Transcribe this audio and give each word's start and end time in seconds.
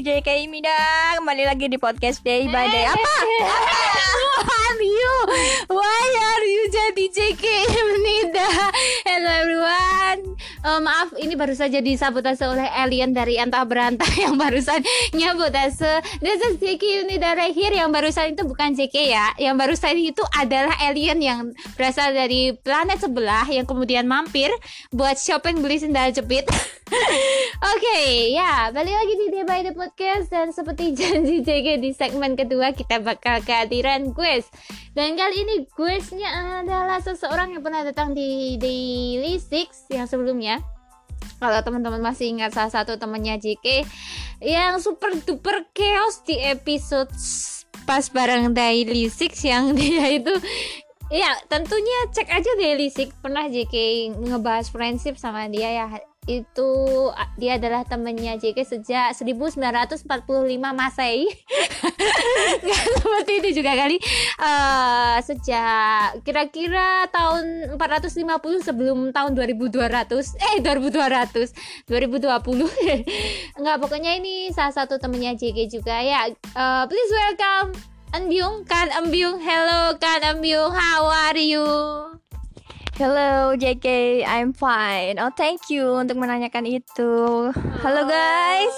JK 0.00 0.48
Mida 0.48 0.99
kembali 1.30 1.46
lagi 1.46 1.70
di 1.70 1.78
podcast 1.78 2.26
Day 2.26 2.50
by 2.50 2.66
Day. 2.74 2.90
Apa? 2.90 3.14
Who 3.22 4.30
are 4.50 4.82
you? 4.82 5.14
Why 5.70 6.06
are 6.26 6.46
you 6.50 6.62
jadi 6.74 7.04
JK 7.06 7.44
Nida? 8.02 8.50
Hello 9.06 9.30
everyone. 9.38 10.34
Eh, 10.66 10.80
maaf, 10.82 11.14
ini 11.22 11.38
baru 11.38 11.54
saja 11.54 11.78
disabotase 11.78 12.50
oleh 12.50 12.66
alien 12.74 13.14
dari 13.14 13.38
antah 13.38 13.62
berantah 13.62 14.10
yang 14.26 14.34
barusan 14.42 14.82
nyabotase. 15.14 16.02
This 16.18 16.42
is 16.50 16.58
JK 16.58 17.06
Nida 17.06 17.38
right 17.38 17.54
here. 17.54 17.78
Yang 17.78 17.94
barusan 17.94 18.34
itu 18.34 18.42
bukan 18.42 18.74
JK 18.74 18.96
ya. 19.14 19.30
Yang 19.38 19.54
barusan 19.54 19.94
itu 20.02 20.26
adalah 20.34 20.74
alien 20.82 21.22
yang 21.22 21.54
berasal 21.78 22.10
dari 22.10 22.58
planet 22.58 23.06
sebelah 23.06 23.46
yang 23.46 23.70
kemudian 23.70 24.02
mampir 24.02 24.50
buat 24.90 25.14
shopping 25.14 25.62
beli 25.62 25.78
sendal 25.78 26.10
jepit. 26.10 26.50
Oke, 27.70 28.00
ya 28.34 28.74
balik 28.74 28.94
lagi 28.98 29.14
di 29.14 29.26
Day 29.30 29.44
by 29.46 29.62
the 29.62 29.70
Podcast 29.70 30.26
dan 30.26 30.50
seperti 30.50 30.90
janji 30.98 31.19
JK 31.24 31.80
di 31.80 31.90
segmen 31.92 32.34
kedua 32.34 32.72
kita 32.72 33.00
bakal 33.00 33.40
kehadiran 33.44 34.12
quiz. 34.16 34.48
Dan 34.92 35.14
kali 35.14 35.46
ini 35.46 35.56
quiznya 35.70 36.62
adalah 36.64 36.98
seseorang 36.98 37.54
yang 37.54 37.62
pernah 37.62 37.84
datang 37.84 38.12
di 38.16 38.56
Daily 38.56 39.38
Six 39.38 39.88
yang 39.92 40.08
sebelumnya. 40.08 40.60
Kalau 41.40 41.60
teman-teman 41.64 42.04
masih 42.04 42.32
ingat 42.36 42.52
salah 42.52 42.72
satu 42.72 43.00
temannya 43.00 43.40
JK 43.40 43.84
yang 44.44 44.80
super 44.80 45.12
duper 45.24 45.68
chaos 45.72 46.20
di 46.24 46.36
episode 46.36 47.12
pas 47.88 48.04
bareng 48.12 48.52
Daily 48.52 49.08
Six 49.08 49.44
yang 49.44 49.72
dia 49.78 50.20
itu 50.20 50.32
Ya 51.10 51.34
tentunya 51.50 52.06
cek 52.14 52.30
aja 52.30 52.50
Daily 52.54 52.86
Six 52.86 53.10
pernah 53.18 53.50
JK 53.50 53.74
ngebahas 54.14 54.70
friendship 54.70 55.18
sama 55.18 55.50
dia 55.50 55.66
ya 55.82 55.86
itu 56.30 56.70
dia 57.40 57.56
adalah 57.56 57.82
temennya 57.82 58.36
JK 58.36 58.58
sejak 58.62 59.06
1945 59.16 60.04
Masehi. 60.70 61.26
Nggak 62.64 62.84
seperti 63.00 63.32
itu 63.42 63.48
juga 63.62 63.72
kali. 63.74 63.96
Eh, 64.38 65.16
sejak 65.24 66.22
kira-kira 66.22 67.08
tahun 67.10 67.74
450 67.80 68.62
sebelum 68.62 69.10
tahun 69.10 69.32
2200 69.34 70.54
eh 70.54 70.56
2200 70.62 71.88
2020 71.88 73.58
Enggak 73.58 73.76
pokoknya 73.80 74.12
ini 74.20 74.52
salah 74.54 74.74
satu 74.76 75.02
temennya 75.02 75.34
JK 75.34 75.58
juga 75.66 75.98
ya. 75.98 76.30
Eh, 76.30 76.84
please 76.86 77.12
welcome 77.16 77.74
Ambyung 78.10 78.66
kan 78.66 78.90
Ambyung 78.90 79.38
hello 79.38 79.94
kan 80.02 80.18
Ambyung 80.26 80.74
how 80.74 81.06
are 81.06 81.38
you 81.38 81.62
Hello 83.00 83.56
JK, 83.56 84.20
I'm 84.28 84.52
fine. 84.52 85.16
Oh 85.16 85.32
thank 85.32 85.72
you 85.72 85.88
untuk 85.96 86.20
menanyakan 86.20 86.68
itu. 86.68 87.48
Halo 87.80 88.04
guys. 88.04 88.76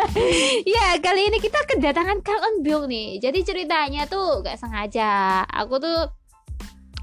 ya 0.80 0.96
kali 0.96 1.28
ini 1.28 1.36
kita 1.44 1.68
kedatangan 1.68 2.24
Kang 2.24 2.64
Byung 2.64 2.88
nih. 2.88 3.20
Jadi 3.20 3.44
ceritanya 3.44 4.08
tuh 4.08 4.40
gak 4.40 4.56
sengaja. 4.56 5.44
Aku 5.44 5.76
tuh 5.76 6.08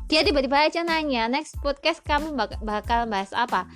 dia 0.09 0.25
tiba-tiba 0.25 0.65
aja 0.65 0.81
nanya 0.81 1.29
next 1.29 1.61
podcast 1.61 2.01
kamu 2.01 2.33
bak- 2.33 2.57
bakal 2.65 3.05
bahas 3.05 3.29
apa? 3.37 3.69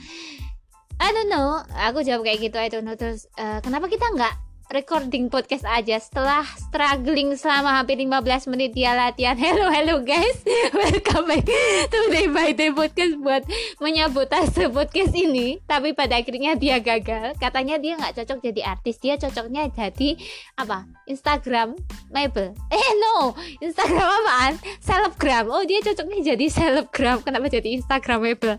I 0.97 1.13
don't 1.13 1.29
know. 1.29 1.61
Aku 1.85 2.01
jawab 2.01 2.25
kayak 2.25 2.49
gitu 2.49 2.57
I 2.57 2.73
don't 2.73 2.81
know. 2.81 2.97
Terus 2.97 3.29
eh, 3.37 3.61
kenapa 3.61 3.93
kita 3.93 4.09
nggak 4.09 4.50
recording 4.71 5.27
podcast 5.27 5.68
aja. 5.68 6.00
Setelah 6.00 6.47
struggling 6.47 7.35
selama 7.35 7.75
hampir 7.75 8.00
15 8.00 8.47
menit 8.56 8.71
dia 8.71 8.95
latihan. 8.95 9.35
Hello 9.44 9.68
hello 9.68 10.00
guys. 10.00 10.39
Welcome 10.71 11.27
back 11.27 11.44
to 11.91 12.00
day 12.07 12.31
by 12.31 12.56
day 12.56 12.71
podcast 12.71 13.19
buat 13.19 13.44
menyabotase 13.83 14.71
podcast 14.71 15.12
ini. 15.12 15.59
Tapi 15.68 15.91
pada 15.91 16.23
akhirnya 16.23 16.56
dia 16.56 16.79
gagal. 16.79 17.35
Katanya 17.35 17.75
dia 17.83 18.00
nggak 18.00 18.23
cocok 18.23 18.39
jadi 18.39 18.62
artis. 18.63 18.95
Dia 19.03 19.19
cocoknya 19.19 19.68
jadi 19.75 20.15
apa? 20.56 20.88
Instagram 21.03 21.75
Mabel. 22.07 22.56
Eh 22.71 22.91
no. 22.95 23.35
Instagram 23.59 24.07
apaan? 24.07 24.53
Selebgram. 24.79 25.51
Oh 25.51 25.67
dia 25.67 25.83
cocoknya 25.83 26.33
jadi 26.33 26.45
selebgram. 26.47 27.19
Kenapa 27.27 27.51
jadi 27.51 27.75
Instagram 27.75 28.24
Mabel? 28.24 28.56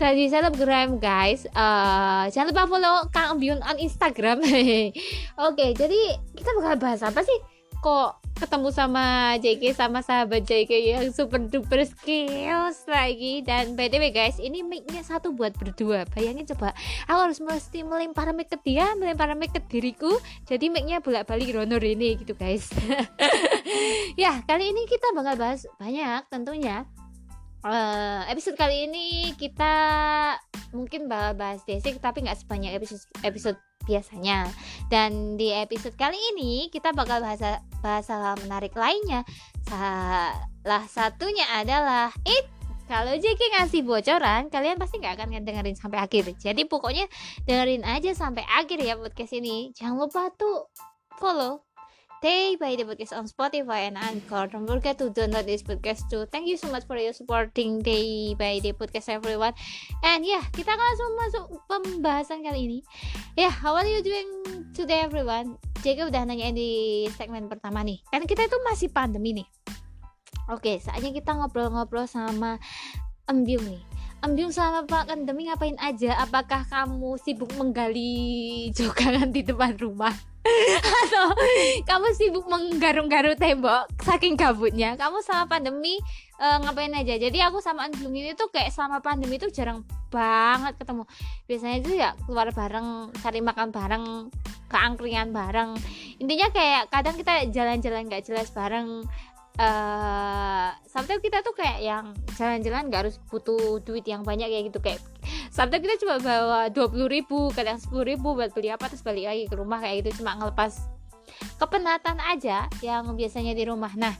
Jadi 0.00 0.32
selebgram 0.32 0.96
guys. 0.96 1.44
Eh, 1.44 2.24
jangan 2.32 2.48
lupa 2.48 2.64
follow 2.64 2.96
Kang 3.12 3.36
Byun 3.36 3.60
on 3.60 3.76
Instagram 3.76 4.40
Oke, 5.42 5.74
jadi 5.74 6.22
kita 6.38 6.54
bakal 6.54 6.78
bahas 6.78 7.02
apa 7.02 7.18
sih? 7.26 7.34
Kok 7.82 8.22
ketemu 8.38 8.70
sama 8.70 9.34
JK 9.42 9.74
sama 9.74 9.98
sahabat 9.98 10.46
JK 10.46 10.70
yang 10.70 11.10
super 11.10 11.42
duper 11.42 11.82
skills 11.82 12.86
lagi 12.86 13.42
dan 13.42 13.74
by 13.74 13.90
the 13.90 13.98
way 13.98 14.14
guys, 14.14 14.38
ini 14.38 14.62
mic-nya 14.62 15.02
satu 15.02 15.34
buat 15.34 15.50
berdua. 15.58 16.06
Bayangin 16.14 16.46
coba, 16.54 16.70
aku 17.10 17.18
harus 17.26 17.42
mesti 17.42 17.82
melempar 17.82 18.30
mic 18.30 18.54
ke 18.54 18.58
dia, 18.62 18.94
melempar 18.94 19.34
mic 19.34 19.50
ke 19.50 19.58
diriku. 19.66 20.14
Jadi 20.46 20.70
mic-nya 20.70 21.02
bolak-balik 21.02 21.58
ronor 21.58 21.82
ini 21.82 22.22
gitu 22.22 22.38
guys. 22.38 22.70
ya, 24.22 24.46
kali 24.46 24.70
ini 24.70 24.86
kita 24.86 25.10
bakal 25.10 25.34
bahas 25.34 25.66
banyak 25.82 26.22
tentunya. 26.30 26.86
Uh, 27.66 28.26
episode 28.30 28.58
kali 28.58 28.90
ini 28.90 29.34
kita 29.38 29.74
mungkin 30.74 31.06
bakal 31.06 31.34
bahas 31.38 31.62
basic 31.62 32.00
tapi 32.02 32.26
nggak 32.26 32.42
sebanyak 32.42 32.74
episode 32.74 33.06
episode 33.22 33.58
biasanya. 33.84 34.48
Dan 34.88 35.36
di 35.36 35.50
episode 35.52 35.94
kali 35.96 36.18
ini 36.34 36.68
kita 36.68 36.94
bakal 36.94 37.22
bahasa 37.22 37.62
bahasa 37.82 38.34
menarik 38.42 38.72
lainnya. 38.74 39.26
Salah 39.66 40.84
satunya 40.86 41.46
adalah 41.52 42.10
it 42.26 42.46
kalau 42.92 43.16
JK 43.16 43.40
ngasih 43.56 43.88
bocoran, 43.88 44.52
kalian 44.52 44.76
pasti 44.76 45.00
nggak 45.00 45.16
akan 45.16 45.40
dengerin 45.48 45.78
sampai 45.78 45.96
akhir. 46.02 46.36
Jadi 46.36 46.68
pokoknya 46.68 47.08
dengerin 47.48 47.88
aja 47.88 48.12
sampai 48.12 48.44
akhir 48.44 48.84
ya 48.84 49.00
podcast 49.00 49.32
ini. 49.32 49.72
Jangan 49.72 49.96
lupa 49.96 50.28
tuh 50.36 50.68
follow 51.16 51.71
Day 52.22 52.54
by 52.54 52.78
the 52.78 52.86
podcast 52.86 53.18
on 53.18 53.26
Spotify 53.26 53.90
and 53.90 53.98
Anchor. 53.98 54.46
Don't 54.46 54.62
forget 54.62 54.94
to 55.02 55.10
download 55.10 55.42
this 55.42 55.66
podcast 55.66 56.06
too. 56.06 56.22
Thank 56.30 56.46
you 56.46 56.54
so 56.54 56.70
much 56.70 56.86
for 56.86 56.94
your 56.94 57.10
supporting 57.10 57.82
Day 57.82 58.38
by 58.38 58.62
the 58.62 58.70
podcast 58.78 59.10
everyone. 59.10 59.58
And 60.06 60.22
yeah, 60.22 60.46
kita 60.54 60.70
akan 60.70 60.86
langsung 60.86 61.10
masuk 61.18 61.44
pembahasan 61.66 62.46
kali 62.46 62.70
ini. 62.70 62.78
Yeah, 63.34 63.50
how 63.50 63.74
are 63.74 63.90
you 63.90 64.06
doing 64.06 64.30
today 64.70 65.02
everyone? 65.02 65.58
Jaga 65.82 66.14
udah 66.14 66.22
nanya 66.22 66.54
di 66.54 67.10
segmen 67.18 67.50
pertama 67.50 67.82
nih. 67.82 67.98
Kan 68.14 68.22
kita 68.22 68.46
itu 68.46 68.54
masih 68.70 68.94
pandemi 68.94 69.42
nih. 69.42 69.48
Oke, 70.46 70.78
saatnya 70.78 71.10
kita 71.10 71.34
ngobrol-ngobrol 71.34 72.06
sama 72.06 72.62
Embyung 73.26 73.66
nih. 73.66 73.82
Embyung 74.22 74.54
Pak 74.86 75.10
Pandemi 75.10 75.50
ngapain 75.50 75.74
aja? 75.82 76.22
Apakah 76.22 76.70
kamu 76.70 77.18
sibuk 77.18 77.50
menggali 77.58 78.14
jogangan 78.78 79.34
di 79.34 79.42
depan 79.42 79.74
rumah? 79.74 80.14
Atau 81.02 81.26
kamu 81.86 82.08
sibuk 82.18 82.46
menggarung-garung 82.50 83.38
tembok 83.38 83.86
saking 84.02 84.34
gabutnya. 84.34 84.98
Kamu 84.98 85.22
sama 85.22 85.46
pandemi 85.46 86.02
uh, 86.42 86.58
ngapain 86.62 86.90
aja? 86.92 87.14
Jadi 87.14 87.38
aku 87.38 87.62
sama 87.62 87.86
Anjung 87.86 88.10
ini 88.10 88.34
tuh 88.34 88.50
kayak 88.50 88.74
sama 88.74 88.98
pandemi 88.98 89.38
itu 89.38 89.46
jarang 89.54 89.86
banget 90.10 90.76
ketemu. 90.76 91.04
Biasanya 91.46 91.76
itu 91.78 91.90
ya 91.96 92.10
keluar 92.26 92.50
bareng 92.50 93.14
cari 93.22 93.40
makan 93.40 93.68
bareng 93.70 94.04
keangkringan 94.68 95.30
bareng. 95.30 95.78
Intinya 96.18 96.48
kayak 96.50 96.90
kadang 96.90 97.16
kita 97.16 97.48
jalan-jalan 97.52 98.08
gak 98.10 98.24
jelas 98.26 98.48
bareng 98.50 99.04
uh, 99.58 100.70
sometimes 100.88 101.20
kita 101.20 101.42
tuh 101.44 101.52
kayak 101.52 101.80
yang 101.82 102.04
jalan-jalan 102.38 102.88
gak 102.88 103.08
harus 103.08 103.16
butuh 103.28 103.82
duit 103.82 104.06
yang 104.06 104.22
banyak 104.22 104.48
kayak 104.48 104.64
gitu 104.72 104.78
kayak 104.80 105.00
sometimes 105.52 105.84
kita 105.84 105.96
cuma 106.00 106.16
bawa 106.22 106.70
dua 106.72 106.86
puluh 106.88 107.08
ribu 107.10 107.52
kadang 107.52 107.76
sepuluh 107.76 108.08
ribu 108.08 108.32
buat 108.32 108.54
beli 108.56 108.72
apa 108.72 108.88
terus 108.88 109.04
balik 109.04 109.28
lagi 109.28 109.44
ke 109.50 109.54
rumah 109.58 109.82
kayak 109.82 110.06
gitu 110.06 110.22
cuma 110.22 110.38
ngelepas 110.38 110.80
kepenatan 111.58 112.18
aja 112.22 112.68
yang 112.84 113.08
biasanya 113.16 113.56
di 113.56 113.64
rumah. 113.64 113.90
Nah 113.96 114.14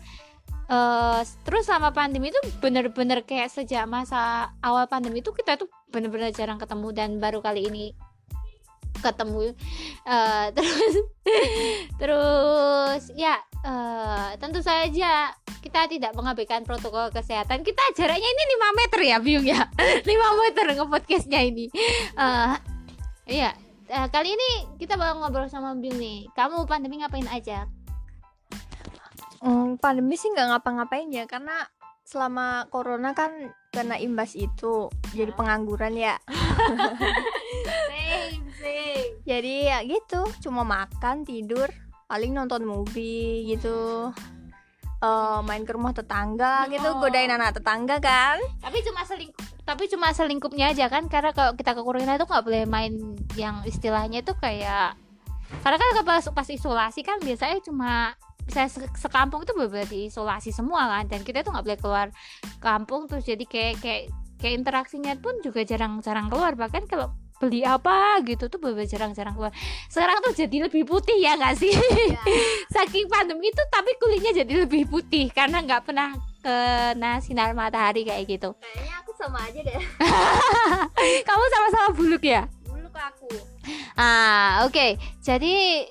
uh, 0.68 1.20
terus 1.44 1.68
sama 1.68 1.92
pandemi 1.92 2.32
itu 2.32 2.40
bener-bener 2.60 3.24
kayak 3.24 3.52
sejak 3.52 3.84
masa 3.88 4.52
awal 4.64 4.88
pandemi 4.88 5.20
itu 5.20 5.30
kita 5.32 5.60
tuh 5.60 5.68
bener-bener 5.92 6.32
jarang 6.32 6.56
ketemu 6.56 6.88
dan 6.96 7.10
baru 7.20 7.44
kali 7.44 7.68
ini 7.68 7.92
ketemu 9.02 9.52
uh, 10.06 10.46
terus 10.56 10.94
terus 11.98 13.02
ya 13.18 13.36
uh, 13.66 14.32
tentu 14.38 14.62
saja 14.62 15.34
kita 15.62 15.86
tidak 15.86 16.12
mengabaikan 16.18 16.66
protokol 16.66 17.14
kesehatan. 17.14 17.62
Kita 17.62 17.94
jaraknya 17.94 18.26
ini 18.26 18.42
5 18.58 18.78
meter 18.82 19.00
ya 19.06 19.16
Biung 19.22 19.46
ya? 19.46 19.62
5 20.10 20.42
meter 20.42 20.64
ngepodcastnya 20.74 21.40
ini. 21.42 21.70
Uh, 22.18 22.58
iya 23.30 23.54
uh, 23.86 24.10
kali 24.10 24.34
ini 24.34 24.50
kita 24.82 24.98
bakal 24.98 25.22
ngobrol 25.22 25.46
sama 25.46 25.78
Biung 25.78 25.98
nih. 26.02 26.26
Kamu 26.34 26.66
pandemi 26.66 26.98
ngapain 26.98 27.30
aja? 27.30 27.70
Hmm, 29.42 29.78
pandemi 29.78 30.14
sih 30.14 30.30
nggak 30.30 30.54
ngapa-ngapain 30.54 31.10
ya 31.10 31.26
karena 31.26 31.66
selama 32.06 32.66
corona 32.70 33.14
kan 33.14 33.54
kena 33.72 33.96
imbas 33.96 34.36
itu 34.36 34.90
jadi 35.16 35.32
pengangguran 35.32 35.96
ya 35.96 36.20
same 38.62 39.18
jadi 39.26 39.54
ya 39.66 39.78
gitu 39.82 40.22
cuma 40.46 40.62
makan 40.62 41.26
tidur 41.26 41.66
paling 42.06 42.30
nonton 42.36 42.62
movie 42.62 43.48
gitu. 43.50 44.12
Uh, 45.02 45.42
main 45.42 45.66
ke 45.66 45.74
rumah 45.74 45.90
tetangga 45.90 46.70
gitu 46.70 46.86
Oh. 46.86 47.02
godain 47.02 47.26
anak 47.26 47.58
tetangga 47.58 47.98
kan. 47.98 48.38
Tapi 48.62 48.78
cuma 48.86 49.02
selingkup 49.02 49.52
tapi 49.62 49.86
cuma 49.86 50.10
selingkupnya 50.10 50.74
aja 50.74 50.90
kan 50.90 51.06
karena 51.06 51.30
kalau 51.30 51.54
kita 51.54 51.78
ke 51.78 51.82
Korea 51.86 52.18
itu 52.18 52.26
nggak 52.26 52.44
boleh 52.44 52.66
main 52.66 53.14
yang 53.38 53.62
istilahnya 53.62 54.26
itu 54.26 54.34
kayak 54.34 54.98
karena 55.62 55.76
kan 55.78 56.02
pas, 56.02 56.24
pas 56.34 56.48
isolasi 56.50 57.06
kan 57.06 57.22
biasanya 57.22 57.62
cuma 57.62 58.18
bisa 58.42 58.66
se- 58.66 58.90
sekampung 58.98 59.46
itu 59.46 59.54
benar 59.54 59.86
diisolasi 59.86 60.50
semua 60.50 60.90
kan 60.90 61.06
dan 61.06 61.22
kita 61.22 61.46
tuh 61.46 61.54
nggak 61.54 61.62
boleh 61.62 61.78
keluar 61.78 62.06
kampung 62.58 63.06
terus 63.06 63.22
jadi 63.22 63.44
kayak 63.46 63.74
kayak 63.78 64.02
kayak 64.42 64.54
interaksinya 64.58 65.14
pun 65.22 65.38
juga 65.46 65.62
jarang-jarang 65.62 66.26
keluar. 66.26 66.58
Bahkan 66.58 66.90
kalau 66.90 67.14
beli 67.42 67.66
apa 67.66 68.22
gitu 68.22 68.46
tuh 68.46 68.62
bener 68.62 68.86
jarang-jarang 68.86 69.34
keluar. 69.34 69.50
Sekarang 69.90 70.22
tuh 70.22 70.30
jadi 70.30 70.70
lebih 70.70 70.86
putih 70.86 71.18
ya 71.18 71.34
nggak 71.34 71.58
sih? 71.58 71.74
Saking 72.74 73.10
pandemi 73.10 73.50
itu 73.50 73.62
tapi 73.66 73.98
kulitnya 73.98 74.46
jadi 74.46 74.62
lebih 74.62 74.86
putih 74.86 75.26
karena 75.34 75.58
nggak 75.58 75.82
pernah 75.82 76.14
kena 76.38 77.18
sinar 77.18 77.50
matahari 77.50 78.06
kayak 78.06 78.30
gitu. 78.30 78.54
Kayaknya 78.62 78.94
aku 79.02 79.10
sama 79.18 79.38
aja 79.42 79.58
deh. 79.58 79.82
Kamu 81.28 81.44
sama-sama 81.50 81.88
buluk 81.98 82.22
ya? 82.22 82.46
Dulu 82.62 82.86
ke 82.86 83.00
aku. 83.02 83.30
Ah 83.98 84.62
oke. 84.62 84.94
Jadi 85.18 85.86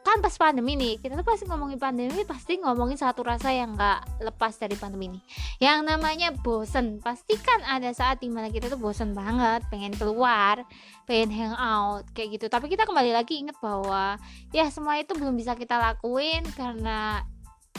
kan 0.00 0.18
pas 0.24 0.32
pandemi 0.40 0.74
nih 0.80 0.96
kita 0.96 1.16
tuh 1.20 1.26
pasti 1.28 1.44
ngomongin 1.44 1.76
pandemi 1.76 2.24
pasti 2.24 2.56
ngomongin 2.56 2.96
satu 2.96 3.20
rasa 3.20 3.52
yang 3.52 3.76
nggak 3.76 4.24
lepas 4.24 4.56
dari 4.56 4.72
pandemi 4.74 5.12
ini 5.12 5.20
yang 5.60 5.84
namanya 5.84 6.32
bosen 6.32 7.04
pasti 7.04 7.36
kan 7.36 7.60
ada 7.68 7.92
saat 7.92 8.18
di 8.24 8.32
mana 8.32 8.48
kita 8.48 8.72
tuh 8.72 8.80
bosen 8.80 9.12
banget 9.12 9.60
pengen 9.68 9.92
keluar 9.92 10.64
pengen 11.10 11.34
hangout 11.34 12.06
kayak 12.14 12.38
gitu. 12.38 12.46
Tapi 12.46 12.70
kita 12.70 12.86
kembali 12.86 13.10
lagi 13.10 13.42
inget 13.42 13.58
bahwa 13.58 14.14
ya 14.54 14.70
semua 14.70 14.94
itu 15.02 15.10
belum 15.18 15.34
bisa 15.34 15.58
kita 15.58 15.74
lakuin 15.74 16.46
karena 16.54 17.26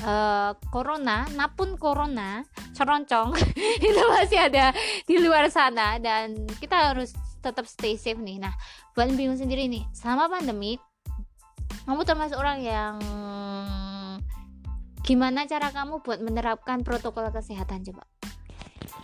eh, 0.04 0.52
corona. 0.68 1.24
Napun 1.40 1.80
corona 1.80 2.44
ceroncong 2.76 3.32
itu 3.88 4.02
masih 4.12 4.52
ada 4.52 4.76
di 5.08 5.16
luar 5.24 5.48
sana. 5.48 5.96
Dan 6.04 6.44
kita 6.60 6.92
harus 6.92 7.16
tetap 7.40 7.64
stay 7.64 7.96
safe 7.96 8.20
nih. 8.20 8.44
Nah 8.44 8.52
buat 8.92 9.08
bingung 9.16 9.40
sendiri 9.40 9.72
nih 9.72 9.88
sama 9.96 10.28
pandemi 10.28 10.76
kamu 11.86 12.02
termasuk 12.06 12.38
orang 12.38 12.60
yang 12.62 12.96
gimana 15.02 15.50
cara 15.50 15.74
kamu 15.74 16.06
buat 16.06 16.22
menerapkan 16.22 16.86
protokol 16.86 17.34
kesehatan 17.34 17.82
coba? 17.90 18.06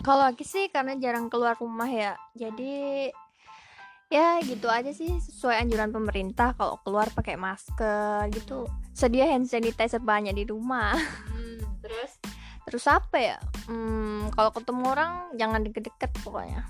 Kalau 0.06 0.24
aku 0.30 0.46
sih 0.46 0.70
karena 0.70 0.94
jarang 0.96 1.26
keluar 1.26 1.58
rumah 1.58 1.90
ya 1.90 2.14
jadi 2.32 3.10
ya 4.08 4.40
gitu 4.40 4.70
aja 4.72 4.88
sih 4.94 5.20
sesuai 5.20 5.68
anjuran 5.68 5.92
pemerintah 5.92 6.56
kalau 6.56 6.80
keluar 6.86 7.10
pakai 7.12 7.36
masker 7.36 8.30
gitu. 8.32 8.64
Sedia 8.94 9.28
hand 9.28 9.50
sanitizer 9.50 10.00
banyak 10.00 10.32
di 10.32 10.44
rumah. 10.48 10.96
Terus? 11.84 12.12
Terus 12.64 12.84
apa 12.88 13.16
ya? 13.20 13.36
Hmm, 13.68 14.32
kalau 14.32 14.52
ketemu 14.54 14.82
orang 14.92 15.12
jangan 15.36 15.60
deket-deket 15.66 16.10
pokoknya. 16.24 16.64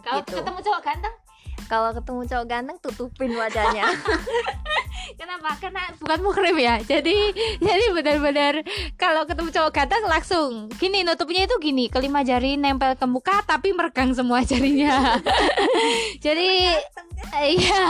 Kalau 0.00 0.24
Gitu. 0.24 0.40
ketemu 0.40 0.58
cowok 0.64 0.80
ganteng 0.82 1.14
kalau 1.68 1.90
ketemu 1.92 2.20
cowok 2.30 2.46
ganteng 2.46 2.78
tutupin 2.80 3.32
wajahnya 3.36 3.90
Kenapa? 5.18 5.56
Karena 5.58 5.82
bukan 5.98 6.18
muhrim 6.22 6.56
ya. 6.60 6.76
Jadi 6.82 7.16
jadi 7.66 7.84
benar-benar 7.92 8.54
kalau 8.94 9.24
ketemu 9.26 9.50
cowok 9.50 9.72
ganteng 9.72 10.04
langsung 10.06 10.50
gini 10.76 11.02
nutupnya 11.02 11.48
itu 11.48 11.56
gini, 11.58 11.88
kelima 11.88 12.22
jari 12.22 12.54
nempel 12.60 12.94
ke 12.94 13.06
muka 13.08 13.42
tapi 13.44 13.72
meregang 13.74 14.12
semua 14.14 14.44
jarinya. 14.50 15.18
jadi 16.20 16.76
iya. 17.40 17.84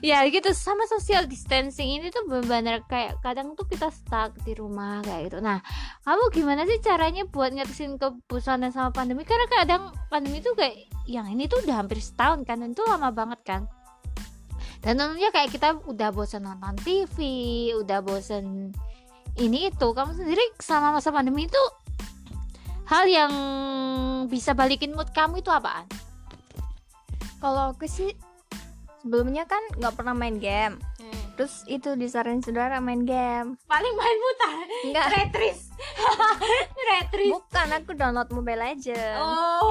Ya 0.00 0.18
gitu 0.28 0.52
sama 0.54 0.84
social 0.88 1.26
distancing 1.26 2.00
ini 2.00 2.08
tuh 2.12 2.24
benar-benar 2.28 2.84
kayak 2.86 3.18
kadang 3.24 3.52
tuh 3.58 3.66
kita 3.66 3.90
stuck 3.90 4.32
di 4.44 4.54
rumah 4.54 5.00
kayak 5.04 5.32
gitu. 5.32 5.38
Nah, 5.42 5.60
kamu 6.04 6.24
gimana 6.32 6.62
sih 6.64 6.78
caranya 6.80 7.24
buat 7.28 7.52
ngatasin 7.52 7.98
kebosanan 7.98 8.70
sama 8.72 8.94
pandemi? 8.94 9.24
Karena 9.24 9.46
kadang 9.50 9.82
pandemi 10.08 10.40
tuh 10.40 10.54
kayak 10.56 10.88
yang 11.08 11.24
ini 11.32 11.48
tuh 11.48 11.64
udah 11.64 11.80
hampir 11.80 12.04
setahun 12.04 12.44
kan, 12.44 12.60
dan 12.60 12.76
itu 12.78 12.86
lama 12.86 13.10
banget 13.10 13.42
kan. 13.42 13.62
Dan 14.78 15.02
tentunya 15.02 15.34
kayak 15.34 15.50
kita 15.50 15.82
udah 15.90 16.14
bosan 16.14 16.46
nonton 16.46 16.78
TV 16.86 17.18
udah 17.74 17.98
bosan 17.98 18.70
ini 19.34 19.66
itu 19.66 19.88
kamu 19.90 20.14
sendiri 20.14 20.54
sama 20.62 20.94
masa 20.94 21.10
pandemi 21.10 21.50
itu 21.50 21.64
hal 22.86 23.10
yang 23.10 23.32
bisa 24.30 24.54
balikin 24.54 24.94
mood 24.94 25.10
kamu 25.10 25.42
itu 25.42 25.50
apaan? 25.50 25.90
Kalau 27.42 27.74
aku 27.74 27.90
sih 27.90 28.14
sebelumnya 29.02 29.42
kan 29.50 29.58
nggak 29.74 29.98
pernah 29.98 30.14
main 30.14 30.38
game. 30.38 30.78
Terus 31.38 31.62
itu 31.64 31.94
disaranin 31.94 32.42
saudara 32.42 32.76
main 32.78 33.00
game. 33.00 33.54
paling 33.64 33.94
main 33.94 34.18
mutar 34.18 34.58
Enggak, 34.82 35.06
retris 35.08 35.70
retris 36.90 37.30
bukan 37.30 37.68
aku 37.72 37.94
download 37.94 38.26
Mobile 38.28 38.58
Legends. 38.58 39.16
oh 39.16 39.70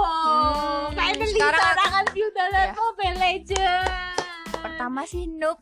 Hmm, 0.87 0.95
finally 0.95 1.27
sekarang- 1.29 1.59
view 2.09 2.27
dalam 2.31 2.65
Ya. 2.65 2.73
Mobile 2.73 3.17
Legends 3.17 3.91
Pertama 4.57 5.01
sih 5.03 5.27
noob. 5.27 5.59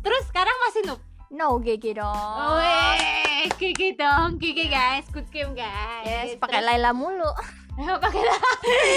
terus 0.00 0.24
sekarang 0.26 0.56
masih 0.62 0.82
noob 0.86 1.00
No 1.28 1.58
GG 1.58 1.94
dong. 1.94 2.38
Weh, 2.54 3.50
Kiki 3.52 3.92
dong, 3.92 4.38
Kiki 4.38 4.64
guys, 4.66 5.02
good 5.10 5.26
game 5.28 5.50
guys. 5.52 6.06
Yes, 6.30 6.38
pakai 6.38 6.62
Laila 6.62 6.94
mulu. 6.94 7.26
Pakai 7.74 8.22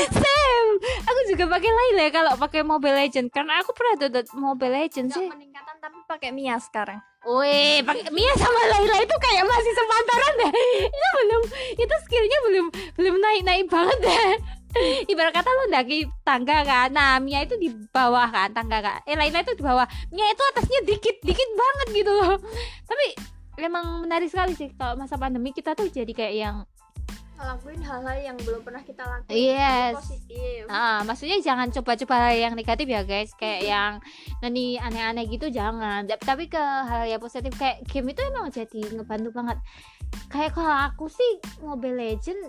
Same. 0.07 0.71
Aku 1.01 1.19
juga 1.27 1.49
pakai 1.49 1.65
Layla 1.67 2.05
kalau 2.07 2.37
pakai 2.37 2.61
Mobile 2.61 2.93
Legend 2.95 3.27
karena 3.27 3.57
aku 3.57 3.73
pernah 3.73 3.97
download 3.99 4.29
Mobile 4.31 4.69
Legend 4.77 5.09
sih. 5.09 5.25
Peningkatan 5.25 5.66
tapi 5.77 5.97
pakai 6.09 6.29
Mia 6.33 6.57
sekarang. 6.57 6.97
Wih, 7.21 7.85
pakai 7.85 8.09
Mia 8.09 8.33
sama 8.33 8.61
Layla 8.73 8.97
itu 9.05 9.15
kayak 9.21 9.45
masih 9.45 9.73
sepantaran 9.77 10.33
deh. 10.41 10.51
Itu 10.97 11.07
belum, 11.17 11.41
itu 11.77 11.95
skillnya 12.07 12.39
belum 12.49 12.65
belum 12.97 13.15
naik 13.19 13.41
naik 13.45 13.65
banget 13.69 13.97
deh. 14.01 14.31
Ibarat 15.11 15.33
kata 15.33 15.49
lo 15.49 15.63
ndaki 15.69 16.09
tangga 16.25 16.65
kan, 16.65 16.89
nah 16.93 17.17
Mia 17.21 17.41
itu 17.45 17.57
di 17.57 17.69
bawah 17.93 18.29
kan 18.29 18.49
tangga 18.53 18.81
kan. 18.81 18.99
Eh 19.05 19.13
Layla 19.13 19.45
itu 19.45 19.53
di 19.57 19.63
bawah, 19.63 19.85
Mia 20.13 20.27
itu 20.29 20.43
atasnya 20.53 20.79
dikit 20.85 21.17
dikit 21.21 21.49
banget 21.53 21.87
gitu 22.03 22.11
loh. 22.13 22.37
Tapi 22.85 23.05
memang 23.57 24.05
menarik 24.05 24.29
sekali 24.29 24.53
sih 24.53 24.69
kalau 24.77 24.97
masa 24.97 25.17
pandemi 25.17 25.49
kita 25.53 25.73
tuh 25.73 25.89
jadi 25.89 26.13
kayak 26.13 26.35
yang 26.35 26.55
Ngelakuin 27.37 27.81
hal-hal 27.81 28.17
yang 28.23 28.37
belum 28.37 28.61
pernah 28.61 28.81
kita 28.81 29.05
lakukan. 29.05 29.29
Yes. 29.29 29.93
Positif. 29.93 30.65
Nah, 30.65 31.05
maksudnya 31.05 31.37
jangan 31.37 31.69
coba-coba 31.69 32.15
hal 32.17 32.35
yang 32.35 32.53
negatif 32.53 32.83
ya 32.83 33.01
guys, 33.01 33.29
kayak 33.31 33.61
yang 33.63 33.91
nanti 34.39 34.75
aneh-aneh 34.75 35.25
gitu 35.27 35.47
jangan. 35.47 36.09
Tapi- 36.17 36.49
ke 36.49 36.57
hal 36.57 37.05
yang 37.05 37.19
positif 37.19 37.53
kayak 37.53 37.85
game 37.85 38.09
itu 38.09 38.21
emang 38.23 38.49
jadi 38.49 38.81
ngebantu 38.89 39.29
banget. 39.31 39.57
Kayak 40.27 40.55
kalau 40.55 40.71
aku 40.71 41.05
sih 41.07 41.31
Mobile 41.59 41.93
Legend 41.95 42.39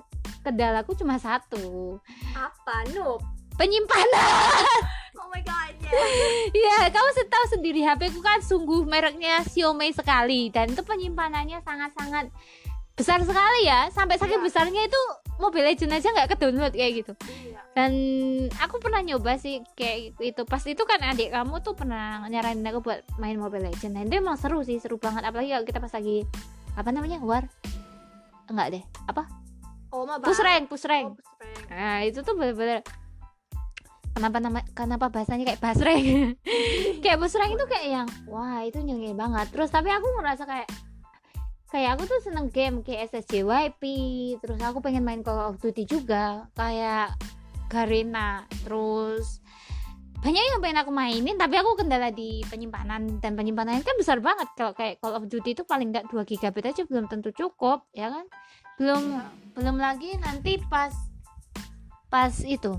kendalaku 0.41 0.95
cuma 0.95 1.19
satu, 1.19 1.99
Apa 2.33 2.89
noob? 2.91 3.21
penyimpanan. 3.55 4.09
Oh 5.19 5.27
my 5.29 5.43
god. 5.43 5.75
ya. 5.83 5.91
Iya, 6.55 6.79
kamu 6.89 7.11
se- 7.11 7.27
tahu 7.27 7.45
sendiri 7.51 7.83
HP 7.83 8.15
ku 8.15 8.23
kan 8.23 8.39
sungguh 8.39 8.87
mereknya 8.87 9.43
Xiaomi 9.43 9.91
sekali 9.91 10.47
dan 10.47 10.71
itu 10.71 10.79
penyimpanannya 10.81 11.59
sangat-sangat 11.61 12.31
besar 12.99 13.23
sekali 13.23 13.61
ya, 13.65 13.89
sampai 13.89 14.19
saking 14.19 14.43
Iya. 14.43 14.47
besarnya 14.47 14.83
itu 14.85 15.01
Mobile 15.39 15.71
Legend 15.71 15.95
aja 15.95 16.09
nggak 16.11 16.29
kedownload 16.35 16.75
kayak 16.75 16.93
gitu. 16.99 17.13
Iya. 17.25 17.57
dan 17.73 17.95
aku 18.59 18.83
pernah 18.83 18.99
nyoba 18.99 19.39
sih 19.39 19.63
kayak 19.73 20.19
itu. 20.19 20.43
Pas 20.43 20.59
itu 20.67 20.83
kan 20.83 20.99
adik 20.99 21.31
kamu 21.31 21.63
tuh 21.63 21.79
pernah 21.79 22.27
nyaranin 22.27 22.67
aku 22.67 22.83
buat 22.83 23.07
main 23.17 23.39
Mobile 23.39 23.71
Legends. 23.71 23.95
Dan 23.95 24.11
itu 24.11 24.19
emang 24.19 24.35
seru 24.35 24.67
sih 24.67 24.83
seru 24.83 24.99
banget. 24.99 25.23
Apalagi 25.23 25.55
kalau 25.55 25.63
kita 25.63 25.79
pas 25.79 25.95
lagi 25.95 26.27
apa 26.75 26.91
namanya 26.91 27.23
war? 27.23 27.47
Enggak 28.51 28.75
deh 28.75 28.83
apa? 29.07 29.31
Oh, 29.95 30.03
push 30.19 30.43
rank 30.43 30.67
push 30.67 30.85
Oh, 30.85 30.91
rank 30.91 31.15
push 31.15 31.31
rank. 31.39 31.71
nah 31.71 32.03
itu 32.03 32.19
tuh 32.21 32.35
bener-bener 32.35 32.83
kenapa 34.11 34.37
nama 34.43 34.61
kenapa 34.75 35.07
bahasanya 35.07 35.47
kayak 35.47 35.63
rank? 35.79 36.05
Kayak 37.05 37.19
push 37.23 37.39
rank 37.39 37.55
itu 37.55 37.65
kayak 37.71 37.87
yang 37.87 38.09
wah 38.27 38.67
itu 38.67 38.83
nyengir 38.83 39.15
banget. 39.15 39.47
Terus 39.55 39.71
tapi 39.71 39.87
aku 39.89 40.19
merasa 40.19 40.43
kayak 40.43 40.67
kayak 41.69 42.01
aku 42.01 42.09
tuh 42.09 42.21
seneng 42.25 42.49
game 42.49 42.81
kayak 42.81 43.13
SSJYP 43.13 43.83
terus 44.41 44.59
aku 44.61 44.81
pengen 44.81 45.05
main 45.05 45.21
Call 45.21 45.53
of 45.53 45.61
Duty 45.61 45.85
juga 45.85 46.49
kayak 46.57 47.13
Garena 47.69 48.49
terus 48.65 49.45
banyak 50.19 50.43
yang 50.43 50.59
pengen 50.59 50.83
aku 50.83 50.91
mainin 50.91 51.37
tapi 51.39 51.55
aku 51.55 51.79
kendala 51.79 52.11
di 52.11 52.43
penyimpanan 52.51 53.23
dan 53.23 53.39
penyimpanan 53.39 53.87
kan 53.87 53.95
besar 53.95 54.19
banget. 54.19 54.51
Kalau 54.59 54.75
kayak 54.75 54.99
Call 54.99 55.15
of 55.15 55.31
Duty 55.31 55.55
itu 55.55 55.63
paling 55.63 55.95
nggak 55.95 56.11
2 56.11 56.27
GB 56.27 56.57
aja 56.59 56.83
belum 56.91 57.07
tentu 57.07 57.31
cukup 57.31 57.87
ya 57.95 58.11
kan? 58.11 58.27
Belum 58.83 59.23
belum 59.55 59.79
lagi 59.79 60.19
nanti 60.19 60.59
pas 60.67 60.91
pas 62.11 62.35
itu 62.43 62.75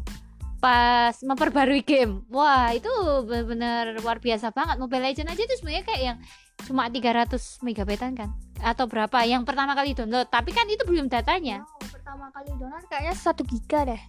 pas 0.60 1.16
memperbarui 1.24 1.82
game. 1.82 2.22
Wah 2.28 2.76
itu 2.76 2.92
bener-bener 3.24 3.96
luar 4.04 4.20
biasa 4.20 4.52
banget. 4.52 4.76
Mobile 4.76 5.08
Legends 5.08 5.32
aja 5.32 5.42
itu 5.42 5.56
sebenarnya 5.58 5.84
kayak 5.88 6.02
yang 6.04 6.18
cuma 6.68 6.92
300 6.92 7.64
megabytean 7.64 8.14
kan? 8.14 8.30
Atau 8.60 8.92
berapa? 8.92 9.24
Yang 9.24 9.48
pertama 9.48 9.72
kali 9.72 9.96
download. 9.96 10.28
Tapi 10.28 10.52
kan 10.52 10.68
itu 10.68 10.84
belum 10.84 11.08
datanya. 11.08 11.64
Wow, 11.64 11.88
pertama 11.88 12.26
kali 12.36 12.52
download 12.60 12.86
kayaknya 12.92 13.16
1 13.16 13.52
giga 13.56 13.80
deh. 13.88 14.02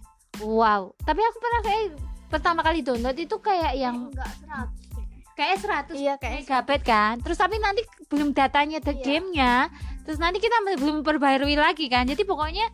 wow. 0.43 0.91
Tapi 1.01 1.19
aku 1.23 1.37
pernah 1.39 1.61
kayak 1.63 1.83
pertama 2.27 2.59
kali 2.61 2.79
download 2.83 3.15
itu 3.15 3.35
kayak 3.39 3.73
yang 3.75 4.11
enggak 4.11 4.31
100 4.43 4.95
deh. 4.95 5.05
kayak 5.31 5.57
100 5.57 5.95
Iya, 5.95 6.13
kayak 6.19 6.83
kan? 6.83 7.15
Terus 7.23 7.39
tapi 7.39 7.55
nanti 7.57 7.81
belum 8.11 8.35
datanya 8.35 8.83
the 8.83 8.91
Iya. 8.91 9.03
gamenya. 9.07 9.53
Terus 10.03 10.19
nanti 10.19 10.43
kita 10.43 10.59
belum 10.75 11.07
perbarui 11.07 11.55
lagi 11.55 11.87
kan? 11.87 12.03
Jadi 12.03 12.27
pokoknya 12.27 12.67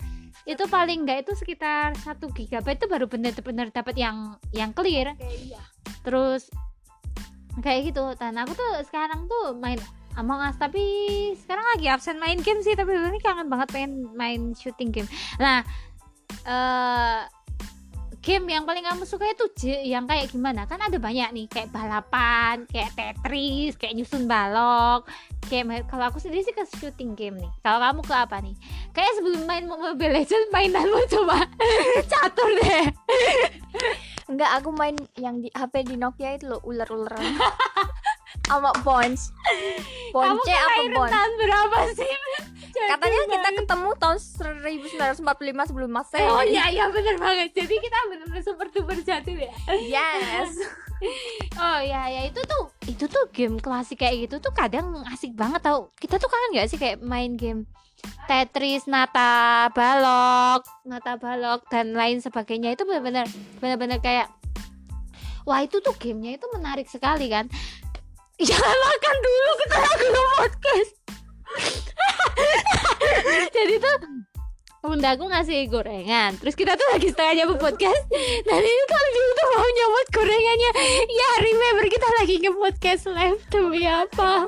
itu 0.48 0.64
paling 0.72 1.04
enggak 1.04 1.28
itu 1.28 1.36
sekitar 1.36 1.92
1 2.00 2.24
gigabyte 2.32 2.80
itu 2.80 2.88
baru 2.88 3.06
bener-bener 3.12 3.68
dapat 3.70 4.00
yang 4.00 4.40
yang 4.56 4.72
clear. 4.72 5.12
Kayak 5.20 5.36
iya. 5.44 5.62
terus 6.08 6.48
kayak 7.60 7.92
gitu. 7.92 8.16
Dan 8.16 8.40
aku 8.40 8.56
tuh 8.56 8.74
sekarang 8.88 9.28
tuh 9.28 9.60
main 9.60 9.78
Among 10.18 10.42
Us 10.42 10.58
tapi 10.58 10.82
sekarang 11.38 11.62
lagi 11.78 11.86
absen 11.92 12.18
main 12.18 12.40
game 12.40 12.64
sih. 12.64 12.74
Tapi 12.74 12.90
ini 12.96 13.20
kangen 13.22 13.52
banget 13.52 13.70
pengen 13.76 14.08
main 14.16 14.56
shooting 14.56 14.90
game. 14.90 15.10
Nah 15.38 15.62
eh 16.48 17.22
game 18.28 18.52
yang 18.52 18.68
paling 18.68 18.84
kamu 18.84 19.08
suka 19.08 19.24
itu 19.24 19.48
J- 19.56 19.88
yang 19.88 20.04
kayak 20.04 20.28
gimana? 20.28 20.68
Kan 20.68 20.84
ada 20.84 21.00
banyak 21.00 21.32
nih 21.32 21.48
kayak 21.48 21.72
balapan 21.72 22.68
kayak 22.68 22.92
Tetris 22.92 23.80
kayak 23.80 23.96
nyusun 23.96 24.28
balok 24.28 25.08
kayak 25.48 25.88
kalau 25.88 26.12
aku 26.12 26.20
sendiri 26.20 26.44
sih 26.44 26.52
ke 26.52 26.68
shooting 26.76 27.16
game 27.16 27.40
nih. 27.40 27.48
Kalau 27.64 27.80
kamu 27.80 28.04
ke 28.04 28.12
apa 28.12 28.44
nih? 28.44 28.52
Kayak 28.92 29.16
sebelum 29.16 29.48
main 29.48 29.64
Mobile 29.64 30.12
Legends 30.12 30.52
mainanmu 30.52 31.00
coba. 31.16 31.40
Catur 32.04 32.52
deh. 32.60 32.92
Enggak, 34.28 34.60
aku 34.60 34.76
main 34.76 35.00
yang 35.16 35.40
di 35.40 35.48
HP 35.48 35.88
di 35.88 35.96
Nokia 35.96 36.36
itu 36.36 36.52
loh, 36.52 36.60
ular-ularan. 36.68 37.24
Sama 38.46 38.72
Bones. 38.86 39.34
kamu 40.14 40.14
Bonce 40.14 40.54
apa 40.54 40.82
Bones? 40.94 41.12
tahun 41.12 41.32
berapa 41.36 41.78
sih 41.94 42.12
Katanya 42.78 43.10
Jadul 43.10 43.26
kita 43.26 43.42
banget. 43.42 43.60
ketemu 43.66 43.90
tahun 43.98 44.18
1945 45.18 45.70
sebelum 45.74 45.90
Masehi. 45.90 46.30
Oh 46.30 46.46
iya 46.46 46.70
iya 46.70 46.86
bener 46.94 47.18
banget. 47.18 47.50
Jadi 47.58 47.74
kita 47.74 47.98
bener-bener 48.06 48.44
super 48.46 48.70
duper 48.70 49.02
jatuh 49.02 49.34
ya. 49.34 49.52
Yes. 49.74 50.54
Oh 51.62 51.78
iya 51.78 52.10
ya 52.10 52.22
itu 52.26 52.42
tuh 52.42 52.74
itu 52.90 53.06
tuh 53.06 53.30
game 53.30 53.62
klasik 53.62 54.02
kayak 54.02 54.26
gitu 54.26 54.42
tuh 54.42 54.50
kadang 54.50 55.06
asik 55.14 55.38
banget 55.38 55.62
tau. 55.62 55.94
Kita 55.94 56.18
tuh 56.18 56.26
kangen 56.26 56.58
gak 56.58 56.70
sih 56.74 56.82
kayak 56.82 57.06
main 57.06 57.38
game 57.38 57.70
Tetris, 58.26 58.90
Nata, 58.90 59.70
Balok, 59.78 60.66
Nata 60.90 61.22
Balok 61.22 61.70
dan 61.70 61.94
lain 61.94 62.18
sebagainya 62.18 62.74
itu 62.74 62.82
benar-benar 62.82 63.30
benar-benar 63.62 64.02
kayak 64.02 64.26
wah 65.46 65.62
itu 65.62 65.78
tuh 65.80 65.94
gamenya 65.94 66.42
itu 66.42 66.46
menarik 66.50 66.90
sekali 66.90 67.30
kan. 67.30 67.46
Jangan 68.38 68.78
makan 68.86 69.16
dulu 69.18 69.52
kita 69.66 69.78
lagi 69.82 70.08
podcast. 70.14 70.92
Jadi 73.58 73.76
tuh 73.82 73.98
Bunda 74.88 75.18
aku 75.18 75.26
ngasih 75.26 75.68
gorengan. 75.74 76.38
Terus 76.38 76.54
kita 76.54 76.78
tuh 76.78 76.88
lagi 76.94 77.10
setengah 77.10 77.34
jam 77.34 77.50
podcast. 77.58 78.08
Dan 78.46 78.62
ini 78.62 78.84
Alvin 78.88 79.28
tuh 79.34 79.48
mau 79.52 79.68
nyomot 79.68 80.08
gorengannya. 80.14 80.72
Ya 81.10 81.30
remember 81.42 81.86
kita 81.90 82.08
lagi 82.22 82.36
nge-podcast 82.46 83.04
live 83.10 83.42
Demi 83.50 83.84
apa? 83.84 84.46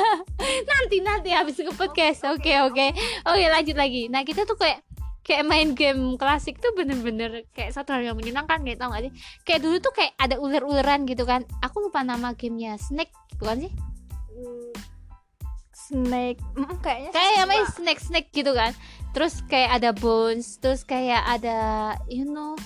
Nanti 0.70 0.96
nanti 1.02 1.34
habis 1.34 1.58
nge-podcast. 1.58 2.38
Oke 2.38 2.54
oke. 2.64 2.86
Oke 3.28 3.44
lanjut 3.50 3.76
lagi. 3.76 4.06
Nah 4.08 4.22
kita 4.22 4.46
tuh 4.46 4.56
kayak 4.56 4.78
Kayak 5.24 5.44
main 5.48 5.72
game 5.72 6.20
klasik 6.20 6.60
tuh 6.60 6.76
bener-bener 6.76 7.48
Kayak 7.56 7.72
satu 7.72 7.96
hal 7.96 8.12
yang 8.12 8.16
menyenangkan 8.20 8.60
Kayak 8.60 8.84
tau 8.84 8.92
gak 8.92 9.08
sih? 9.08 9.12
Kayak 9.42 9.60
dulu 9.64 9.76
tuh 9.80 9.92
kayak 9.96 10.12
ada 10.20 10.36
ular-ularan 10.36 11.08
gitu 11.08 11.24
kan. 11.24 11.48
Aku 11.64 11.80
lupa 11.80 12.04
nama 12.04 12.36
gamenya. 12.36 12.76
Snake 12.76 13.12
Bukan 13.38 13.66
sih? 13.66 13.72
Snake. 15.74 16.40
Mm, 16.56 16.80
kayaknya 16.80 17.10
kayak 17.12 17.32
namanya 17.44 17.64
Mbak. 17.68 17.74
snack 17.76 17.98
snack 18.00 18.26
gitu 18.32 18.52
kan. 18.56 18.72
Terus 19.12 19.34
kayak 19.46 19.70
ada 19.82 19.90
bones 19.92 20.56
terus 20.58 20.80
kayak 20.86 21.22
ada 21.28 21.58
you 22.08 22.24
know 22.24 22.56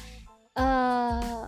eh 0.55 1.45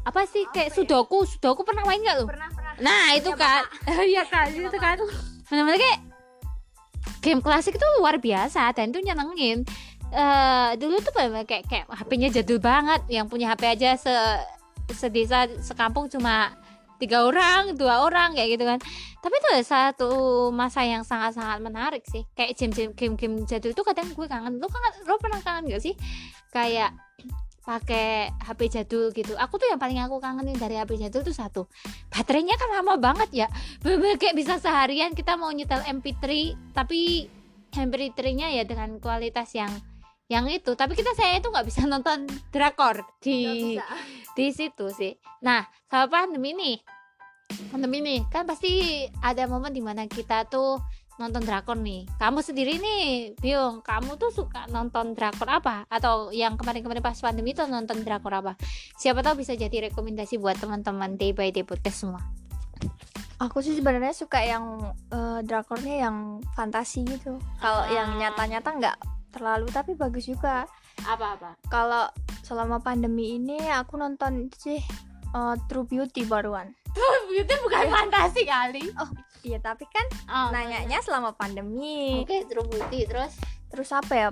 apa 0.00 0.20
sih? 0.24 0.48
Apa 0.48 0.52
kayak 0.56 0.70
ya? 0.72 0.74
sudoku. 0.80 1.28
Sudoku 1.28 1.60
pernah 1.66 1.84
main 1.84 2.00
nggak 2.00 2.16
lo 2.22 2.26
pernah 2.30 2.48
pernah. 2.48 2.72
Nah 2.80 3.04
itu 3.18 3.30
Punya 3.34 3.42
kan. 3.44 3.62
Iya 4.00 4.22
kan? 4.26 4.46
Punya 4.48 4.68
itu 4.70 4.78
kan 4.80 4.96
benar-benar 5.50 5.78
kayak 5.82 6.00
game 7.20 7.42
klasik 7.44 7.76
itu 7.76 7.86
luar 8.00 8.16
biasa. 8.16 8.72
Dan 8.72 8.94
itu 8.94 9.04
nyenengin 9.04 9.68
eh 10.10 10.70
dulu 10.76 10.98
tuh 11.02 11.12
bener-bener 11.14 11.46
kayak 11.46 11.64
kayak 11.70 11.86
HP-nya 11.90 12.28
jadul 12.40 12.58
banget. 12.58 13.00
Yang 13.06 13.26
punya 13.30 13.46
HP 13.54 13.62
aja 13.78 13.90
se 13.96 14.14
sedesa 14.90 15.46
sekampung 15.62 16.10
cuma 16.10 16.58
tiga 17.00 17.24
orang 17.24 17.78
dua 17.78 18.04
orang 18.04 18.36
kayak 18.36 18.60
gitu 18.60 18.64
kan. 18.68 18.78
Tapi 19.20 19.34
itu 19.36 19.48
ada 19.52 19.64
satu 19.64 20.10
masa 20.52 20.84
yang 20.84 21.04
sangat-sangat 21.04 21.58
menarik 21.64 22.04
sih. 22.08 22.24
Kayak 22.36 22.56
game-game 22.56 22.92
game-game 22.96 23.36
jadul 23.48 23.72
itu 23.72 23.82
kadang 23.84 24.08
gue 24.12 24.26
kangen. 24.28 24.60
Lu 24.60 24.68
kangen 24.68 24.92
lu 25.08 25.16
pernah 25.16 25.40
kangen 25.40 25.72
gak 25.72 25.82
sih? 25.82 25.94
Kayak 26.52 26.92
pakai 27.60 28.32
HP 28.42 28.60
jadul 28.80 29.12
gitu. 29.12 29.36
Aku 29.36 29.60
tuh 29.60 29.68
yang 29.68 29.78
paling 29.80 30.00
aku 30.00 30.18
kangenin 30.18 30.56
dari 30.56 30.80
HP 30.80 30.96
jadul 31.00 31.24
tuh 31.24 31.36
satu. 31.36 31.62
Baterainya 32.08 32.56
kan 32.56 32.68
lama 32.80 32.96
banget 32.96 33.44
ya. 33.44 33.48
Bener 33.84 34.16
kayak 34.16 34.36
bisa 34.36 34.56
seharian 34.60 35.12
kita 35.12 35.36
mau 35.36 35.52
nyetel 35.52 35.80
MP3 35.84 36.24
tapi 36.72 37.28
MP3-nya 37.70 38.50
ya 38.50 38.66
dengan 38.66 38.98
kualitas 38.98 39.54
yang 39.54 39.70
yang 40.30 40.46
itu. 40.46 40.78
Tapi 40.78 40.94
kita 40.94 41.10
saya 41.18 41.42
itu 41.42 41.50
nggak 41.50 41.66
bisa 41.66 41.82
nonton 41.90 42.30
drakor 42.54 43.02
di 43.18 43.74
di 44.32 44.46
situ 44.54 44.88
sih. 44.94 45.12
Nah 45.42 45.66
sama 45.90 46.06
pandemi 46.06 46.54
nih. 46.54 46.78
Pandemi 47.68 47.98
nih. 47.98 48.20
Kan 48.30 48.46
pasti 48.46 49.04
ada 49.20 49.44
momen 49.50 49.74
di 49.74 49.82
mana 49.82 50.06
kita 50.06 50.46
tuh 50.46 50.78
nonton 51.18 51.42
drakor 51.44 51.76
nih. 51.76 52.06
Kamu 52.16 52.40
sendiri 52.40 52.80
nih 52.80 53.36
Biung 53.36 53.84
kamu 53.84 54.16
tuh 54.16 54.30
suka 54.32 54.70
nonton 54.70 55.12
drakor 55.12 55.50
apa? 55.50 55.84
Atau 55.90 56.30
yang 56.30 56.54
kemarin-kemarin 56.56 57.02
pas 57.02 57.18
pandemi 57.18 57.52
tuh 57.52 57.66
nonton 57.66 58.06
drakor 58.06 58.32
apa? 58.32 58.54
Siapa 58.96 59.20
tahu 59.20 59.42
bisa 59.42 59.52
jadi 59.58 59.90
rekomendasi 59.90 60.38
buat 60.40 60.56
teman-teman 60.56 61.18
day 61.18 61.34
by 61.34 61.50
day 61.50 61.66
podcast 61.66 62.06
semua. 62.06 62.22
Aku 63.40 63.64
sih 63.64 63.72
sebenarnya 63.72 64.12
suka 64.16 64.40
yang 64.40 64.94
eh, 65.12 65.40
drakornya 65.44 66.06
yang 66.08 66.40
fantasi 66.54 67.04
gitu. 67.04 67.36
Kalau 67.58 67.82
Ah. 67.84 67.92
yang 67.92 68.16
nyata-nyata 68.16 68.70
nggak 68.78 68.96
terlalu 69.30 69.66
tapi 69.70 69.94
bagus 69.94 70.26
juga. 70.26 70.66
Apa-apa 71.06 71.56
kalau 71.72 72.10
selama 72.44 72.82
pandemi 72.82 73.38
ini 73.38 73.56
aku 73.70 73.96
nonton 73.96 74.50
sih 74.58 74.82
eh, 75.34 75.54
True 75.70 75.86
Beauty 75.86 76.26
baruan. 76.26 76.74
Itu 77.30 77.54
bukan 77.62 77.86
fantasi 77.88 78.42
kali. 78.44 78.90
Iya 79.40 79.62
tapi 79.62 79.88
kan 79.88 80.06
oh, 80.28 80.48
nanyanya 80.52 81.00
selama 81.00 81.32
pandemi. 81.32 82.20
Oke 82.26 82.44
terus 82.44 82.66
bukti 82.68 83.08
terus? 83.08 83.32
Terus 83.72 83.90
apa 83.94 84.12
ya? 84.12 84.28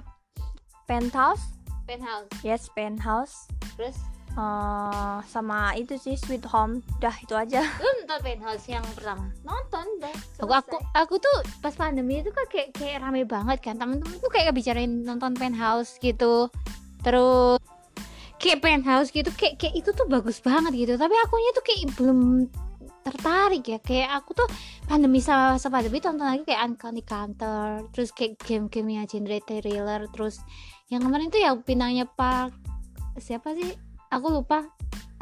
Penthouse? 0.85 1.57
Penthouse. 1.89 2.29
Yes 2.45 2.69
Penthouse. 2.77 3.49
Terus 3.79 3.97
Eh, 4.39 5.19
sama 5.27 5.75
itu 5.75 5.99
sih 5.99 6.15
Sweet 6.15 6.47
Home. 6.55 6.79
Udah 7.03 7.11
itu 7.19 7.35
aja. 7.35 7.59
Lu 7.83 7.91
nonton 7.91 8.19
penthouse 8.23 8.71
yang 8.71 8.87
pertama? 8.95 9.27
Nonton 9.43 9.87
deh 9.99 10.15
aku 10.39 10.55
aku 10.55 10.77
aku 10.95 11.15
tuh 11.19 11.37
pas 11.59 11.75
pandemi 11.75 12.23
itu 12.23 12.31
kan 12.31 12.47
kayak 12.47 12.71
kayak 12.71 13.03
rame 13.03 13.27
banget 13.27 13.59
kan. 13.59 13.75
Temen-temen 13.75 14.23
tuh 14.23 14.31
kayak 14.31 14.55
bicarain 14.55 15.03
nonton 15.03 15.35
penthouse 15.35 15.99
gitu. 15.99 16.47
Terus 17.03 17.59
kayak 18.39 18.63
penthouse 18.63 19.11
gitu 19.11 19.27
kayak 19.35 19.59
kayak 19.59 19.75
itu 19.75 19.91
tuh 19.91 20.07
bagus 20.07 20.39
banget 20.39 20.87
gitu. 20.87 20.95
Tapi 20.95 21.15
akunya 21.19 21.51
tuh 21.51 21.65
kayak 21.67 21.81
belum 21.99 22.21
tertarik 23.11 23.65
ya. 23.67 23.79
Kayak 23.83 24.23
aku 24.23 24.39
tuh 24.39 24.47
pandemi 24.87 25.19
sama 25.19 25.59
sama 25.59 25.83
pandemi 25.83 25.99
tonton 25.99 26.31
lagi 26.31 26.47
kayak 26.47 26.63
Uncanny 26.63 27.03
Counter 27.03 27.83
terus 27.91 28.15
kayak 28.15 28.39
game-game 28.47 29.03
yang 29.03 29.07
genre 29.11 29.39
thriller 29.43 30.07
terus 30.15 30.39
yang 30.95 31.03
kemarin 31.03 31.27
tuh 31.27 31.43
yang 31.43 31.59
bintangnya 31.67 32.07
Pak 32.07 32.55
siapa 33.19 33.51
sih 33.59 33.88
aku 34.13 34.27
lupa. 34.33 34.69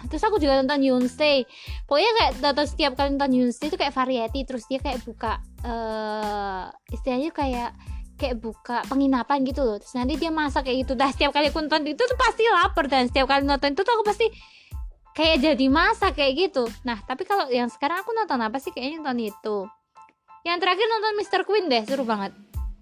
Terus 0.06 0.22
aku 0.22 0.38
juga 0.38 0.62
nonton 0.62 0.86
Yunstay 0.86 1.48
pokoknya 1.88 2.12
kayak 2.14 2.32
nonton 2.38 2.66
setiap 2.68 2.92
kali 2.94 3.16
nonton 3.16 3.32
Yunstay 3.32 3.72
itu 3.72 3.78
kayak 3.80 3.96
variety 3.96 4.46
terus 4.46 4.62
dia 4.70 4.78
kayak 4.78 5.02
buka 5.02 5.42
eh 5.66 6.64
istilahnya 6.94 7.34
kayak 7.34 7.70
kayak 8.16 8.36
buka 8.40 8.86
penginapan 8.88 9.44
gitu 9.44 9.66
loh. 9.66 9.76
Terus 9.82 9.94
nanti 9.96 10.16
dia 10.16 10.32
masak 10.32 10.68
kayak 10.68 10.86
gitu. 10.86 10.92
Dah 10.96 11.10
setiap 11.12 11.34
kali 11.36 11.52
aku 11.52 11.58
nonton 11.60 11.84
itu 11.84 12.00
tuh 12.00 12.18
pasti 12.18 12.44
lapar 12.48 12.86
dan 12.88 13.08
setiap 13.10 13.26
kali 13.28 13.44
nonton 13.44 13.76
itu 13.76 13.82
tuh 13.82 13.92
aku 13.92 14.04
pasti 14.06 14.26
kayak 15.16 15.36
jadi 15.42 15.66
masak 15.68 16.12
kayak 16.16 16.32
gitu. 16.48 16.64
Nah 16.84 17.00
tapi 17.04 17.24
kalau 17.28 17.48
yang 17.52 17.68
sekarang 17.72 18.04
aku 18.04 18.12
nonton 18.16 18.40
apa 18.40 18.56
sih? 18.60 18.72
Kayaknya 18.72 18.96
nonton 19.04 19.20
itu. 19.32 19.56
Yang 20.46 20.58
terakhir 20.62 20.86
nonton 20.86 21.12
Mr. 21.18 21.40
Queen 21.44 21.66
deh 21.66 21.82
seru 21.82 22.04
banget. 22.06 22.32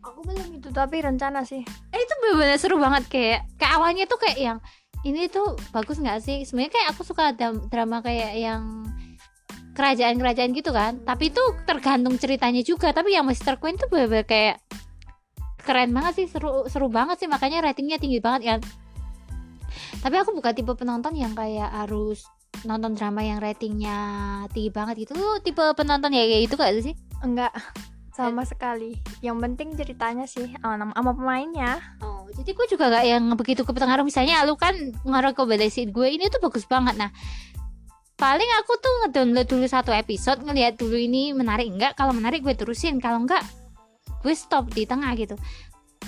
Aku 0.05 0.21
belum 0.21 0.61
itu 0.61 0.69
tapi 0.69 1.01
rencana 1.01 1.43
sih. 1.49 1.65
Eh 1.65 2.01
itu 2.05 2.15
bener-bener 2.21 2.59
seru 2.61 2.77
banget 2.77 3.09
kayak 3.09 3.41
kayak 3.57 3.73
awalnya 3.81 4.05
tuh 4.05 4.21
kayak 4.21 4.37
yang 4.37 4.59
ini 5.05 5.29
tuh 5.29 5.55
bagus 5.71 6.01
nggak 6.01 6.19
sih? 6.25 6.43
Sebenarnya 6.49 6.73
kayak 6.73 6.89
aku 6.97 7.03
suka 7.05 7.37
drama 7.69 8.01
kayak 8.01 8.33
yang 8.41 8.89
kerajaan-kerajaan 9.77 10.51
gitu 10.57 10.73
kan. 10.73 11.01
Tapi 11.05 11.29
itu 11.29 11.43
tergantung 11.69 12.17
ceritanya 12.17 12.65
juga. 12.65 12.91
Tapi 12.91 13.13
yang 13.13 13.29
Mr. 13.29 13.61
Queen 13.61 13.77
tuh 13.77 13.87
bener-bener 13.93 14.25
kayak 14.25 14.57
keren 15.61 15.93
banget 15.93 16.25
sih. 16.25 16.27
Seru 16.33 16.65
seru 16.67 16.89
banget 16.89 17.21
sih. 17.21 17.29
Makanya 17.29 17.71
ratingnya 17.71 18.01
tinggi 18.01 18.19
banget 18.19 18.57
kan? 18.57 18.61
Tapi 20.01 20.17
aku 20.21 20.33
bukan 20.33 20.53
tipe 20.57 20.73
penonton 20.73 21.13
yang 21.17 21.37
kayak 21.37 21.69
harus 21.69 22.25
nonton 22.65 22.97
drama 22.97 23.21
yang 23.21 23.45
ratingnya 23.45 23.99
tinggi 24.57 24.73
banget 24.73 25.05
gitu. 25.05 25.15
Tipe 25.45 25.65
penonton 25.77 26.11
ya 26.17 26.25
kayak 26.25 26.43
gitu 26.49 26.55
gak 26.57 26.73
sih? 26.81 26.97
Enggak 27.21 27.53
sama 28.15 28.47
sekali 28.47 28.95
yang 29.21 29.43
penting 29.43 29.75
ceritanya 29.75 30.25
sih 30.25 30.55
sama, 30.63 30.95
sama 30.95 31.11
pemainnya 31.13 31.83
Oh, 31.99 32.31
jadi 32.31 32.55
gue 32.55 32.67
juga 32.71 32.89
gak 32.95 33.05
yang 33.05 33.25
begitu 33.35 33.67
kepengaruh 33.67 34.07
misalnya 34.07 34.47
lu 34.47 34.55
kan 34.55 34.75
ngerekomendasiin 35.03 35.91
gue 35.91 36.09
ini 36.09 36.31
tuh 36.31 36.41
bagus 36.41 36.65
banget. 36.65 36.95
Nah, 36.95 37.11
paling 38.15 38.51
aku 38.63 38.73
tuh 38.79 38.95
ngedownload 39.05 39.47
dulu 39.51 39.67
satu 39.67 39.91
episode 39.91 40.41
ngeliat 40.47 40.79
dulu 40.79 40.95
ini 40.95 41.35
menarik 41.35 41.69
enggak. 41.69 41.99
Kalau 41.99 42.15
menarik 42.15 42.41
gue 42.41 42.55
terusin, 42.55 43.03
kalau 43.03 43.27
enggak 43.27 43.43
gue 44.25 44.33
stop 44.33 44.71
di 44.73 44.87
tengah 44.89 45.13
gitu. 45.19 45.37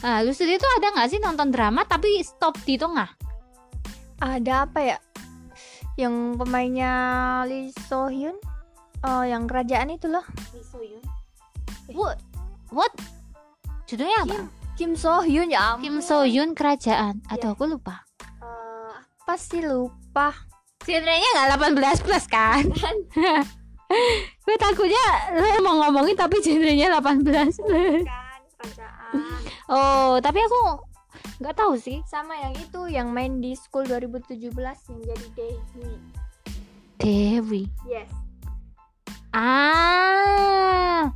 Nah, 0.01 0.25
lu 0.25 0.33
sendiri 0.33 0.57
tuh 0.57 0.71
ada 0.81 0.95
nggak 0.95 1.09
sih 1.11 1.21
nonton 1.21 1.53
drama 1.53 1.85
tapi 1.85 2.23
stop 2.25 2.57
di 2.64 2.81
tengah? 2.81 3.27
ada 4.21 4.64
apa 4.64 4.81
ya 4.81 4.99
yang 6.01 6.40
pemainnya 6.40 6.92
Lee 7.49 7.73
So 7.88 8.09
Hyun 8.09 8.37
oh 9.05 9.25
yang 9.25 9.45
kerajaan 9.45 9.92
itu 9.92 10.09
loh 10.09 10.25
What? 11.90 12.18
What? 12.70 12.92
Judulnya 13.87 14.27
apa? 14.27 14.38
Kim 14.75 14.92
So 14.92 15.22
Hyun 15.22 15.49
ya 15.49 15.75
ampun. 15.75 15.83
Kim 15.83 15.96
So 16.01 16.27
Hyun 16.27 16.53
Kerajaan. 16.53 17.22
Atau 17.27 17.53
Iya. 17.53 17.57
aku 17.57 17.64
lupa. 17.66 18.03
Eh, 18.20 18.92
apa 19.22 19.35
sih 19.37 19.62
lupa 19.62 20.35
Genrenya 20.83 21.27
nggak 21.35 21.49
18 21.75 21.99
plus 22.01 22.27
kan? 22.27 22.62
gue 24.44 24.57
takutnya 24.57 25.05
lo 25.31 25.62
mau 25.62 25.79
ngomongin 25.81 26.14
tapi 26.14 26.38
genrenya 26.38 26.90
18 26.92 27.22
plus. 27.22 27.55
kan 28.03 28.40
kerajaan 28.59 29.38
Oh, 29.66 30.18
tapi 30.18 30.42
aku 30.42 30.59
nggak 31.38 31.55
tahu 31.55 31.75
sih. 31.75 32.03
sama 32.05 32.35
yang 32.35 32.55
itu 32.55 32.81
yang 32.87 33.09
main 33.11 33.38
di 33.38 33.55
school 33.55 33.83
2017 33.83 34.51
yang 34.53 35.01
jadi 35.03 35.27
Dewi 35.33 35.90
Dewi. 36.96 37.62
yes 37.85 38.11
ah 39.31 41.11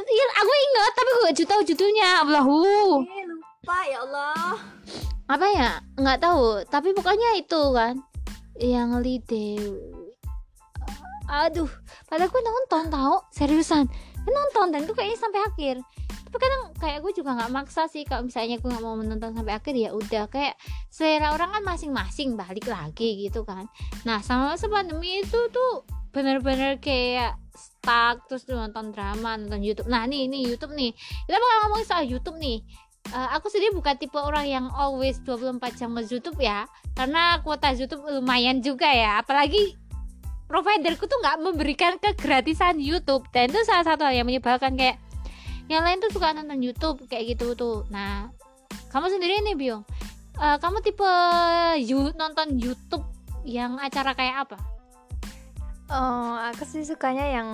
iya 0.00 0.24
aku 0.40 0.52
ingat 0.52 0.92
tapi 0.96 1.08
gue 1.10 1.22
gak 1.28 1.38
tahu 1.44 1.60
judulnya. 1.68 2.10
Allahu. 2.24 2.60
eh, 3.04 3.24
lupa 3.28 3.78
ya 3.86 3.98
Allah 4.08 4.56
Apa 5.28 5.46
ya? 5.52 5.70
Nggak 6.00 6.18
tahu. 6.24 6.64
Tapi 6.68 6.88
pokoknya 6.96 7.40
itu 7.40 7.62
kan 7.76 8.00
yang 8.60 8.96
Dewi. 9.00 9.56
Aduh, 11.32 11.70
padahal 12.10 12.28
gue 12.28 12.42
nonton 12.44 12.92
tahu 12.92 13.16
seriusan. 13.32 13.88
Gue 14.22 14.32
nonton 14.36 14.68
dan 14.68 14.84
gue 14.84 14.92
kayaknya 14.92 15.16
sampai 15.16 15.40
akhir. 15.40 15.76
Tapi 16.28 16.36
kadang 16.36 16.62
kayak 16.80 16.98
gue 17.04 17.12
juga 17.12 17.36
nggak 17.36 17.52
maksa 17.52 17.88
sih 17.88 18.08
kalau 18.08 18.24
misalnya 18.24 18.56
gue 18.56 18.68
nggak 18.68 18.84
mau 18.84 18.96
menonton 18.96 19.36
sampai 19.36 19.52
akhir 19.52 19.74
ya 19.76 19.92
udah 19.92 20.24
kayak 20.32 20.56
selera 20.88 21.36
orang 21.36 21.52
kan 21.52 21.62
masing-masing 21.64 22.36
balik 22.36 22.68
lagi 22.68 23.28
gitu 23.28 23.44
kan. 23.44 23.68
Nah 24.08 24.20
sama 24.24 24.56
masa 24.56 24.68
pandemi 24.68 25.20
itu 25.24 25.40
tuh 25.52 25.84
bener-bener 26.12 26.80
kayak 26.80 27.36
stuck 27.82 28.30
terus 28.30 28.46
nonton 28.46 28.94
drama 28.94 29.34
nonton 29.34 29.58
YouTube. 29.58 29.90
Nah 29.90 30.06
nih 30.06 30.30
ini 30.30 30.46
YouTube 30.46 30.70
nih. 30.78 30.94
Kita 31.26 31.34
bakal 31.34 31.56
ngomongin 31.66 31.86
soal 31.90 32.04
YouTube 32.06 32.38
nih. 32.38 32.62
Eh, 33.10 33.28
aku 33.34 33.50
sendiri 33.50 33.74
bukan 33.74 33.98
tipe 33.98 34.14
orang 34.14 34.46
yang 34.46 34.70
always 34.70 35.18
24 35.26 35.58
jam 35.74 35.90
nge 35.98 36.06
YouTube 36.14 36.38
ya 36.38 36.70
karena 36.94 37.42
kuota 37.42 37.74
YouTube 37.74 38.06
lumayan 38.06 38.62
juga 38.62 38.86
ya. 38.86 39.18
Apalagi 39.18 39.74
providerku 40.46 41.10
tuh 41.10 41.18
nggak 41.18 41.42
memberikan 41.42 41.98
kegratisan 41.98 42.78
YouTube. 42.78 43.26
Dan 43.34 43.50
itu 43.50 43.58
salah 43.66 43.82
satu 43.82 44.06
hal 44.06 44.14
yang 44.14 44.30
menyebalkan 44.30 44.78
kayak 44.78 45.02
yang 45.66 45.82
lain 45.82 45.98
tuh 45.98 46.14
suka 46.14 46.30
nonton 46.30 46.62
YouTube 46.62 47.02
kayak 47.10 47.34
gitu 47.34 47.58
tuh. 47.58 47.82
Nah 47.90 48.30
kamu 48.94 49.10
sendiri 49.10 49.42
nih 49.42 49.58
Biong 49.58 49.82
Eh, 50.40 50.56
kamu 50.58 50.80
tipe 50.80 51.12
you, 51.84 52.08
nonton 52.16 52.56
YouTube 52.56 53.04
yang 53.44 53.76
acara 53.76 54.16
kayak 54.16 54.48
apa 54.48 54.56
Oh, 55.92 56.40
aku 56.40 56.64
sih 56.64 56.88
sukanya 56.88 57.28
yang 57.28 57.48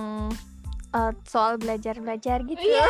eh, 0.95 1.11
soal 1.27 1.59
belajar 1.59 1.99
belajar 1.99 2.39
gitu 2.47 2.55
Iya, 2.55 2.87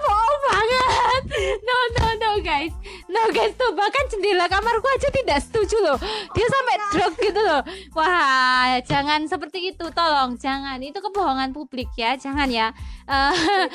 bohong 0.00 0.40
banget. 0.48 1.22
No, 1.60 1.76
no, 1.94 2.04
no, 2.16 2.30
guys. 2.40 2.72
No, 3.06 3.28
guys, 3.30 3.52
tuh 3.54 3.68
bahkan 3.76 4.04
jendela 4.08 4.48
kamarku 4.48 4.88
aja 4.88 5.08
tidak 5.12 5.44
setuju 5.44 5.76
loh. 5.84 5.98
Dia 6.32 6.46
sampai 6.48 6.74
drop 6.88 7.12
gitu 7.20 7.40
loh. 7.40 7.60
Wah, 7.92 8.80
jangan 8.82 9.28
seperti 9.28 9.76
itu, 9.76 9.84
tolong, 9.92 10.40
jangan. 10.40 10.80
Itu 10.80 11.04
kebohongan 11.04 11.52
publik 11.52 11.92
ya, 11.94 12.16
jangan 12.16 12.48
ya. 12.48 12.72
Eh, 13.04 13.32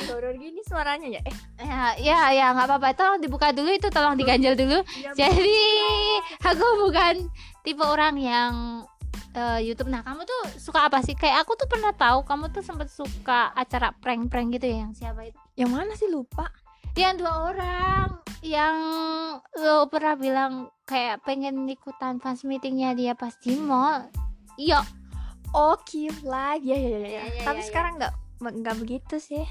Doror 0.09 0.33
gini 0.37 0.61
suaranya 0.61 1.09
ya 1.09 1.21
eh 1.25 1.37
ya, 1.61 1.93
ya, 1.97 2.19
ya, 2.33 2.45
nggak 2.57 2.67
apa-apa. 2.69 2.89
Tolong 2.97 3.19
dibuka 3.21 3.53
dulu 3.53 3.69
itu, 3.69 3.87
tolong 3.93 4.17
diganjel 4.17 4.57
dulu. 4.57 4.81
iya, 4.97 5.13
Jadi, 5.13 5.61
aku 6.41 6.65
bukan 6.89 7.29
tipe 7.63 7.81
orang 7.85 8.19
yang 8.19 8.51
eh, 9.33 9.59
YouTube. 9.65 9.89
Nah, 9.89 10.05
kamu 10.05 10.25
tuh 10.25 10.41
suka 10.57 10.87
apa 10.87 11.01
sih? 11.01 11.17
Kayak 11.17 11.45
aku 11.45 11.57
tuh 11.57 11.67
pernah 11.69 11.93
tahu 11.93 12.25
kamu 12.25 12.53
tuh 12.53 12.63
sempat 12.65 12.87
suka 12.87 13.53
acara 13.53 13.93
prank-prank 13.97 14.57
gitu 14.57 14.69
ya, 14.69 14.77
yang 14.87 14.93
siapa 14.93 15.27
itu? 15.29 15.43
yang 15.53 15.69
mana 15.69 15.93
sih 15.93 16.09
lupa 16.09 16.49
yang 16.93 17.17
dua 17.17 17.53
orang 17.53 18.09
yang 18.45 18.75
lo 19.57 19.89
pernah 19.89 20.17
bilang 20.17 20.53
kayak 20.85 21.21
pengen 21.25 21.65
ikutan 21.69 22.17
fans 22.21 22.45
meetingnya 22.45 22.93
dia 22.93 23.13
pas 23.13 23.33
di 23.37 23.57
mall 23.57 24.09
iya 24.57 24.81
oh 25.53 25.77
Kifla 25.81 26.57
ya 26.61 26.77
ya 26.77 26.89
ya, 26.89 26.99
ya. 26.99 27.09
Ya, 27.09 27.23
ya, 27.29 27.43
tapi 27.45 27.61
ya, 27.61 27.65
ya. 27.65 27.69
sekarang 27.69 27.93
nggak 28.01 28.13
nggak 28.43 28.77
begitu 28.81 29.15
sih 29.21 29.45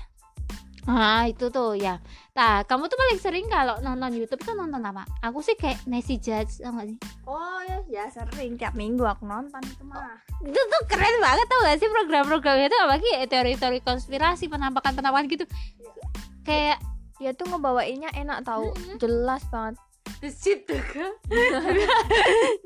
ah 0.91 1.31
itu 1.31 1.47
tuh 1.47 1.79
ya. 1.79 2.03
Nah 2.35 2.67
kamu 2.67 2.91
tuh 2.91 2.99
paling 2.99 3.19
sering 3.23 3.47
kalau 3.47 3.79
nonton 3.79 4.19
YouTube 4.19 4.43
tuh 4.43 4.59
nonton 4.59 4.83
apa? 4.83 5.07
Aku 5.23 5.39
sih 5.39 5.55
kayak 5.55 5.87
Nancy 5.87 6.19
Judge 6.19 6.59
tau 6.59 6.75
gak 6.75 6.91
sih? 6.91 6.99
Oh 7.23 7.63
ya 7.63 7.79
ya 7.87 8.05
sering. 8.11 8.59
Tiap 8.59 8.75
minggu 8.75 9.07
aku 9.07 9.23
nonton 9.23 9.63
itu 9.63 9.85
mah 9.87 10.19
itu 10.43 10.59
tuh 10.59 10.83
keren 10.91 11.23
banget 11.23 11.47
tau 11.47 11.61
gak 11.63 11.79
sih 11.79 11.87
program-programnya 11.87 12.67
itu? 12.67 12.79
Apalagi 12.83 13.09
ya, 13.15 13.23
teori-teori 13.31 13.79
konspirasi 13.87 14.51
penampakan-penampakan 14.51 15.31
gitu. 15.31 15.45
Kayak 16.43 16.83
dia 17.23 17.31
tuh 17.31 17.47
ngebawainnya 17.47 18.11
enak 18.19 18.43
tahu 18.43 18.75
Mm-mm. 18.75 18.99
jelas 18.99 19.47
banget. 19.55 19.79
The 20.19 20.31
shit 20.35 20.67
tuh 20.67 20.83
kan 20.95 21.15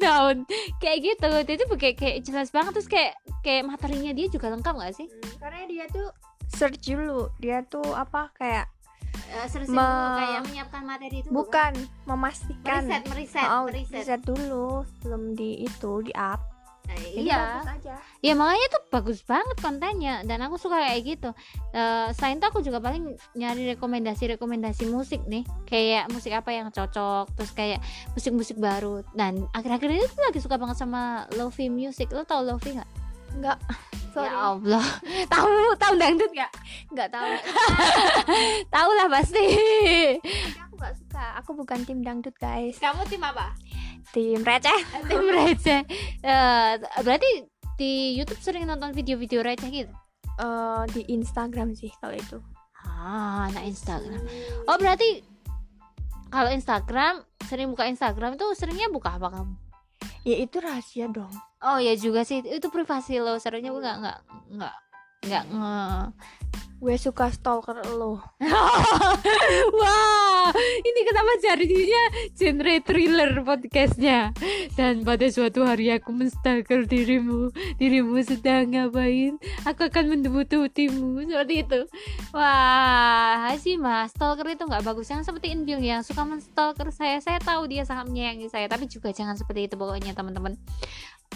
daun. 0.01 0.37
Kayak 0.81 0.99
gitu. 1.05 1.29
Itu 1.45 1.65
kayak 1.77 1.97
kayak 2.01 2.17
jelas 2.25 2.49
banget. 2.49 2.81
Terus 2.81 2.89
kayak 2.89 3.13
kayak 3.45 3.69
materinya 3.69 4.13
dia 4.17 4.27
juga 4.33 4.49
lengkap 4.57 4.73
gak 4.73 4.95
sih? 4.97 5.09
Karena 5.37 5.69
dia 5.69 5.85
tuh 5.93 6.09
search 6.51 6.83
dulu. 6.87 7.31
Dia 7.43 7.67
tuh 7.67 7.87
apa 7.95 8.31
kayak 8.37 8.71
Ma- 9.69 9.83
dulu 9.83 10.09
kayak 10.23 10.41
menyiapkan 10.47 10.83
materi 10.87 11.17
itu 11.25 11.29
bukan 11.33 11.73
memastikan. 12.07 12.85
Meriset 12.85 13.03
meriset 13.11 13.49
oh, 13.49 13.63
meriset. 13.67 13.97
riset 14.03 14.21
dulu 14.23 14.67
sebelum 14.87 15.35
di 15.35 15.67
itu 15.67 15.93
di 16.07 16.13
up. 16.15 16.41
Jadi 16.87 17.27
iya. 17.27 17.59
bagus 17.59 17.71
aja. 17.83 17.95
Ya 18.23 18.33
makanya 18.39 18.67
tuh 18.71 18.83
bagus 18.95 19.19
banget 19.27 19.59
kontennya. 19.59 20.23
Dan 20.23 20.39
aku 20.47 20.55
suka 20.55 20.79
kayak 20.79 21.03
gitu. 21.03 21.31
Eh, 21.75 22.09
selain 22.15 22.39
itu 22.39 22.47
aku 22.47 22.63
juga 22.63 22.79
paling 22.79 23.19
nyari 23.35 23.75
rekomendasi 23.75 24.39
rekomendasi 24.39 24.87
musik 24.87 25.19
nih. 25.27 25.43
Kayak 25.67 26.07
musik 26.15 26.31
apa 26.31 26.55
yang 26.55 26.71
cocok 26.71 27.27
terus 27.35 27.51
kayak 27.59 27.83
musik-musik 28.15 28.57
baru. 28.63 29.03
Dan 29.19 29.51
akhir-akhir 29.51 29.89
ini 29.91 30.07
tuh 30.07 30.23
lagi 30.23 30.39
suka 30.39 30.57
banget 30.63 30.79
sama 30.79 31.27
lofi 31.35 31.67
music. 31.67 32.15
Lo 32.15 32.23
tau 32.23 32.47
lofi 32.47 32.79
nggak 32.79 33.06
enggak 33.37 33.59
sorry. 34.17 34.33
Ya 34.33 34.37
Allah. 34.41 34.87
Tahu 35.33 35.51
tahu 35.77 35.95
dangdut 36.01 36.31
nggak? 36.33 36.53
Nggak 36.97 37.09
tahu. 37.13 37.31
Tahu 38.75 38.91
lah 38.97 39.07
pasti. 39.13 39.47
Tapi 40.25 40.61
aku 40.65 40.75
nggak 40.81 40.95
suka. 40.97 41.25
Aku 41.45 41.51
bukan 41.53 41.79
tim 41.85 42.01
dangdut 42.01 42.37
guys. 42.41 42.81
Kamu 42.81 43.05
tim 43.13 43.21
apa? 43.21 43.53
Tim 44.17 44.41
receh. 44.41 44.81
Tim 45.05 45.25
receh. 45.37 45.81
Eh, 46.25 46.73
berarti 47.05 47.31
di 47.77 48.17
YouTube 48.17 48.41
sering 48.41 48.65
nonton 48.65 48.97
video-video 48.97 49.45
receh 49.45 49.69
gitu? 49.69 49.93
Eh, 50.41 50.83
di 50.97 51.03
Instagram 51.13 51.77
sih 51.77 51.93
kalau 52.01 52.17
itu. 52.17 52.39
Ah 52.87 53.51
anak 53.53 53.69
Instagram. 53.69 54.23
Oh 54.71 54.79
berarti 54.81 55.21
kalau 56.33 56.49
Instagram 56.49 57.21
sering 57.45 57.71
buka 57.71 57.87
Instagram 57.87 58.35
itu 58.35 58.47
seringnya 58.59 58.91
buka 58.91 59.15
apa 59.15 59.31
kamu 59.31 59.66
ya 60.27 60.37
itu 60.43 60.59
rahasia 60.59 61.07
dong. 61.07 61.31
Oh 61.63 61.79
ya 61.79 61.95
juga 61.95 62.27
sih. 62.27 62.43
Itu 62.43 62.67
privasi 62.75 63.23
lo. 63.23 63.39
Seringnya 63.39 63.71
gue 63.71 63.83
nggak 63.83 63.99
nggak 64.03 64.19
nggak 64.59 64.75
nggak 65.27 65.45
nge 65.55 65.75
gue 66.77 66.97
suka 67.01 67.33
stalker 67.33 67.81
lo 67.97 68.21
Wah, 69.81 70.51
ini 70.85 71.01
kenapa 71.09 71.33
jadinya 71.41 72.03
genre 72.37 72.75
thriller 72.85 73.33
podcastnya? 73.43 74.31
Dan 74.77 75.03
pada 75.03 75.27
suatu 75.33 75.65
hari 75.65 75.89
aku 75.91 76.13
menstalker 76.13 76.85
dirimu, 76.85 77.51
dirimu 77.81 78.21
sedang 78.23 78.71
ngapain? 78.71 79.41
Aku 79.65 79.89
akan 79.89 80.05
mendebututimu 80.17 81.25
seperti 81.27 81.55
itu. 81.65 81.81
Wah, 82.37 83.51
sih 83.57 83.81
mas, 83.81 84.13
stalker 84.13 84.47
itu 84.53 84.69
nggak 84.69 84.85
bagus. 84.85 85.09
Jangan 85.09 85.25
seperti 85.25 85.57
Inbil 85.57 85.81
yang 85.81 86.05
suka 86.05 86.23
menstalker 86.23 86.93
saya. 86.93 87.19
Saya 87.25 87.41
tahu 87.41 87.67
dia 87.67 87.83
sangat 87.89 88.13
menyayangi 88.13 88.53
saya, 88.53 88.69
tapi 88.69 88.87
juga 88.87 89.11
jangan 89.11 89.35
seperti 89.35 89.73
itu 89.73 89.75
pokoknya 89.75 90.13
teman-teman. 90.13 90.55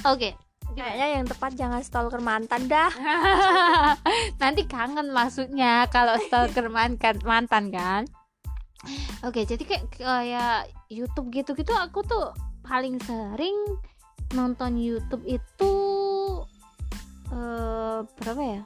Oke. 0.05 0.49
Kayaknya 0.76 1.06
yang 1.18 1.24
tepat 1.26 1.52
jangan 1.59 1.80
stalker 1.83 2.22
mantan 2.22 2.70
dah 2.70 2.92
Nanti 4.42 4.64
kangen 4.64 5.12
maksudnya 5.12 5.87
kalau 5.92 6.16
stalker 6.18 6.72
mantan 6.72 7.20
mantan 7.22 7.68
kan. 7.68 8.02
Oke, 9.20 9.44
jadi 9.44 9.61
kayak 9.61 9.85
kayak 10.00 10.72
YouTube 10.88 11.28
gitu-gitu 11.28 11.72
aku 11.76 12.00
tuh 12.00 12.33
paling 12.64 12.96
sering 13.04 13.56
nonton 14.33 14.80
YouTube 14.80 15.20
itu 15.28 15.72
eh 17.30 18.00
berapa 18.16 18.42
ya? 18.42 18.62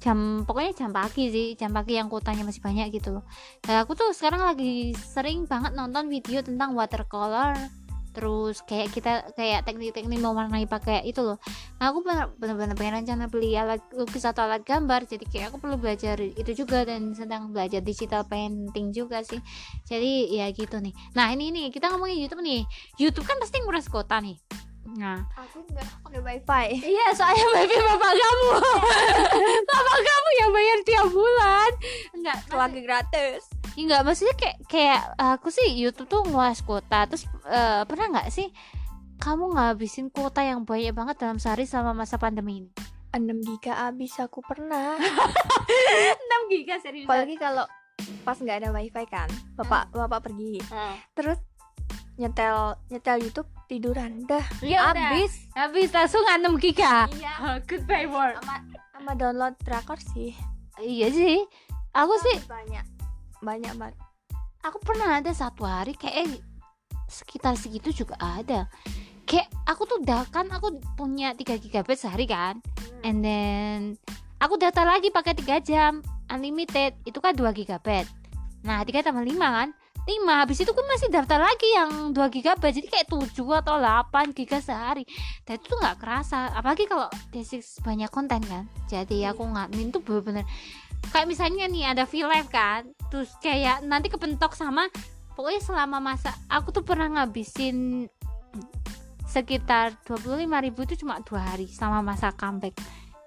Jam 0.00 0.48
pokoknya 0.48 0.72
jam 0.76 0.90
pagi 0.92 1.28
sih, 1.28 1.46
jam 1.56 1.72
pagi 1.72 1.96
yang 1.96 2.08
kuotanya 2.08 2.44
masih 2.44 2.60
banyak 2.60 2.92
gitu 2.92 3.20
loh. 3.20 3.24
Dan 3.64 3.84
aku 3.84 3.96
tuh 3.96 4.12
sekarang 4.16 4.44
lagi 4.44 4.92
sering 4.96 5.44
banget 5.44 5.76
nonton 5.76 6.08
video 6.08 6.40
tentang 6.40 6.72
watercolor 6.76 7.56
terus 8.10 8.62
kayak 8.66 8.90
kita 8.94 9.12
kayak 9.34 9.66
teknik-teknik 9.66 10.18
mewarnai 10.18 10.66
pakai 10.66 11.06
itu 11.06 11.22
loh. 11.22 11.38
Nah, 11.78 11.94
aku 11.94 12.04
bener-bener 12.38 12.74
pengen 12.74 13.02
rencana 13.02 13.30
beli 13.30 13.54
alat 13.54 13.80
lukis 13.94 14.26
atau 14.26 14.46
alat 14.46 14.62
gambar. 14.62 15.06
Jadi 15.06 15.24
kayak 15.26 15.54
aku 15.54 15.58
perlu 15.62 15.76
belajar 15.78 16.18
itu 16.20 16.52
juga 16.52 16.82
dan 16.86 17.14
sedang 17.14 17.50
belajar 17.50 17.80
digital 17.82 18.26
painting 18.26 18.90
juga 18.94 19.22
sih. 19.22 19.38
Jadi 19.86 20.34
ya 20.34 20.50
gitu 20.50 20.78
nih. 20.78 20.94
Nah 21.14 21.30
ini 21.34 21.50
nih 21.50 21.66
kita 21.74 21.90
ngomongin 21.92 22.22
YouTube 22.26 22.42
nih. 22.42 22.62
YouTube 22.98 23.26
kan 23.26 23.38
pasti 23.38 23.58
nguras 23.62 23.86
kota 23.86 24.18
nih 24.18 24.38
nah. 24.96 25.20
Aku 25.36 25.62
nggak 25.70 25.86
pakai 26.04 26.20
wifi. 26.20 26.66
Iya 26.94 27.06
soalnya 27.14 27.46
baby 27.54 27.76
bapak 27.78 28.12
kamu. 28.16 28.50
Bapak 29.70 29.98
kamu 30.02 30.28
yang 30.40 30.50
bayar 30.50 30.78
tiap 30.82 31.06
bulan. 31.12 31.70
Enggak 32.16 32.38
lagi 32.50 32.80
gratis. 32.82 33.40
Ya 33.76 33.80
enggak 33.86 34.02
maksudnya 34.02 34.34
kayak 34.36 34.56
kayak 34.66 35.02
aku 35.16 35.48
sih 35.52 35.68
YouTube 35.76 36.08
tuh 36.08 36.22
nguas 36.26 36.64
kuota. 36.64 37.06
Terus 37.06 37.28
eh, 37.46 37.82
pernah 37.86 38.06
nggak 38.10 38.28
sih 38.32 38.48
kamu 39.20 39.52
ngabisin 39.52 40.08
kuota 40.08 40.40
yang 40.40 40.64
banyak 40.64 40.96
banget 40.96 41.16
dalam 41.20 41.36
sehari 41.36 41.68
selama 41.68 41.92
masa 41.92 42.16
pandemi 42.16 42.64
ini? 42.64 42.70
6 43.10 43.26
giga 43.42 43.90
abis 43.90 44.22
aku 44.22 44.40
pernah. 44.40 44.96
6 46.48 46.52
giga 46.52 46.78
serius. 46.78 47.04
Apalagi 47.04 47.36
kalau 47.36 47.66
pas 48.24 48.36
nggak 48.38 48.64
ada 48.64 48.68
wifi 48.72 49.04
kan 49.06 49.28
bapak 49.60 49.92
bapak 49.92 50.30
pergi. 50.30 50.62
Terus 51.12 51.38
nyetel 52.16 52.76
nyetel 52.88 53.16
YouTube 53.28 53.48
tiduran. 53.70 54.26
Dah 54.26 54.42
ya 54.58 54.90
udah. 54.90 55.14
abis 55.14 55.46
habis 55.54 55.88
langsung 55.94 56.26
6 56.26 56.58
giga 56.58 57.06
iya. 57.14 57.62
Goodbye 57.62 58.10
world 58.10 58.42
sama 58.42 58.54
sama 58.90 59.12
download 59.14 59.54
drakor 59.62 60.02
sih. 60.02 60.34
Iya 60.82 61.14
sih. 61.14 61.38
Aku 61.94 62.14
sih 62.26 62.42
banyak 62.50 62.84
banyak 63.38 63.74
banget. 63.78 63.96
aku 64.60 64.76
pernah 64.84 65.22
ada 65.22 65.32
satu 65.32 65.64
hari 65.64 65.94
kayak 65.94 66.42
sekitar 67.06 67.54
segitu 67.54 68.04
juga 68.04 68.18
ada. 68.18 68.66
Kayak 69.24 69.46
aku 69.64 69.86
tuh 69.86 70.02
dah 70.02 70.26
kan 70.28 70.50
aku 70.50 70.82
punya 70.98 71.32
3 71.38 71.62
GB 71.62 71.88
sehari 71.94 72.26
kan. 72.26 72.58
And 73.06 73.22
then 73.22 73.96
aku 74.42 74.58
data 74.58 74.82
lagi 74.82 75.14
pakai 75.14 75.38
3 75.38 75.62
jam 75.62 76.02
unlimited. 76.28 76.98
Itu 77.06 77.22
kan 77.22 77.38
2 77.38 77.54
GB 77.54 78.20
nah 78.60 78.84
3 78.84 79.00
tambah 79.00 79.24
5 79.24 79.40
kan 79.40 79.68
5 80.10 80.26
habis 80.26 80.58
itu 80.58 80.70
aku 80.74 80.82
masih 80.90 81.08
daftar 81.14 81.38
lagi 81.38 81.70
yang 81.70 82.10
2 82.10 82.18
GB 82.34 82.58
jadi 82.58 82.88
kayak 82.90 83.06
7 83.06 83.30
atau 83.62 83.78
8 83.78 84.34
GB 84.34 84.52
sehari. 84.58 85.06
Dan 85.46 85.62
itu 85.62 85.70
tuh 85.70 85.78
nggak 85.78 86.02
kerasa 86.02 86.50
apalagi 86.50 86.90
kalau 86.90 87.06
D6 87.30 87.86
banyak 87.86 88.10
konten 88.10 88.42
kan. 88.42 88.66
Jadi 88.90 89.22
aku 89.22 89.46
ngadmin 89.46 89.94
tuh 89.94 90.02
bener-bener 90.02 90.42
kayak 91.14 91.30
misalnya 91.30 91.64
nih 91.70 91.96
ada 91.96 92.04
V 92.04 92.28
Live 92.28 92.50
kan 92.52 92.84
terus 93.08 93.32
kayak 93.40 93.80
nanti 93.88 94.12
kepentok 94.12 94.52
sama 94.52 94.92
pokoknya 95.32 95.64
selama 95.64 95.96
masa 95.96 96.36
aku 96.52 96.76
tuh 96.76 96.84
pernah 96.84 97.08
ngabisin 97.08 98.04
sekitar 99.24 99.96
25.000 100.04 100.44
itu 100.74 100.94
cuma 101.06 101.22
dua 101.22 101.54
hari 101.54 101.70
selama 101.70 102.02
masa 102.02 102.34
comeback. 102.34 102.74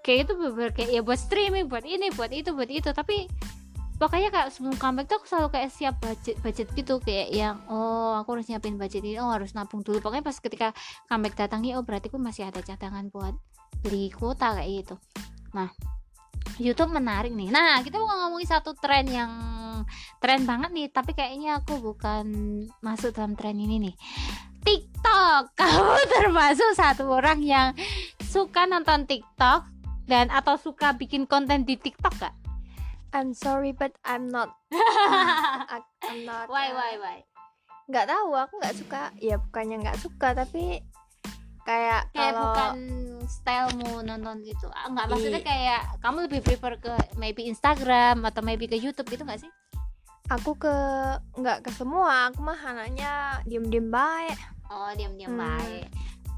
Kayak 0.04 0.28
itu 0.28 0.34
bener 0.36 0.72
kayak 0.76 0.92
ya 0.92 1.02
buat 1.02 1.16
streaming 1.16 1.72
buat 1.72 1.88
ini 1.88 2.12
buat 2.12 2.28
itu 2.36 2.52
buat 2.52 2.68
itu. 2.68 2.92
Tapi 2.92 3.32
pokoknya 4.04 4.36
kayak 4.36 4.52
sebelum 4.52 4.76
comeback 4.76 5.08
tuh 5.08 5.24
aku 5.24 5.28
selalu 5.32 5.48
kayak 5.56 5.72
siap 5.72 5.96
budget 6.04 6.36
budget 6.44 6.68
gitu 6.76 7.00
kayak 7.00 7.32
yang 7.32 7.56
oh 7.72 8.20
aku 8.20 8.36
harus 8.36 8.52
nyiapin 8.52 8.76
budget 8.76 9.00
ini 9.00 9.16
oh 9.24 9.32
harus 9.32 9.56
nabung 9.56 9.80
dulu 9.80 10.04
pokoknya 10.04 10.28
pas 10.28 10.36
ketika 10.36 10.76
comeback 11.08 11.40
datang 11.40 11.64
nih 11.64 11.80
oh 11.80 11.88
berarti 11.88 12.12
aku 12.12 12.20
masih 12.20 12.52
ada 12.52 12.60
cadangan 12.60 13.08
buat 13.08 13.32
beli 13.80 14.12
kuota 14.12 14.60
kayak 14.60 14.84
gitu 14.84 14.96
nah 15.56 15.72
YouTube 16.62 16.94
menarik 16.94 17.34
nih. 17.34 17.50
Nah, 17.50 17.82
kita 17.82 17.98
mau 17.98 18.28
ngomongin 18.28 18.50
satu 18.50 18.78
tren 18.78 19.10
yang 19.10 19.32
tren 20.22 20.46
banget 20.46 20.70
nih, 20.76 20.88
tapi 20.94 21.18
kayaknya 21.18 21.64
aku 21.64 21.82
bukan 21.82 22.26
masuk 22.84 23.16
dalam 23.16 23.34
tren 23.34 23.58
ini 23.58 23.90
nih. 23.90 23.96
TikTok. 24.64 25.52
Kamu 25.60 25.98
termasuk 26.12 26.78
satu 26.78 27.10
orang 27.10 27.42
yang 27.42 27.74
suka 28.22 28.70
nonton 28.70 29.10
TikTok 29.10 29.66
dan 30.06 30.30
atau 30.30 30.60
suka 30.60 30.94
bikin 30.94 31.26
konten 31.26 31.66
di 31.66 31.80
TikTok 31.80 32.14
gak? 32.22 32.43
I'm 33.14 33.32
sorry 33.32 33.72
but 33.72 33.94
I'm 34.04 34.28
not. 34.28 34.52
I- 34.74 35.86
I'm 36.04 36.26
not. 36.26 36.50
Why 36.50 36.70
uh, 36.70 36.76
why 36.76 36.92
why? 36.98 37.18
nggak 37.84 38.08
tahu 38.08 38.32
aku 38.32 38.54
nggak 38.58 38.76
suka 38.76 39.02
ya 39.20 39.36
bukannya 39.38 39.84
nggak 39.84 40.00
suka 40.00 40.32
tapi 40.32 40.80
kayak 41.64 42.08
Kayak 42.10 42.32
kalau 42.32 42.44
bukan 42.48 42.76
stylemu 43.26 43.92
nonton 44.04 44.40
gitu. 44.42 44.68
Ah, 44.70 44.88
Enggak 44.88 45.06
maksudnya 45.10 45.38
Iya. 45.38 45.48
kayak 45.48 45.82
kamu 46.00 46.18
lebih 46.26 46.40
prefer 46.42 46.74
ke 46.78 46.92
maybe 47.16 47.44
Instagram 47.44 48.24
atau 48.24 48.40
maybe 48.40 48.66
ke 48.66 48.76
YouTube 48.76 49.08
gitu 49.08 49.24
gak 49.24 49.40
sih? 49.40 49.52
aku 50.26 50.56
ke 50.56 50.76
nggak 51.36 51.68
ke 51.68 51.72
semua 51.76 52.32
aku 52.32 52.40
mah 52.40 52.56
anaknya 52.56 53.44
diem 53.44 53.68
diem 53.68 53.92
baik 53.92 54.40
Oh, 54.72 54.90
diam-diam 54.96 55.36
Hmm. 55.36 55.44
baik. 55.44 55.86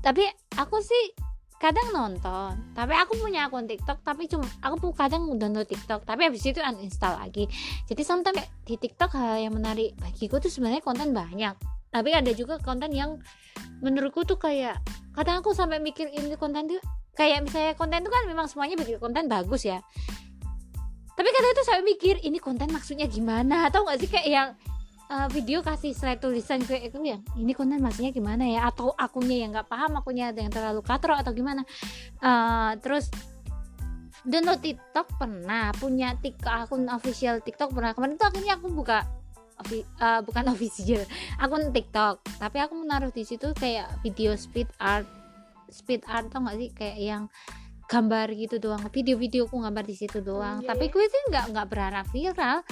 Tapi 0.01 0.25
aku 0.57 0.81
sih 0.81 1.13
kadang 1.59 1.87
nonton. 1.95 2.53
Tapi 2.75 2.93
aku 2.93 3.17
punya 3.19 3.47
akun 3.47 3.65
TikTok, 3.65 4.03
tapi 4.03 4.27
cuma 4.27 4.45
aku 4.59 4.75
pun 4.79 4.91
kadang 4.93 5.27
download 5.39 5.67
TikTok, 5.67 6.03
tapi 6.03 6.27
habis 6.27 6.43
itu 6.43 6.59
uninstall 6.59 7.15
lagi. 7.17 7.47
Jadi 7.87 8.01
sometimes 8.03 8.43
di 8.67 8.75
TikTok 8.75 9.15
hal 9.15 9.39
yang 9.39 9.53
menarik 9.55 9.95
bagiku 9.97 10.37
tuh 10.37 10.51
sebenarnya 10.51 10.83
konten 10.83 11.15
banyak. 11.15 11.55
Tapi 11.89 12.09
ada 12.11 12.31
juga 12.35 12.59
konten 12.59 12.91
yang 12.91 13.23
menurutku 13.79 14.27
tuh 14.27 14.35
kayak 14.35 14.83
kadang 15.15 15.39
aku 15.39 15.55
sampai 15.55 15.79
mikir 15.79 16.11
ini 16.11 16.35
konten 16.35 16.67
tuh 16.67 16.79
kayak 17.15 17.47
misalnya 17.47 17.73
konten 17.79 18.03
tuh 18.03 18.11
kan 18.11 18.23
memang 18.27 18.51
semuanya 18.51 18.75
bikin 18.75 18.99
konten 18.99 19.31
bagus 19.31 19.63
ya. 19.63 19.79
Tapi 21.15 21.29
kadang 21.31 21.51
tuh 21.55 21.63
sampai 21.63 21.83
mikir 21.87 22.19
ini 22.27 22.43
konten 22.43 22.67
maksudnya 22.75 23.07
gimana? 23.07 23.71
Atau 23.71 23.87
nggak 23.87 23.97
sih 24.03 24.09
kayak 24.11 24.27
yang 24.27 24.49
uh, 25.09 25.27
video 25.29 25.61
kasih 25.61 25.93
slide 25.93 26.21
tulisan 26.21 26.61
kayak 26.63 26.93
itu 26.93 26.97
yang 27.03 27.21
ini 27.37 27.53
konten 27.53 27.81
maksudnya 27.81 28.11
gimana 28.13 28.45
ya? 28.45 28.69
Atau 28.69 28.93
akunnya 28.95 29.37
yang 29.45 29.51
nggak 29.53 29.69
paham 29.69 29.97
akunnya 29.99 30.33
ada 30.33 30.39
yang 30.41 30.53
terlalu 30.53 30.81
katro 30.81 31.13
atau 31.13 31.31
gimana. 31.31 31.61
Uh, 32.21 32.73
terus 32.81 33.09
download 34.25 34.61
TikTok 34.61 35.07
pernah 35.21 35.69
punya 35.77 36.17
TikTok 36.17 36.69
akun 36.69 36.89
official 36.89 37.41
TikTok 37.41 37.73
pernah. 37.73 37.93
Kemarin 37.93 38.17
itu 38.17 38.25
akhirnya 38.25 38.53
aku 38.57 38.67
buka 38.73 39.05
ofi- 39.61 39.87
uh, 40.01 40.21
bukan 40.25 40.45
official 40.53 41.01
akun 41.37 41.69
TikTok. 41.69 42.25
Tapi 42.41 42.57
aku 42.61 42.73
menaruh 42.79 43.13
di 43.13 43.23
situ 43.23 43.53
kayak 43.53 44.01
video 44.01 44.33
speed 44.33 44.69
art 44.81 45.07
speed 45.69 46.05
art 46.09 46.29
tau 46.33 46.41
gak 46.45 46.57
sih? 46.57 46.69
Kayak 46.73 46.97
yang 46.99 47.23
gambar 47.85 48.33
gitu 48.33 48.57
doang. 48.57 48.81
Video-videoku 48.89 49.61
gambar 49.61 49.85
di 49.85 49.93
situ 49.93 50.17
doang. 50.19 50.65
Iya, 50.65 50.73
tapi 50.73 50.89
gue 50.89 51.05
sih 51.05 51.21
nggak 51.29 51.45
nggak 51.53 51.67
berharap 51.69 52.05
viral 52.09 52.65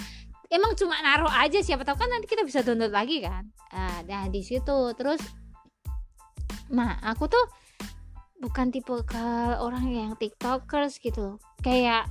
emang 0.53 0.77
cuma 0.77 1.01
naruh 1.01 1.33
aja 1.33 1.57
siapa 1.65 1.81
tahu 1.81 1.97
kan 1.97 2.09
nanti 2.13 2.29
kita 2.29 2.45
bisa 2.45 2.61
download 2.61 2.93
lagi 2.93 3.25
kan. 3.25 3.49
Ah, 3.73 4.05
nah 4.05 4.29
di 4.29 4.45
situ. 4.45 4.93
Terus 4.93 5.19
nah 6.69 7.01
aku 7.01 7.25
tuh 7.25 7.45
bukan 8.37 8.69
tipe 8.69 8.93
ke 9.07 9.25
orang 9.57 9.87
yang 9.89 10.11
tiktokers 10.19 10.99
gitu 10.99 11.39
kayak 11.63 12.03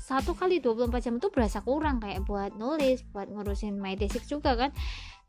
satu 0.00 0.32
kali 0.32 0.64
24 0.64 0.88
jam 1.04 1.14
itu 1.20 1.28
berasa 1.28 1.60
kurang 1.60 2.00
kayak 2.00 2.24
buat 2.24 2.56
nulis 2.56 3.04
buat 3.12 3.28
ngurusin 3.28 3.76
my 3.78 3.94
basic 3.94 4.26
juga 4.26 4.56
kan. 4.56 4.70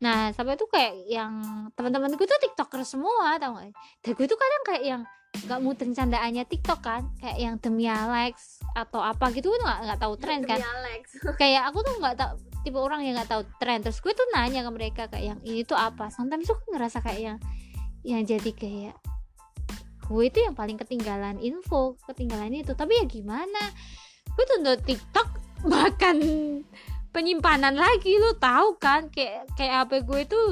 Nah 0.02 0.34
sampai 0.34 0.58
tuh 0.58 0.66
kayak 0.66 1.06
yang 1.06 1.32
teman-temanku 1.78 2.24
tuh 2.26 2.40
tiktoker 2.42 2.82
semua 2.82 3.38
tau 3.38 3.54
gak 3.60 3.70
dan 4.02 4.10
gue 4.16 4.26
tuh 4.26 4.38
kadang 4.40 4.62
kayak 4.66 4.82
yang 4.82 5.02
nggak 5.32 5.60
muterin 5.64 5.96
candaannya 5.96 6.44
tiktok 6.44 6.80
kan? 6.84 7.02
Kayak 7.16 7.38
yang 7.40 7.54
demi 7.56 7.88
Alex 7.88 8.60
atau 8.76 9.00
apa 9.00 9.32
gitu 9.32 9.48
nggak 9.48 9.78
nggak 9.88 10.00
tahu 10.00 10.14
tren 10.20 10.44
kan? 10.44 10.60
Alex. 10.60 11.16
Kayak 11.40 11.72
aku 11.72 11.80
tuh 11.80 11.96
nggak 11.98 12.16
tahu 12.20 12.32
tipe 12.62 12.78
orang 12.78 13.02
yang 13.02 13.18
nggak 13.18 13.30
tahu 13.32 13.42
tren 13.58 13.82
terus 13.82 13.98
gue 13.98 14.14
tuh 14.14 14.22
nanya 14.30 14.62
ke 14.62 14.70
mereka 14.70 15.02
kayak 15.10 15.34
yang 15.34 15.40
ini 15.42 15.66
tuh 15.66 15.74
apa? 15.74 16.12
Sometimes 16.12 16.46
gue 16.46 16.70
ngerasa 16.70 17.02
kayak 17.02 17.20
yang 17.20 17.38
yang 18.06 18.22
jadi 18.22 18.50
kayak 18.54 18.96
gue 20.06 20.24
itu 20.28 20.38
yang 20.44 20.54
paling 20.54 20.76
ketinggalan 20.76 21.40
info 21.40 21.96
ketinggalan 22.06 22.52
itu. 22.52 22.76
Tapi 22.76 23.02
ya 23.02 23.04
gimana? 23.08 23.62
Gue 24.36 24.44
tuh 24.46 24.60
download 24.62 24.84
TikTok 24.84 25.28
makan 25.72 26.16
penyimpanan 27.10 27.74
lagi 27.74 28.20
lu 28.20 28.36
tahu 28.36 28.76
kan? 28.78 29.08
Kayak 29.08 29.48
kayak 29.56 29.88
HP 29.88 29.92
gue 30.06 30.20
tuh 30.28 30.48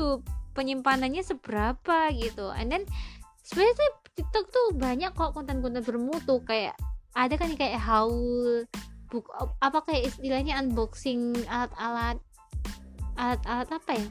penyimpanannya 0.56 1.22
seberapa 1.22 2.10
gitu. 2.16 2.50
And 2.50 2.74
then 2.74 2.84
sebenarnya 3.46 3.76
TikTok 4.18 4.46
tuh 4.50 4.66
banyak 4.74 5.12
kok 5.14 5.32
konten-konten 5.32 5.82
bermutu 5.86 6.42
kayak 6.42 6.74
ada 7.14 7.34
kan 7.34 7.54
kayak 7.58 7.78
haul 7.82 8.66
buk 9.10 9.26
apa 9.58 9.82
kayak 9.82 10.14
istilahnya 10.14 10.54
unboxing 10.62 11.34
alat-alat 11.50 12.18
alat-alat 13.18 13.68
apa 13.74 13.92
ya? 13.98 14.06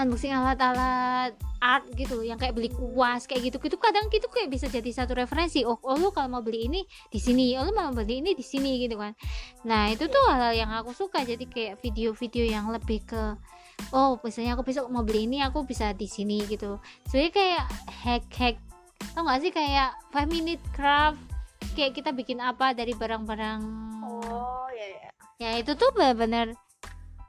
Unboxing 0.00 0.32
alat-alat 0.32 1.36
art 1.58 1.84
gitu 1.98 2.22
yang 2.22 2.38
kayak 2.38 2.54
beli 2.54 2.70
kuas 2.70 3.26
kayak 3.26 3.50
gitu 3.50 3.58
gitu 3.58 3.76
kadang 3.82 4.06
gitu 4.08 4.30
kayak 4.30 4.48
bisa 4.48 4.70
jadi 4.70 4.88
satu 4.94 5.18
referensi. 5.18 5.66
Oh, 5.66 5.76
oh 5.82 5.98
lu 5.98 6.14
kalau 6.14 6.38
mau 6.38 6.42
beli 6.42 6.70
ini 6.70 6.86
di 7.10 7.18
sini 7.18 7.58
oh 7.58 7.66
lu 7.68 7.74
mau 7.74 7.90
beli 7.90 8.22
ini 8.22 8.32
di 8.32 8.46
sini 8.46 8.78
gitu 8.86 8.96
kan. 8.96 9.12
Nah 9.66 9.90
itu 9.90 10.06
tuh 10.06 10.22
hal 10.30 10.54
yang 10.54 10.70
aku 10.72 10.94
suka. 10.94 11.26
Jadi 11.26 11.44
kayak 11.50 11.82
video-video 11.82 12.46
yang 12.46 12.70
lebih 12.70 13.04
ke 13.04 13.36
oh 13.92 14.20
misalnya 14.20 14.58
aku 14.58 14.62
besok 14.66 14.90
mau 14.92 15.04
beli 15.06 15.24
ini 15.30 15.40
aku 15.40 15.64
bisa 15.64 15.92
di 15.96 16.06
sini 16.10 16.44
gitu. 16.46 16.78
Jadi 17.08 17.28
kayak 17.32 17.64
hack-hack 18.04 18.56
tau 19.14 19.24
gak 19.24 19.40
sih? 19.40 19.52
Kayak 19.54 19.96
5 20.12 20.28
minute 20.28 20.62
craft 20.74 21.18
kayak 21.78 21.94
kita 21.94 22.10
bikin 22.10 22.42
apa 22.42 22.74
dari 22.74 22.92
barang-barang. 22.94 23.60
Oh 24.02 24.66
ya 24.74 24.86
ya 24.86 25.10
ya 25.38 25.50
itu 25.62 25.78
tuh 25.78 25.94
benar-benar 25.94 26.50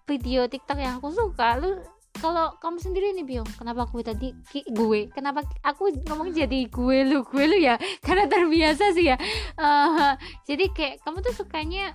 video 0.09 0.49
TikTok 0.49 0.81
yang 0.81 0.97
aku 0.97 1.13
suka. 1.13 1.61
Lu 1.61 1.77
kalau 2.19 2.51
kamu 2.59 2.81
sendiri 2.81 3.15
nih 3.15 3.23
Biong 3.23 3.49
kenapa 3.55 3.85
gue 3.87 4.01
tadi 4.03 4.33
ki- 4.49 4.67
gue? 4.73 5.07
Kenapa 5.13 5.45
aku 5.61 5.93
ngomong 6.09 6.33
jadi 6.33 6.65
gue? 6.67 6.97
Lu 7.05 7.21
gue 7.23 7.43
lu 7.45 7.57
ya? 7.61 7.77
Karena 8.05 8.25
terbiasa 8.25 8.91
sih 8.97 9.07
ya. 9.07 9.17
Eh, 9.55 10.13
jadi 10.49 10.65
kayak 10.73 11.05
kamu 11.05 11.21
tuh 11.23 11.33
sukanya 11.45 11.93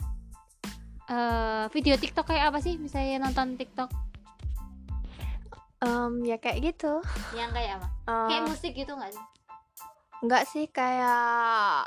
eh, 1.10 1.64
video 1.74 1.98
TikTok 1.98 2.30
kayak 2.30 2.54
apa 2.54 2.58
sih? 2.62 2.78
Misalnya 2.78 3.26
nonton 3.26 3.58
TikTok 3.58 4.03
Em, 5.84 6.12
ya 6.24 6.36
kayak 6.40 6.58
gitu 6.64 7.04
yang 7.36 7.52
kayak 7.52 7.76
apa 7.76 7.88
Em, 8.08 8.28
kayak 8.32 8.42
musik 8.48 8.72
gitu 8.72 8.92
nggak 8.96 9.12
sih 9.12 9.24
nggak 10.24 10.44
sih 10.48 10.64
kayak 10.72 11.84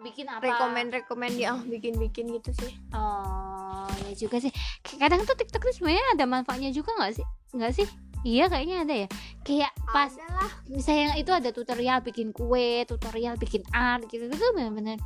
bikin 0.00 0.26
apa 0.26 0.40
rekomend 0.42 0.88
rekomend 0.90 1.34
dia 1.36 1.52
oh, 1.52 1.60
bikin 1.68 2.00
bikin 2.00 2.32
gitu 2.32 2.50
sih 2.56 2.72
Oh, 3.84 3.90
ya 4.08 4.12
juga 4.16 4.40
sih. 4.40 4.48
Kadang 4.96 5.28
tuh 5.28 5.36
TikTok 5.36 5.60
tuh 5.60 5.74
sebenarnya 5.76 6.16
ada 6.16 6.24
manfaatnya 6.24 6.72
juga 6.72 6.96
nggak 6.96 7.20
sih? 7.20 7.26
Nggak 7.52 7.72
sih? 7.76 7.86
Iya 8.24 8.48
kayaknya 8.48 8.76
ada 8.88 8.94
ya. 9.04 9.08
Kayak 9.44 9.72
pas 9.92 10.08
lah 10.16 10.52
misalnya 10.72 11.20
itu 11.20 11.28
ada 11.28 11.52
tutorial 11.52 12.00
bikin 12.00 12.32
kue, 12.32 12.88
tutorial 12.88 13.36
bikin 13.36 13.60
art 13.76 14.08
gitu 14.08 14.24
itu 14.24 14.46
benar-benar 14.56 14.96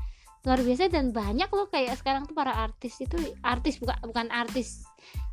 luar 0.46 0.60
biasa 0.62 0.90
dan 0.90 1.10
banyak 1.10 1.50
loh 1.50 1.66
kayak 1.66 1.98
sekarang 1.98 2.24
tuh 2.24 2.34
para 2.34 2.54
artis 2.54 2.94
itu 3.02 3.16
artis 3.42 3.82
bukan 3.82 3.98
bukan 4.06 4.26
artis 4.30 4.86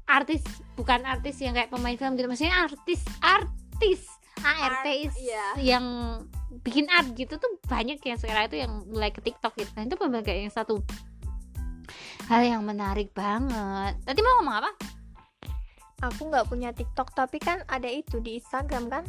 artis 0.06 0.42
bukan 0.78 1.02
artis 1.06 1.42
yang 1.42 1.54
kayak 1.58 1.70
pemain 1.74 1.98
film 1.98 2.14
gitu. 2.18 2.30
Maksudnya 2.30 2.66
artis 2.66 3.02
artis 3.22 4.02
ARTis 4.46 5.14
iya. 5.18 5.46
yang 5.58 5.86
bikin 6.62 6.86
art 6.92 7.10
gitu 7.18 7.40
tuh 7.40 7.52
banyak 7.66 7.98
yang 8.04 8.20
sekarang 8.20 8.46
itu 8.52 8.58
yang 8.62 8.72
mulai 8.86 9.10
ke 9.10 9.24
TikTok 9.24 9.58
gitu. 9.58 9.72
Nah 9.74 9.84
itu 9.88 9.96
kayak 9.98 10.40
yang 10.50 10.54
satu. 10.54 10.84
Hal 12.30 12.42
yang 12.42 12.62
menarik 12.66 13.14
banget. 13.14 13.98
Tadi 14.02 14.20
mau 14.22 14.42
ngomong 14.42 14.56
apa? 14.62 14.72
Aku 16.12 16.28
nggak 16.30 16.50
punya 16.52 16.70
TikTok 16.76 17.16
tapi 17.16 17.42
kan 17.42 17.64
ada 17.66 17.88
itu 17.88 18.20
di 18.20 18.38
Instagram 18.38 18.92
kan 18.92 19.04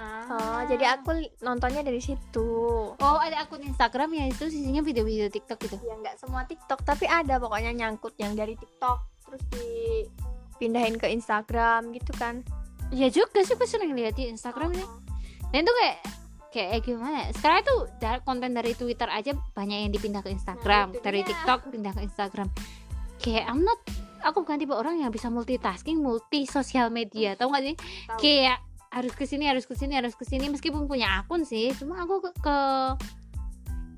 Ah. 0.00 0.24
oh 0.32 0.62
jadi 0.66 0.98
aku 0.98 1.14
li- 1.14 1.32
nontonnya 1.44 1.84
dari 1.84 2.00
situ. 2.00 2.50
Oh 2.96 3.18
ada 3.20 3.44
akun 3.44 3.62
Instagram 3.62 4.16
ya 4.16 4.24
itu 4.32 4.48
sisinya 4.48 4.80
video-video 4.80 5.28
TikTok 5.28 5.58
gitu? 5.68 5.76
Ya 5.84 5.94
nggak 6.00 6.16
semua 6.18 6.48
TikTok 6.48 6.82
tapi 6.82 7.04
ada 7.06 7.36
pokoknya 7.38 7.70
nyangkut 7.76 8.16
yang 8.16 8.32
dari 8.32 8.56
TikTok 8.56 8.98
terus 9.28 9.42
dipindahin 9.52 10.96
ke 10.96 11.06
Instagram 11.12 11.92
gitu 11.92 12.12
kan. 12.16 12.42
Ya 12.92 13.08
juga 13.08 13.40
sih 13.44 13.56
gue 13.56 13.68
sering 13.68 13.92
lihat 13.92 14.16
di 14.16 14.28
Instagram 14.28 14.74
nih 14.74 14.88
dan 15.52 15.68
itu 15.68 15.72
kayak 15.76 15.98
kayak 16.52 16.80
gimana 16.84 17.16
ya? 17.24 17.28
sekarang 17.32 17.58
itu 17.64 17.76
da- 17.96 18.20
konten 18.24 18.52
dari 18.52 18.72
Twitter 18.76 19.08
aja 19.08 19.32
banyak 19.56 19.88
yang 19.88 19.92
dipindah 19.92 20.20
ke 20.20 20.32
Instagram. 20.32 20.92
Nah, 20.92 21.00
dari. 21.00 21.20
TikTok 21.24 21.72
pindah 21.72 21.92
ke 21.96 22.00
Instagram. 22.04 22.48
Kayak 23.20 23.44
I'm 23.48 23.64
not 23.64 23.80
aku 24.22 24.46
bukan 24.46 24.58
tipe 24.60 24.72
orang 24.72 25.02
yang 25.02 25.10
bisa 25.10 25.28
multitasking 25.28 25.98
multi 25.98 26.46
sosial 26.46 26.88
media 26.94 27.34
tau 27.34 27.50
gak 27.50 27.64
sih? 27.66 27.74
Tahu. 27.76 28.18
kayak 28.22 28.58
harus 28.92 29.12
ke 29.16 29.24
sini 29.24 29.48
harus 29.48 29.64
ke 29.64 29.72
sini 29.72 29.96
harus 29.96 30.12
ke 30.12 30.24
sini 30.28 30.52
meskipun 30.52 30.84
punya 30.84 31.24
akun 31.24 31.48
sih 31.48 31.72
cuma 31.80 32.04
aku 32.04 32.20
ke, 32.20 32.30
ke 32.44 32.56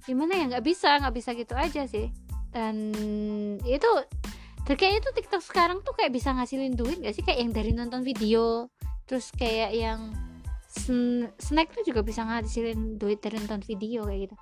gimana 0.07 0.33
ya 0.39 0.45
nggak 0.55 0.65
bisa 0.65 1.03
nggak 1.03 1.15
bisa 1.15 1.31
gitu 1.35 1.55
aja 1.59 1.83
sih 1.91 2.09
dan 2.55 2.95
itu 3.67 3.91
kayaknya 4.65 5.01
tuh 5.03 5.15
TikTok 5.19 5.43
sekarang 5.43 5.83
tuh 5.83 5.93
kayak 5.99 6.15
bisa 6.15 6.31
ngasilin 6.31 6.79
duit 6.79 7.03
gak 7.03 7.13
sih 7.13 7.27
kayak 7.27 7.43
yang 7.43 7.53
dari 7.53 7.71
nonton 7.75 8.01
video 8.07 8.71
terus 9.05 9.29
kayak 9.35 9.75
yang 9.75 10.15
sn- 10.71 11.29
snack 11.37 11.75
tuh 11.75 11.83
juga 11.85 12.01
bisa 12.07 12.23
ngasilin 12.23 12.97
duit 12.97 13.19
dari 13.19 13.37
nonton 13.43 13.61
video 13.67 14.07
kayak 14.07 14.31
gitu 14.31 14.37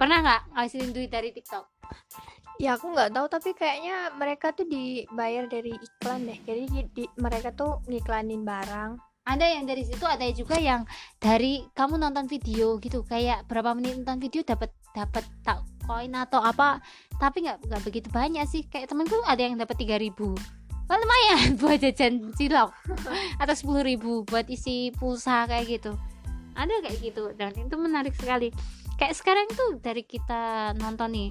pernah 0.00 0.24
nggak 0.24 0.42
ngasilin 0.56 0.90
duit 0.96 1.10
dari 1.12 1.30
TikTok 1.30 1.68
Ya 2.56 2.80
aku 2.80 2.88
nggak 2.88 3.12
tahu 3.12 3.26
tapi 3.28 3.50
kayaknya 3.52 4.16
mereka 4.16 4.48
tuh 4.56 4.64
dibayar 4.64 5.44
dari 5.44 5.76
iklan 5.76 6.24
deh. 6.24 6.40
Jadi 6.40 6.62
di- 6.72 6.90
di- 6.96 7.12
mereka 7.20 7.52
tuh 7.52 7.84
ngiklanin 7.84 8.48
barang. 8.48 8.96
Ada 9.26 9.42
yang 9.42 9.66
dari 9.66 9.82
situ 9.82 10.06
ada 10.06 10.22
juga 10.30 10.54
yang 10.54 10.86
dari 11.18 11.66
kamu 11.74 11.98
nonton 11.98 12.30
video 12.30 12.78
gitu. 12.78 13.02
Kayak 13.02 13.42
berapa 13.50 13.74
menit 13.74 13.98
nonton 13.98 14.22
video 14.22 14.46
dapat 14.46 14.70
dapat 14.94 15.26
tak 15.42 15.66
koin 15.84 16.14
atau 16.14 16.38
apa. 16.38 16.78
Tapi 17.18 17.42
nggak 17.42 17.66
nggak 17.66 17.82
begitu 17.82 18.08
banyak 18.14 18.46
sih. 18.46 18.62
Kayak 18.70 18.94
temenku 18.94 19.18
ada 19.26 19.42
yang 19.42 19.58
dapat 19.58 19.74
3000 19.82 20.14
Wah, 20.86 21.02
lumayan 21.02 21.54
buat 21.60 21.82
jajan 21.82 22.30
cilok. 22.38 22.70
Atau 23.42 23.54
sepuluh 23.58 23.82
ribu 23.82 24.22
buat 24.22 24.46
isi 24.46 24.94
pulsa 24.94 25.50
kayak 25.50 25.66
gitu. 25.66 25.98
Ada 26.54 26.86
kayak 26.86 26.98
gitu. 27.02 27.34
Dan 27.34 27.50
itu 27.58 27.74
menarik 27.74 28.14
sekali. 28.14 28.54
Kayak 28.94 29.18
sekarang 29.18 29.50
tuh 29.52 29.82
dari 29.82 30.06
kita 30.06 30.72
nonton 30.78 31.10
nih 31.12 31.30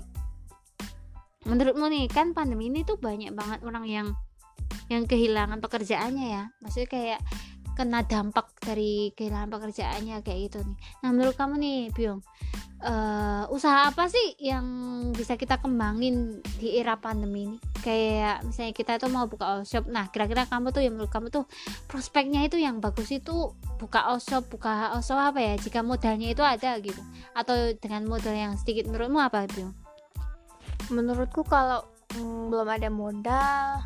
menurutmu 1.46 1.86
nih 1.94 2.10
kan 2.10 2.34
pandemi 2.34 2.74
ini 2.74 2.82
tuh 2.82 2.98
banyak 2.98 3.30
banget 3.38 3.62
orang 3.62 3.86
yang 3.86 4.08
yang 4.92 5.08
kehilangan 5.08 5.64
pekerjaannya 5.64 6.26
ya. 6.36 6.44
Maksudnya 6.60 6.90
kayak 6.92 7.20
kena 7.76 8.08
dampak 8.08 8.56
dari 8.64 9.12
kehilangan 9.14 9.52
pekerjaannya 9.52 10.24
kayak 10.24 10.40
gitu 10.50 10.60
nih. 10.64 10.78
Nah 11.04 11.10
menurut 11.12 11.36
kamu 11.36 11.60
nih 11.60 11.80
Byung 11.92 12.24
eh, 12.82 13.44
usaha 13.52 13.92
apa 13.92 14.08
sih 14.08 14.40
yang 14.40 14.66
bisa 15.12 15.36
kita 15.36 15.60
kembangin 15.60 16.40
di 16.58 16.80
era 16.80 16.96
pandemi 16.96 17.52
ini? 17.52 17.58
Kayak 17.86 18.48
misalnya 18.48 18.74
kita 18.74 18.94
tuh 18.98 19.12
mau 19.12 19.30
buka 19.30 19.62
shop. 19.68 19.92
Nah 19.92 20.10
kira-kira 20.10 20.50
kamu 20.50 20.74
tuh 20.74 20.82
yang 20.82 20.98
menurut 20.98 21.12
kamu 21.12 21.28
tuh 21.30 21.46
prospeknya 21.86 22.42
itu 22.48 22.58
yang 22.58 22.82
bagus 22.82 23.12
itu 23.14 23.54
buka 23.78 24.10
shop 24.18 24.50
buka 24.50 24.96
shop 25.04 25.20
apa 25.20 25.40
ya? 25.44 25.54
Jika 25.60 25.86
modalnya 25.86 26.32
itu 26.32 26.42
ada 26.42 26.80
gitu. 26.82 27.02
Atau 27.38 27.76
dengan 27.78 28.08
modal 28.10 28.34
yang 28.34 28.54
sedikit 28.58 28.90
menurutmu 28.90 29.20
apa 29.22 29.46
Byung? 29.52 29.76
Menurutku 30.90 31.46
kalau 31.46 31.86
mm, 32.18 32.54
belum 32.54 32.68
ada 32.70 32.90
modal 32.90 33.86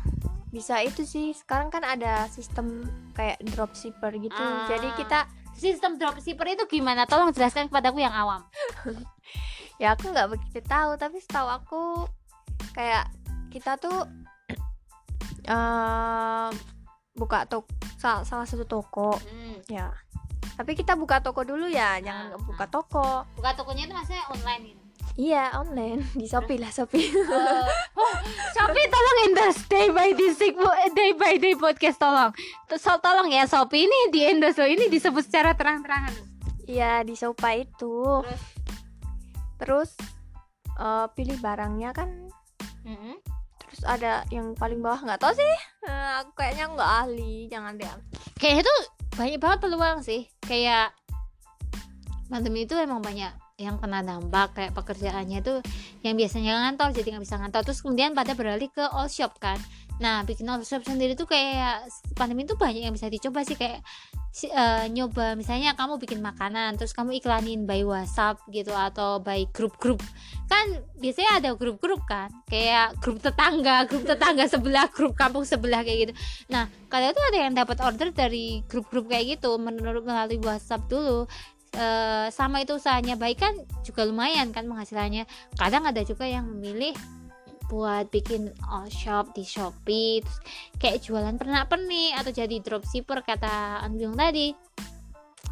bisa 0.50 0.82
itu 0.82 1.06
sih. 1.06 1.32
Sekarang 1.34 1.70
kan 1.70 1.86
ada 1.86 2.26
sistem 2.30 2.82
kayak 3.14 3.38
dropshipper 3.54 4.14
gitu. 4.18 4.34
Ah. 4.38 4.66
Jadi 4.66 4.90
kita 4.98 5.26
sistem 5.60 6.00
dropshipper 6.00 6.56
itu 6.56 6.64
gimana 6.80 7.04
tolong 7.04 7.36
jelaskan 7.36 7.68
kepadaku 7.68 8.00
yang 8.00 8.16
awam 8.16 8.40
ya 9.82 9.92
aku 9.92 10.08
nggak 10.08 10.32
begitu 10.32 10.64
tahu 10.64 10.96
tapi 10.96 11.20
setahu 11.20 11.48
aku 11.52 11.82
kayak 12.72 13.12
kita 13.52 13.76
tuh 13.76 14.08
em, 15.44 16.52
buka 17.20 17.44
toko 17.44 17.68
salah, 18.00 18.24
salah 18.24 18.48
satu 18.48 18.64
toko 18.64 19.20
Hmm. 19.20 19.60
ya 19.68 19.92
tapi 20.56 20.72
kita 20.72 20.96
buka 20.96 21.20
toko 21.20 21.44
dulu 21.44 21.68
ya 21.68 21.96
Ah, 21.96 22.00
jangan 22.00 22.24
buka 22.40 22.64
toko 22.72 23.08
buka 23.36 23.52
tokonya 23.52 23.84
itu 23.84 23.92
maksudnya 23.92 24.24
online 24.32 24.62
gitu 24.72 24.79
iya 25.16 25.50
online 25.54 26.06
di 26.18 26.26
shopee 26.26 26.58
lah 26.58 26.70
shopee 26.70 27.10
Eh, 27.10 27.66
oh, 28.00 28.14
Shopee 28.54 28.86
tolong 28.86 29.18
endorse 29.26 29.62
day 29.66 29.88
by 29.90 30.10
day 30.12 30.30
day 30.92 31.10
by 31.14 31.34
day 31.36 31.54
podcast 31.54 31.98
tolong. 31.98 32.30
Tuh, 32.66 32.78
So, 32.78 32.98
tolong 32.98 33.30
ya 33.30 33.46
Shopee 33.46 33.86
ini 33.86 33.98
di 34.12 34.20
endorse 34.26 34.58
loh. 34.58 34.68
Ini 34.68 34.86
disebut 34.86 35.24
secara 35.26 35.54
terang-terangan. 35.54 36.14
iya 36.70 37.02
di 37.02 37.18
shopee 37.18 37.66
itu 37.66 38.22
terus 39.58 39.90
eh, 40.78 41.06
pilih 41.12 41.36
barangnya 41.42 41.90
kan 41.90 42.30
Mm-mm. 42.86 43.18
terus 43.58 43.82
ada 43.82 44.22
yang 44.30 44.54
paling 44.54 44.78
bawah 44.78 45.02
nggak 45.02 45.18
tahu 45.18 45.34
sih 45.34 45.52
Eh, 45.80 46.10
aku 46.22 46.36
kayaknya 46.38 46.70
nggak 46.70 46.90
ahli 47.04 47.50
jangan 47.50 47.74
deh 47.74 47.90
Kayaknya 48.38 48.62
itu 48.62 48.74
banyak 49.10 49.40
banget 49.42 49.58
peluang 49.60 49.98
sih. 50.00 50.30
Kayak 50.40 50.94
pandemi 52.30 52.62
itu 52.62 52.78
emang 52.78 53.02
banyak 53.02 53.32
yang 53.60 53.76
kena 53.76 54.00
dampak 54.00 54.56
kayak 54.56 54.72
pekerjaannya 54.72 55.44
tuh 55.44 55.60
yang 56.00 56.16
biasanya 56.16 56.64
ngantor 56.64 56.96
jadi 56.96 57.08
nggak 57.14 57.24
bisa 57.28 57.36
ngantor 57.36 57.62
terus 57.68 57.84
kemudian 57.84 58.16
pada 58.16 58.32
beralih 58.32 58.72
ke 58.72 58.80
all 58.80 59.12
shop 59.12 59.36
kan. 59.36 59.60
Nah 60.00 60.24
bikin 60.24 60.48
all 60.48 60.64
shop 60.64 60.80
sendiri 60.80 61.12
tuh 61.12 61.28
kayak 61.28 61.84
pandemi 62.16 62.48
itu 62.48 62.56
banyak 62.56 62.88
yang 62.88 62.96
bisa 62.96 63.12
dicoba 63.12 63.44
sih 63.44 63.52
kayak 63.52 63.84
eh, 64.48 64.84
nyoba 64.88 65.36
misalnya 65.36 65.76
kamu 65.76 66.00
bikin 66.00 66.24
makanan 66.24 66.80
terus 66.80 66.96
kamu 66.96 67.20
iklanin 67.20 67.68
by 67.68 67.84
WhatsApp 67.84 68.40
gitu 68.48 68.72
atau 68.72 69.20
by 69.20 69.44
grup-grup. 69.52 70.00
Kan 70.48 70.80
biasanya 70.96 71.44
ada 71.44 71.50
grup-grup 71.52 72.00
kan 72.08 72.32
kayak 72.48 72.96
grup 73.04 73.20
tetangga 73.20 73.84
grup 73.84 74.08
tetangga 74.08 74.48
sebelah 74.48 74.88
grup 74.88 75.12
kampung 75.12 75.44
sebelah 75.44 75.84
kayak 75.84 76.08
gitu. 76.08 76.12
Nah 76.48 76.64
kalian 76.88 77.12
tuh 77.12 77.24
ada 77.28 77.38
yang 77.44 77.52
dapat 77.52 77.76
order 77.84 78.08
dari 78.08 78.64
grup-grup 78.64 79.04
kayak 79.04 79.36
gitu. 79.36 79.60
Menurut 79.60 80.08
melalui 80.08 80.40
WhatsApp 80.40 80.88
dulu 80.88 81.28
Eh, 81.70 82.26
sama 82.34 82.66
itu 82.66 82.74
usahanya. 82.74 83.14
Baik 83.14 83.38
kan 83.46 83.54
juga 83.86 84.02
lumayan 84.02 84.50
kan 84.50 84.66
penghasilannya. 84.66 85.26
Kadang 85.54 85.86
ada 85.86 86.02
juga 86.02 86.26
yang 86.26 86.46
memilih 86.50 86.94
buat 87.70 88.10
bikin 88.10 88.50
all 88.66 88.90
shop 88.90 89.30
di 89.30 89.46
Shopee 89.46 90.26
terus 90.26 90.38
kayak 90.82 91.06
jualan 91.06 91.38
pernak-pernik 91.38 92.18
atau 92.18 92.34
jadi 92.34 92.58
dropshipper 92.58 93.22
kata 93.22 93.86
Anbiung 93.86 94.18
tadi. 94.18 94.50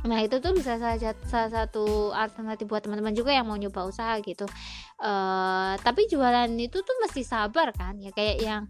Nah 0.02 0.18
itu 0.26 0.42
tuh 0.42 0.50
bisa 0.50 0.82
saja 0.82 1.14
salah 1.30 1.50
satu 1.50 2.10
alternatif 2.10 2.66
buat 2.66 2.82
teman-teman 2.82 3.14
juga 3.14 3.30
yang 3.30 3.46
mau 3.46 3.54
nyoba 3.54 3.86
usaha 3.86 4.18
gitu. 4.18 4.50
Eh 4.98 5.74
tapi 5.78 6.10
jualan 6.10 6.50
itu 6.58 6.82
tuh 6.82 6.96
mesti 6.98 7.22
sabar 7.22 7.70
kan 7.70 7.94
ya. 8.02 8.10
Kayak 8.10 8.36
yang 8.42 8.62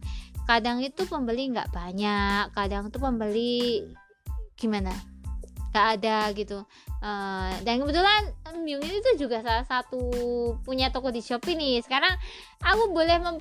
kadang 0.45 0.85
itu 0.85 1.09
pembeli 1.09 1.49
nggak 1.53 1.73
banyak 1.73 2.53
kadang 2.53 2.89
tuh 2.89 3.01
pembeli 3.01 3.85
gimana 4.57 4.93
nggak 5.71 5.87
ada 6.01 6.19
gitu. 6.33 6.59
Eh, 6.99 7.53
dan 7.63 7.75
kebetulan 7.81 8.23
Myung 8.59 8.83
ini 8.83 8.99
tuh 9.01 9.15
juga 9.17 9.39
salah 9.41 9.65
satu 9.65 10.01
punya 10.67 10.91
toko 10.91 11.15
di 11.15 11.23
Shopee 11.23 11.55
nih. 11.55 11.81
Sekarang 11.85 12.13
aku 12.61 12.91
boleh 12.91 13.17
mem 13.23 13.37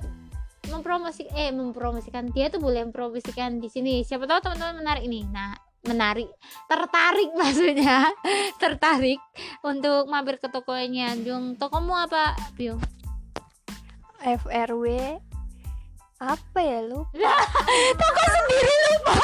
mempromosi 0.68 1.26
eh 1.32 1.50
mempromosikan. 1.50 2.28
Dia 2.30 2.52
tuh 2.52 2.60
boleh 2.60 2.84
mempromosikan 2.86 3.58
di 3.58 3.68
sini. 3.72 4.04
Siapa 4.04 4.28
tahu 4.28 4.48
teman-teman 4.48 4.84
menarik 4.84 5.04
ini 5.08 5.24
nah 5.28 5.56
menarik. 5.88 6.28
Tertarik 6.68 7.34
maksudnya. 7.40 8.12
Tertarik 8.60 9.20
untuk 9.64 10.06
mampir 10.06 10.36
ke 10.38 10.48
tokonya. 10.52 11.16
Byung 11.18 11.56
tokomu 11.56 11.96
apa 11.96 12.36
Byung 12.54 12.80
FRW 14.22 14.84
apa 16.18 16.58
ya 16.58 16.82
lu 16.82 17.06
toko 18.02 18.22
sendiri 18.26 18.74
lupa 18.90 19.22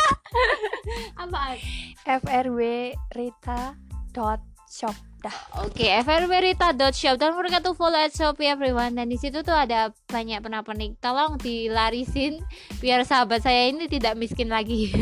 apaan 1.23 1.59
FRW 2.05 2.93
Rita 3.15 3.75
dot 4.13 4.41
shop 4.69 4.97
dah 5.25 5.65
Oke, 5.65 5.89
everberita.shop 5.89 7.17
dan 7.17 7.33
mereka 7.33 7.65
tuh 7.65 7.73
follow 7.73 7.97
at 7.97 8.13
Shopee 8.13 8.53
everyone 8.53 8.93
dan 8.93 9.09
di 9.09 9.17
situ 9.17 9.41
tuh 9.41 9.57
ada 9.57 9.89
banyak 10.13 10.45
pernak-pernik. 10.45 11.01
Tolong 11.01 11.41
dilarisin 11.41 12.45
biar 12.85 13.09
sahabat 13.09 13.41
saya 13.41 13.73
ini 13.73 13.89
tidak 13.89 14.21
miskin 14.21 14.53
lagi. 14.53 14.93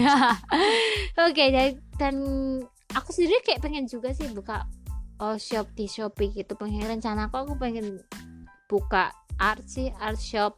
Oke, 1.26 1.50
dan, 1.50 1.74
dan 1.98 2.14
aku 2.94 3.10
sendiri 3.10 3.42
kayak 3.42 3.66
pengen 3.66 3.90
juga 3.90 4.14
sih 4.14 4.30
buka 4.30 4.62
all 5.18 5.42
shop 5.42 5.66
di 5.74 5.90
Shopee 5.90 6.30
gitu. 6.30 6.54
Pengen 6.54 6.86
rencana 6.86 7.26
aku 7.26 7.42
aku 7.42 7.54
pengen 7.58 7.98
buka 8.70 9.10
art 9.42 9.66
sih, 9.66 9.90
art 9.98 10.22
shop. 10.22 10.54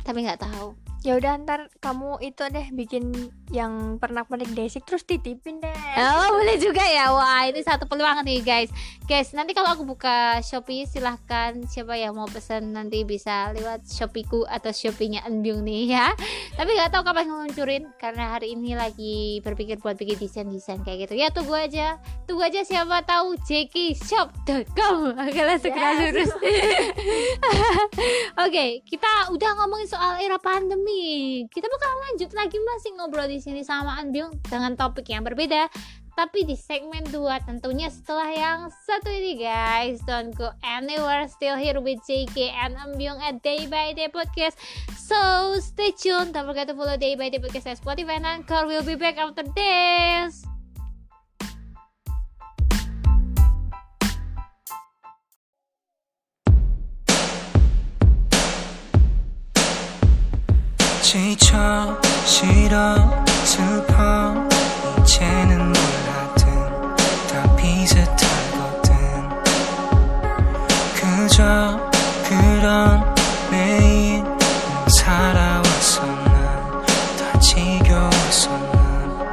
Tapi 0.00 0.24
nggak 0.24 0.40
tahu. 0.40 0.72
Ya 1.02 1.18
udah 1.18 1.34
ntar 1.42 1.66
kamu 1.82 2.22
itu 2.22 2.46
deh 2.46 2.70
bikin 2.70 3.10
yang 3.50 3.98
pernah 3.98 4.22
pernik 4.22 4.54
desik 4.54 4.86
terus 4.86 5.02
titipin 5.02 5.58
deh. 5.58 5.74
Oh 5.98 6.38
boleh 6.38 6.56
juga 6.62 6.80
ya. 6.80 7.10
Wah 7.10 7.50
ini 7.50 7.58
satu 7.60 7.90
peluang 7.90 8.22
nih 8.22 8.38
guys. 8.40 8.70
Guys 9.10 9.34
nanti 9.34 9.50
kalau 9.50 9.74
aku 9.74 9.82
buka 9.82 10.38
Shopee 10.40 10.86
Silahkan. 10.86 11.58
Siapa 11.66 11.98
yang 11.98 12.14
mau 12.14 12.30
pesan 12.30 12.70
Nanti 12.70 13.02
bisa 13.02 13.50
lewat 13.50 13.84
Shopeeku 13.84 14.46
Atau 14.46 14.70
Shopee-nya 14.70 15.26
Enbyung 15.26 15.66
nih 15.66 15.90
ya. 15.90 16.14
Tapi 16.54 16.70
gak 16.78 16.94
tahu 16.94 17.02
kapan 17.04 17.28
ngeluncurin 17.28 17.84
Karena 17.98 18.38
hari 18.38 18.54
ini 18.54 18.78
lagi 18.78 19.42
berpikir 19.42 19.82
buat 19.82 19.98
bikin 19.98 20.16
desain-desain 20.16 20.80
kayak 20.86 21.10
gitu. 21.10 21.18
Ya 21.18 21.28
tunggu 21.34 21.52
aja. 21.58 21.98
Tunggu 22.24 22.46
aja 22.46 22.62
siapa 22.62 23.02
tahu 23.04 23.36
jkshop.com 23.42 25.18
Agar 25.18 25.58
segera 25.58 25.98
lurus. 25.98 26.30
Oke 28.46 28.80
kita 28.86 29.34
udah 29.34 29.50
ngomongin 29.60 29.88
soal 29.90 30.22
era 30.22 30.38
pandemi 30.40 30.91
Kita 31.48 31.66
bakal 31.68 31.90
lanjut 32.10 32.30
lagi 32.36 32.58
masih 32.60 32.90
ngobrol 32.96 33.28
di 33.28 33.38
sini 33.38 33.64
sama 33.64 33.98
Anbyung 33.98 34.36
dengan 34.48 34.76
topik 34.76 35.08
yang 35.08 35.24
berbeda 35.24 35.72
tapi 36.12 36.44
di 36.44 36.52
segmen 36.60 37.08
2 37.08 37.48
tentunya 37.48 37.88
setelah 37.88 38.28
yang 38.28 38.58
satu 38.84 39.08
ini 39.08 39.40
guys. 39.40 40.04
Don't 40.04 40.36
go 40.36 40.52
anywhere 40.60 41.24
still 41.28 41.56
here 41.56 41.80
with 41.80 42.04
JK 42.04 42.52
and 42.52 42.76
Ambyung 42.76 43.16
at 43.24 43.40
Day 43.40 43.64
by 43.64 43.96
Day 43.96 44.12
Podcast. 44.12 44.60
So 44.92 45.56
stay 45.58 45.96
tuned. 45.96 46.36
Don't 46.36 46.44
forget 46.44 46.68
to 46.68 46.76
follow 46.76 47.00
Day 47.00 47.16
by 47.16 47.32
Day 47.32 47.40
Podcast 47.40 47.64
at 47.68 47.80
Spotify 47.80 48.20
and 48.20 48.28
Anchor. 48.28 48.68
We'll 48.68 48.84
be 48.84 48.96
back 48.96 49.16
after 49.16 49.44
this 49.56 50.51
지쳐 61.12 62.00
싫어 62.24 62.96
슬퍼 63.44 64.32
이제는 65.02 65.58
몰라든 65.58 66.96
다 67.28 67.54
비슷하거든 67.54 69.28
그저 70.94 71.78
그런 72.26 73.14
매일 73.50 74.24
살아왔어 74.88 76.06
난다 76.06 77.38
지겨웠어 77.40 78.48
난 78.50 79.28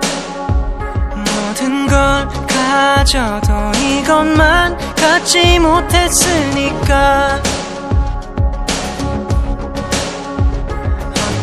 모든 1.24 1.88
걸 1.88 2.28
가져도 2.46 3.54
이것만 3.80 4.78
갖지 4.98 5.58
못했으니까. 5.60 7.42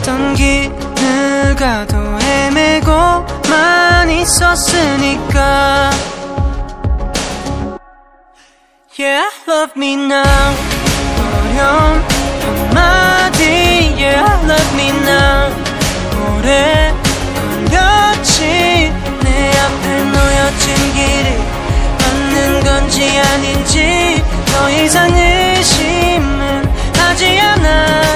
어떤 0.06 0.34
길을 0.34 1.56
가도 1.58 1.96
헤매고만 2.20 4.08
있었으니까. 4.08 5.90
Yeah, 8.96 9.28
love 9.48 9.72
me 9.76 9.94
now. 9.94 10.54
어려운 11.18 12.04
한마디 12.40 13.42
Yeah, 13.98 14.22
love 14.44 14.74
me 14.74 14.90
now. 14.90 15.52
오래 16.38 16.94
걸렸지. 17.72 18.92
내 19.24 19.58
앞에 19.58 20.04
놓여진 20.04 20.94
길이 20.94 21.36
맞는 21.98 22.60
건지 22.62 23.18
아닌지 23.18 24.22
더 24.52 24.70
이상 24.70 25.12
의심은 25.12 26.64
하지 26.96 27.40
않아. 27.40 28.06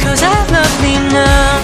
Cause 0.00 0.24
I 0.24 0.47
me 0.82 0.94
now 1.12 1.58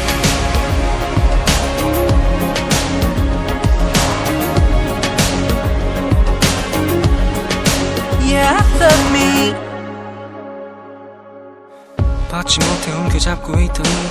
Yeah, 8.23 8.59
love 8.81 9.07
me 9.13 9.55
받지 12.31 12.59
못해 12.59 12.93
옮겨잡고 12.93 13.61
이 13.61 13.69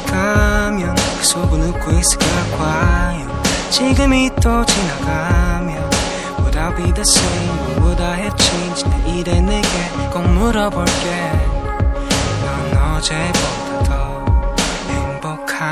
가면 0.08 0.96
그 0.96 1.24
속은 1.26 1.62
웃고 1.62 1.92
있을까 1.92 2.26
과연 2.58 3.44
지금이 3.70 4.30
또 4.42 4.66
지나가면 4.66 5.92
Would 6.40 6.58
I 6.58 6.74
be 6.76 6.94
the 6.94 7.02
same 7.02 7.50
or 7.50 7.82
would 7.82 8.02
I 8.02 8.20
have 8.22 8.38
changed 8.38 8.88
내일의 8.90 9.42
내게 9.42 9.68
꼭 10.14 10.22
물어볼게 10.22 11.32
넌 12.46 12.96
어제보다 12.96 13.34
더 13.34 13.63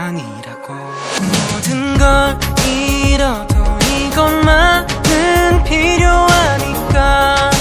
행복하니라고. 0.01 0.73
모든 1.53 1.97
걸 1.97 2.37
잃어도 2.65 3.55
이것만은 3.87 5.63
필요하니까. 5.63 7.51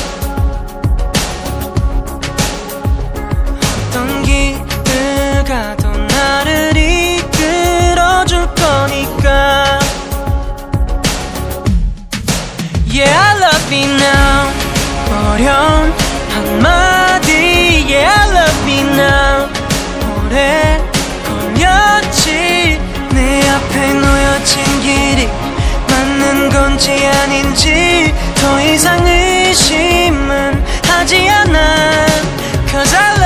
어떤 3.89 4.23
길을 4.23 5.45
가도 5.45 5.91
나를 5.91 6.77
이끌어줄 6.77 8.47
거니까. 8.55 9.79
Yeah, 12.91 13.13
I 13.13 13.37
love 13.37 13.67
me 13.69 13.85
now. 13.85 14.51
어려운 15.35 15.93
한마디. 16.35 17.31
Yeah, 17.87 18.09
I 18.09 18.31
love 18.31 18.63
me 18.65 18.81
now. 18.81 19.49
오래 20.25 20.70
앞에 23.71 23.93
놓여진 23.95 24.81
길이 24.81 25.29
맞는 25.89 26.51
건지 26.51 26.91
아닌지 27.07 28.13
더 28.35 28.61
이상 28.63 29.07
의심은 29.07 30.65
하지 30.89 31.29
않아. 31.29 32.07
Cause 32.69 32.97
I 32.97 33.20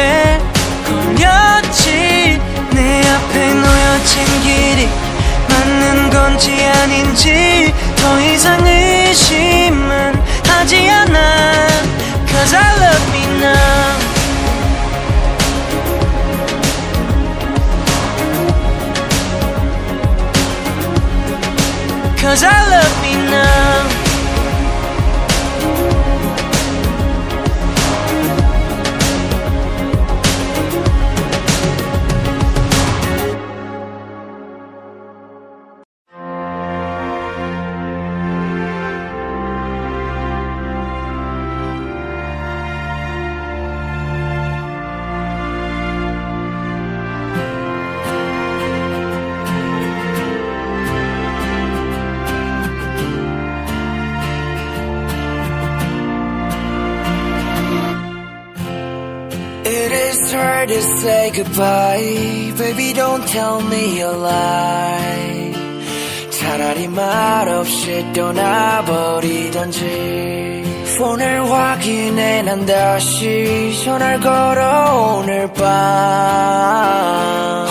오래 0.00 0.40
걸렸지 0.86 2.40
내 2.72 3.06
앞에 3.06 3.54
놓여진 3.54 4.40
길이 4.42 4.88
맞는 5.48 6.10
건지 6.10 6.64
아닌지 6.64 7.74
더 7.96 8.20
이상 8.22 8.66
의심은 8.66 10.14
하지 10.46 10.90
않아. 10.90 11.68
Cause 12.26 12.54
I 12.54 12.62
love 12.78 13.08
me 13.12 13.26
now 13.40 13.98
Cause 22.16 22.44
I 22.44 22.68
love 22.70 23.00
me 23.02 23.14
now 23.30 23.89
say 61.29 61.29
goodbye 61.29 62.51
Baby 62.57 62.93
don't 62.93 63.25
tell 63.27 63.61
me 63.61 63.83
a 64.01 64.11
lie 64.27 65.53
차라리 66.31 66.87
말없이 66.87 68.03
떠나버리던지 68.13 69.79
폰을 70.97 71.51
확인해 71.51 72.41
난 72.41 72.65
다시 72.65 73.79
전화를 73.83 74.19
걸어 74.19 75.19
오늘 75.19 75.53
밤 75.53 75.65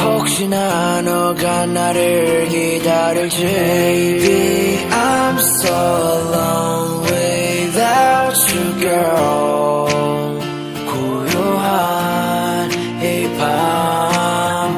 혹시나 0.04 1.00
너가 1.02 1.66
나를 1.66 2.46
기다릴지 2.48 3.40
Baby 3.42 4.78
I'm 4.90 5.38
so 5.38 5.74
alone 6.20 7.02
without 7.10 8.36
you 8.54 8.66
girl 8.80 9.54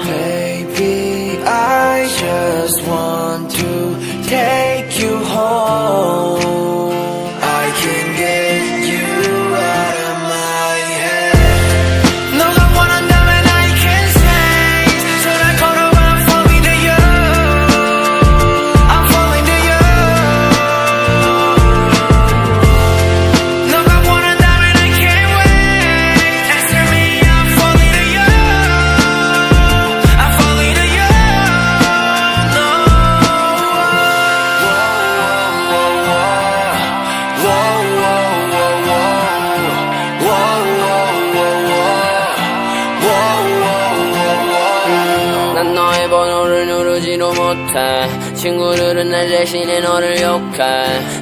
Baby 0.05 1.39
I 1.45 2.07
just 2.19 2.77
want 2.87 3.51
to 3.51 3.69
take 4.29 4.70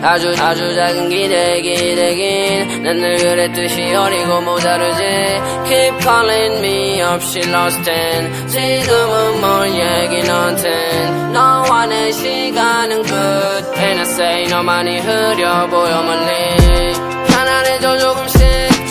아주 0.02 0.34
아주 0.40 0.74
작은 0.76 1.10
기대 1.10 1.62
기대긴. 1.62 2.84
난 2.84 3.00
늘 3.00 3.18
그랬듯이 3.18 3.94
어리고 3.94 4.42
모자르지. 4.42 5.02
Keep 5.68 6.00
calling 6.02 6.58
me 6.60 7.02
없이 7.02 7.40
lost 7.40 7.90
in 7.90 8.48
지금은 8.48 9.42
뭘 9.42 9.70
얘기 9.70 10.24
너한텐 10.28 11.34
너와 11.34 11.86
내 11.86 12.12
시간은 12.12 13.04
끝 13.04 13.14
And 13.78 14.00
I 14.00 14.06
say 14.06 14.48
너만이 14.48 15.00
흐려 15.00 15.68
보여 15.68 16.02
멀리. 16.02 16.94
편안해져 17.28 17.98
조금씩 18.00 18.40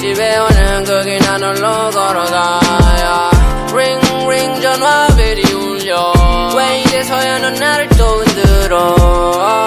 집에 0.01 0.37
오는 0.39 0.85
그 0.85 1.05
길 1.05 1.19
난 1.25 1.43
홀로 1.43 1.91
걸어가야. 1.91 3.31
Ring 3.73 4.07
ring 4.25 4.61
전화벨이 4.63 5.53
울려. 5.53 6.13
왜 6.57 6.81
이제서야 6.81 7.39
넌 7.39 7.55
나를 7.55 7.89
또 7.91 8.05
흔들어 8.05 9.67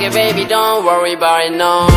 like 0.00 0.12
it, 0.12 0.14
baby, 0.14 0.48
don't 0.48 0.84
worry 0.84 1.12
about 1.12 1.44
it, 1.44 1.52
no. 1.52 1.89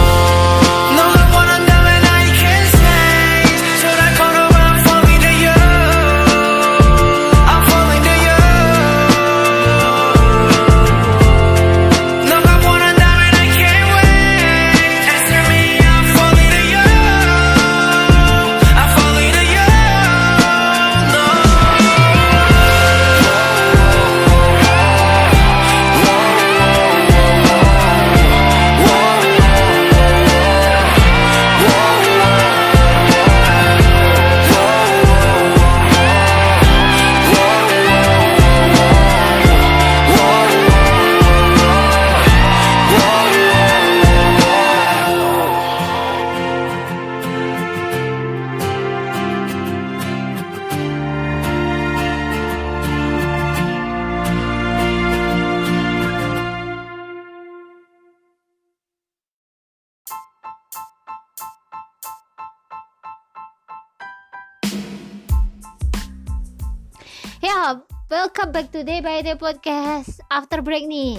Podcast 69.34 70.22
After 70.30 70.62
break 70.62 70.86
nih. 70.86 71.18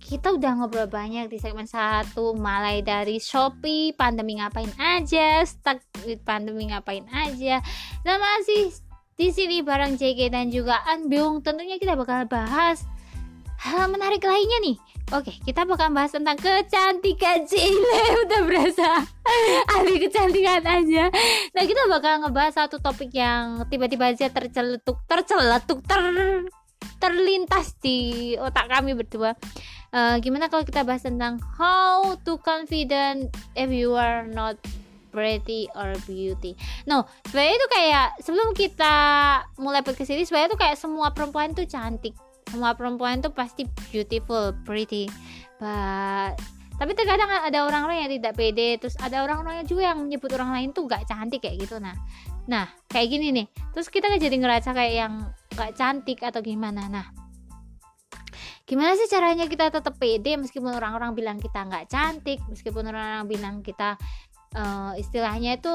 Kita 0.00 0.32
udah 0.32 0.56
ngobrol 0.56 0.88
banyak 0.88 1.28
di 1.28 1.36
segmen 1.36 1.68
satu 1.68 2.32
Mulai 2.32 2.80
dari 2.80 3.20
Shopee, 3.20 3.92
pandemi 3.92 4.40
ngapain 4.40 4.72
aja 4.80 5.44
Stuck 5.44 5.84
with 6.08 6.24
pandemi 6.24 6.72
ngapain 6.72 7.04
aja. 7.12 7.60
Dan 8.00 8.16
masih 8.16 8.72
di 9.20 9.28
sini 9.28 9.60
bareng 9.60 10.00
JK 10.00 10.32
dan 10.32 10.48
juga 10.48 10.80
Anbyung. 10.88 11.44
Tentunya 11.44 11.76
kita 11.76 12.00
bakal 12.00 12.24
bahas 12.24 12.80
hal 13.60 13.92
menarik 13.92 14.24
lainnya 14.24 14.58
nih. 14.64 14.76
Oke, 15.12 15.36
kita 15.44 15.68
bakal 15.68 15.92
bahas 15.92 16.16
tentang 16.16 16.40
kecantikan. 16.40 17.44
Cile 17.50 18.24
Udah 18.24 18.40
berasa. 18.46 19.04
Ahli 19.76 20.00
kecantikan 20.00 20.64
aja. 20.64 21.12
Nah, 21.52 21.64
kita 21.68 21.82
bakal 21.92 22.24
ngebahas 22.24 22.56
satu 22.56 22.80
topik 22.80 23.12
yang 23.12 23.68
tiba-tiba 23.68 24.16
aja 24.16 24.32
terceletuk, 24.32 25.02
terceletuk, 25.04 25.84
ter 25.84 26.00
terlintas 27.00 27.74
di 27.80 28.32
otak 28.36 28.68
kami 28.68 28.92
berdua. 28.94 29.32
Eh, 29.90 30.16
gimana 30.22 30.46
kalau 30.46 30.62
kita 30.62 30.86
bahas 30.86 31.02
tentang 31.02 31.42
how 31.58 32.14
to 32.22 32.38
confident 32.44 33.32
if 33.58 33.72
you 33.74 33.96
are 33.98 34.22
not 34.28 34.54
pretty 35.10 35.66
or 35.74 35.98
beauty. 36.06 36.54
No, 36.86 37.02
sebenarnya 37.26 37.54
itu 37.58 37.68
kayak 37.74 38.08
sebelum 38.22 38.48
kita 38.54 38.94
mulai 39.58 39.82
podcast 39.82 40.14
ini 40.14 40.22
sebenarnya 40.22 40.54
itu 40.54 40.58
kayak 40.62 40.76
semua 40.78 41.10
perempuan 41.10 41.50
tuh 41.50 41.66
cantik. 41.66 42.14
Semua 42.46 42.78
perempuan 42.78 43.18
tuh 43.18 43.34
pasti 43.34 43.66
beautiful, 43.90 44.54
pretty. 44.62 45.10
But 45.58 46.38
tapi 46.80 46.96
terkadang 46.96 47.28
ada 47.28 47.68
orang-orang 47.68 48.08
yang 48.08 48.10
tidak 48.16 48.40
pede 48.40 48.80
terus 48.80 48.96
ada 49.04 49.20
orang-orang 49.20 49.68
juga 49.68 49.92
yang 49.92 50.00
menyebut 50.00 50.32
orang 50.32 50.56
lain 50.56 50.68
tuh 50.72 50.88
gak 50.88 51.04
cantik 51.04 51.44
kayak 51.44 51.60
gitu 51.60 51.76
nah 51.76 51.92
nah 52.50 52.66
kayak 52.90 53.08
gini 53.14 53.30
nih. 53.30 53.46
Terus 53.70 53.86
kita 53.86 54.10
jadi 54.18 54.34
ngerasa 54.34 54.74
kayak 54.74 54.94
yang 54.94 55.14
gak 55.54 55.78
cantik 55.78 56.18
atau 56.26 56.42
gimana. 56.42 56.90
Nah 56.90 57.06
gimana 58.70 58.94
sih 58.94 59.10
caranya 59.10 59.50
kita 59.50 59.66
tetap 59.66 59.98
pede 59.98 60.38
meskipun 60.38 60.70
orang-orang 60.70 61.10
bilang 61.10 61.42
kita 61.42 61.66
nggak 61.66 61.90
cantik 61.90 62.38
meskipun 62.46 62.86
orang-orang 62.86 63.26
bilang 63.26 63.54
kita 63.66 63.98
eh, 64.54 64.92
istilahnya 65.02 65.58
itu 65.58 65.74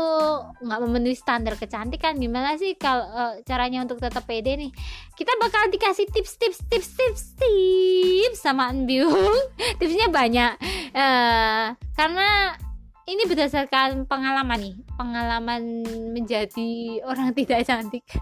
nggak 0.63 0.79
memenuhi 0.79 1.11
standar 1.11 1.59
kecantikan 1.59 2.15
gimana 2.15 2.55
sih 2.55 2.79
kalau 2.79 3.03
eh, 3.03 3.33
caranya 3.43 3.83
untuk 3.83 3.99
tetap 3.99 4.23
pede 4.23 4.55
nih? 4.55 4.71
Kita 5.11 5.31
bakal 5.43 5.67
dikasih 5.71 6.07
tips 6.07 6.39
tips 6.39 6.59
tips 6.71 6.89
tips 6.95 7.23
tips 7.35 8.39
sama 8.39 8.71
Anbyung 8.71 9.39
tipsnya 9.79 10.07
banyak. 10.07 10.55
Eh, 10.95 11.65
karena 11.99 12.55
ini 13.05 13.23
berdasarkan 13.29 14.09
pengalaman 14.09 14.59
nih. 14.59 14.75
Pengalaman 14.97 15.61
menjadi 16.13 17.01
orang 17.05 17.33
tidak 17.37 17.65
cantik. 17.65 18.05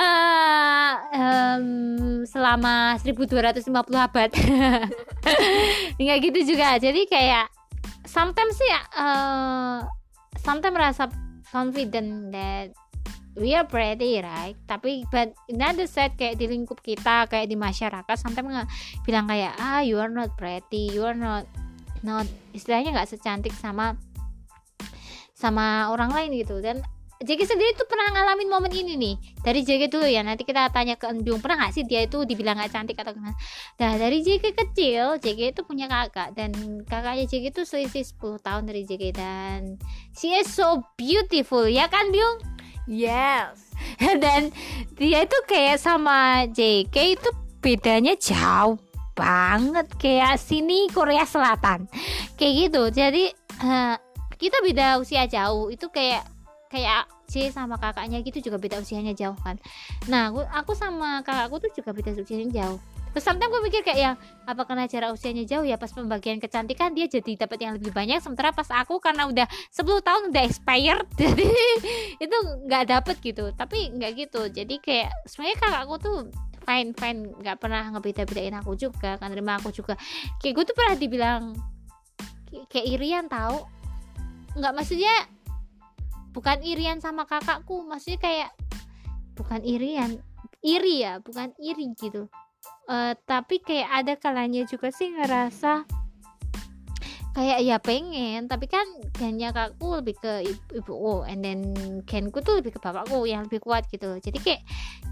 Eh, 0.00 0.92
em, 1.12 1.66
selama 2.24 2.96
1250 3.04 3.68
abad. 4.00 4.30
Nggak 6.00 6.18
gitu 6.24 6.40
juga. 6.54 6.80
Jadi 6.80 7.04
kayak 7.04 7.52
sometimes 8.08 8.56
sih 8.56 8.70
eh 8.72 9.78
sometimes 10.40 10.72
merasa 10.72 11.04
confident 11.52 12.32
that 12.32 12.72
we 13.36 13.52
are 13.52 13.68
pretty 13.68 14.24
right? 14.24 14.56
Tapi 14.64 15.04
but 15.12 15.36
in 15.52 15.60
other 15.60 15.84
side 15.86 16.16
kayak 16.16 16.40
di 16.40 16.48
lingkup 16.48 16.80
kita 16.80 17.28
kayak 17.28 17.46
di 17.50 17.56
masyarakat 17.60 18.16
sometimes 18.16 18.66
bilang 19.04 19.28
kayak 19.28 19.52
ah 19.60 19.84
you 19.84 20.00
are 20.00 20.10
not 20.10 20.32
pretty 20.40 20.88
you 20.90 21.04
are 21.04 21.16
not 21.16 21.44
not 22.00 22.24
istilahnya 22.52 22.94
nggak 22.94 23.10
secantik 23.10 23.54
sama 23.54 23.96
sama 25.32 25.88
orang 25.88 26.12
lain 26.12 26.36
gitu. 26.36 26.60
Dan 26.60 26.84
JG 27.20 27.44
sendiri 27.44 27.76
tuh 27.76 27.84
pernah 27.84 28.08
ngalamin 28.16 28.48
momen 28.48 28.72
ini 28.72 28.96
nih. 28.96 29.14
Dari 29.44 29.60
JG 29.60 29.92
dulu 29.92 30.08
ya 30.08 30.24
nanti 30.24 30.44
kita 30.48 30.72
tanya 30.72 30.96
ke 30.96 31.04
Enbyung 31.04 31.44
pernah 31.44 31.64
nggak 31.64 31.72
sih 31.76 31.84
dia 31.84 32.08
itu 32.08 32.24
dibilang 32.24 32.56
nggak 32.56 32.72
cantik 32.72 32.96
atau 32.96 33.12
gimana? 33.12 33.36
Nah 33.76 34.00
dari 34.00 34.24
JG 34.24 34.56
kecil 34.56 35.20
JG 35.20 35.52
itu 35.52 35.60
punya 35.64 35.84
kakak. 35.84 36.32
Dan 36.32 36.80
kakaknya 36.88 37.28
JG 37.28 37.52
itu 37.52 37.62
selisih 37.68 38.08
10 38.16 38.40
tahun 38.40 38.62
dari 38.64 38.88
JG 38.88 39.12
dan 39.12 39.76
she 40.16 40.32
is 40.32 40.48
so 40.48 40.80
beautiful. 40.96 41.68
Ya 41.68 41.92
kan 41.92 42.08
Byung? 42.08 42.40
Yes. 42.88 43.68
dan 44.24 44.48
dia 44.96 45.28
itu 45.28 45.38
kayak 45.44 45.76
sama 45.76 46.48
JK 46.48 46.96
itu 47.20 47.30
bedanya 47.60 48.16
jauh 48.16 48.80
banget 49.20 49.86
kayak 50.00 50.40
sini 50.40 50.88
Korea 50.88 51.28
Selatan. 51.28 51.84
Kayak 52.40 52.52
gitu 52.64 52.82
jadi 52.88 53.24
eh, 53.60 53.96
kita 54.40 54.64
beda 54.64 54.96
usia 54.96 55.28
jauh. 55.28 55.68
Itu 55.68 55.92
kayak 55.92 56.24
kayak 56.72 57.04
C 57.30 57.50
sama 57.50 57.76
kakaknya 57.78 58.22
gitu 58.22 58.50
juga 58.50 58.56
beda 58.58 58.80
usianya 58.80 59.12
jauh 59.12 59.36
kan. 59.42 59.60
Nah 60.08 60.34
aku, 60.34 60.40
aku 60.50 60.72
sama 60.72 61.20
kakakku 61.22 61.62
tuh 61.62 61.70
juga 61.76 61.90
beda 61.92 62.16
usianya 62.16 62.48
jauh. 62.50 62.80
Terus 63.10 63.26
sometimes 63.26 63.50
gue 63.50 63.62
mikir 63.66 63.82
kayak 63.82 63.98
yang 63.98 64.16
apa 64.46 64.62
karena 64.62 64.86
jarak 64.86 65.10
usianya 65.10 65.42
jauh 65.42 65.66
ya 65.66 65.74
pas 65.74 65.90
pembagian 65.90 66.38
kecantikan 66.38 66.94
dia 66.94 67.10
jadi 67.10 67.42
dapat 67.42 67.58
yang 67.58 67.72
lebih 67.74 67.90
banyak 67.90 68.22
sementara 68.22 68.54
pas 68.54 68.70
aku 68.70 69.02
karena 69.02 69.26
udah 69.26 69.46
10 69.74 69.82
tahun 69.82 70.22
udah 70.30 70.42
expired 70.46 71.06
jadi 71.20 71.46
itu 72.22 72.36
nggak 72.70 72.84
dapet 72.86 73.16
gitu. 73.18 73.50
Tapi 73.50 73.98
nggak 73.98 74.10
gitu 74.14 74.40
jadi 74.50 74.74
kayak 74.78 75.10
sebenarnya 75.26 75.58
kakakku 75.58 75.94
tuh 75.98 76.18
fine 76.70 76.94
fine 76.94 77.34
nggak 77.42 77.58
pernah 77.58 77.90
ngebeda-bedain 77.90 78.54
aku 78.54 78.78
juga 78.78 79.18
kan 79.18 79.34
terima 79.34 79.58
aku 79.58 79.74
juga. 79.74 79.98
Kayak 80.38 80.54
gue 80.54 80.64
tuh 80.70 80.76
pernah 80.78 80.94
dibilang 80.94 81.42
kayak- 82.70 82.86
irian 82.86 83.26
tahu 83.26 83.66
nggak 84.54 84.74
maksudnya 84.74 85.26
bukan 86.30 86.62
irian 86.62 87.02
sama 87.02 87.26
kakakku 87.26 87.82
maksudnya 87.82 88.22
kayak 88.22 88.50
bukan 89.34 89.62
irian 89.66 90.22
iri 90.62 91.02
ya 91.02 91.18
bukan 91.18 91.50
iri 91.58 91.90
gitu. 91.98 92.30
Eh, 92.86 93.14
tapi 93.26 93.58
kayak 93.58 93.88
ada 94.04 94.14
kalanya 94.14 94.62
juga 94.66 94.94
sih 94.94 95.10
ngerasa 95.10 95.99
kayak 97.30 97.62
ya 97.62 97.76
pengen 97.78 98.50
tapi 98.50 98.66
kan 98.66 98.82
gennya 99.14 99.54
kakakku 99.54 100.02
lebih 100.02 100.18
ke 100.18 100.32
ibu, 100.50 100.62
ibuku 100.82 101.14
and 101.30 101.40
then 101.46 101.60
genku 102.02 102.42
tuh 102.42 102.58
lebih 102.58 102.74
ke 102.74 102.80
bapakku 102.82 103.22
yang 103.26 103.46
lebih 103.46 103.62
kuat 103.62 103.86
gitu. 103.86 104.18
Jadi 104.18 104.38
kayak 104.42 104.62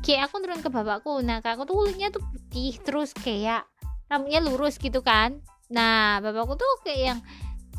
kayak 0.03 0.27
aku 0.27 0.43
turun 0.43 0.61
ke 0.61 0.71
bapakku. 0.71 1.23
Nah 1.23 1.39
kakakku 1.39 1.71
tuh 1.71 1.77
kulitnya 1.79 2.09
tuh 2.11 2.23
putih 2.23 2.75
terus 2.83 3.15
kayak 3.15 3.65
rambutnya 4.11 4.41
lurus 4.43 4.83
gitu 4.83 4.99
kan. 4.99 5.39
Nah 5.71 6.19
bapakku 6.19 6.59
tuh 6.59 6.73
kayak 6.83 7.01
yang 7.15 7.19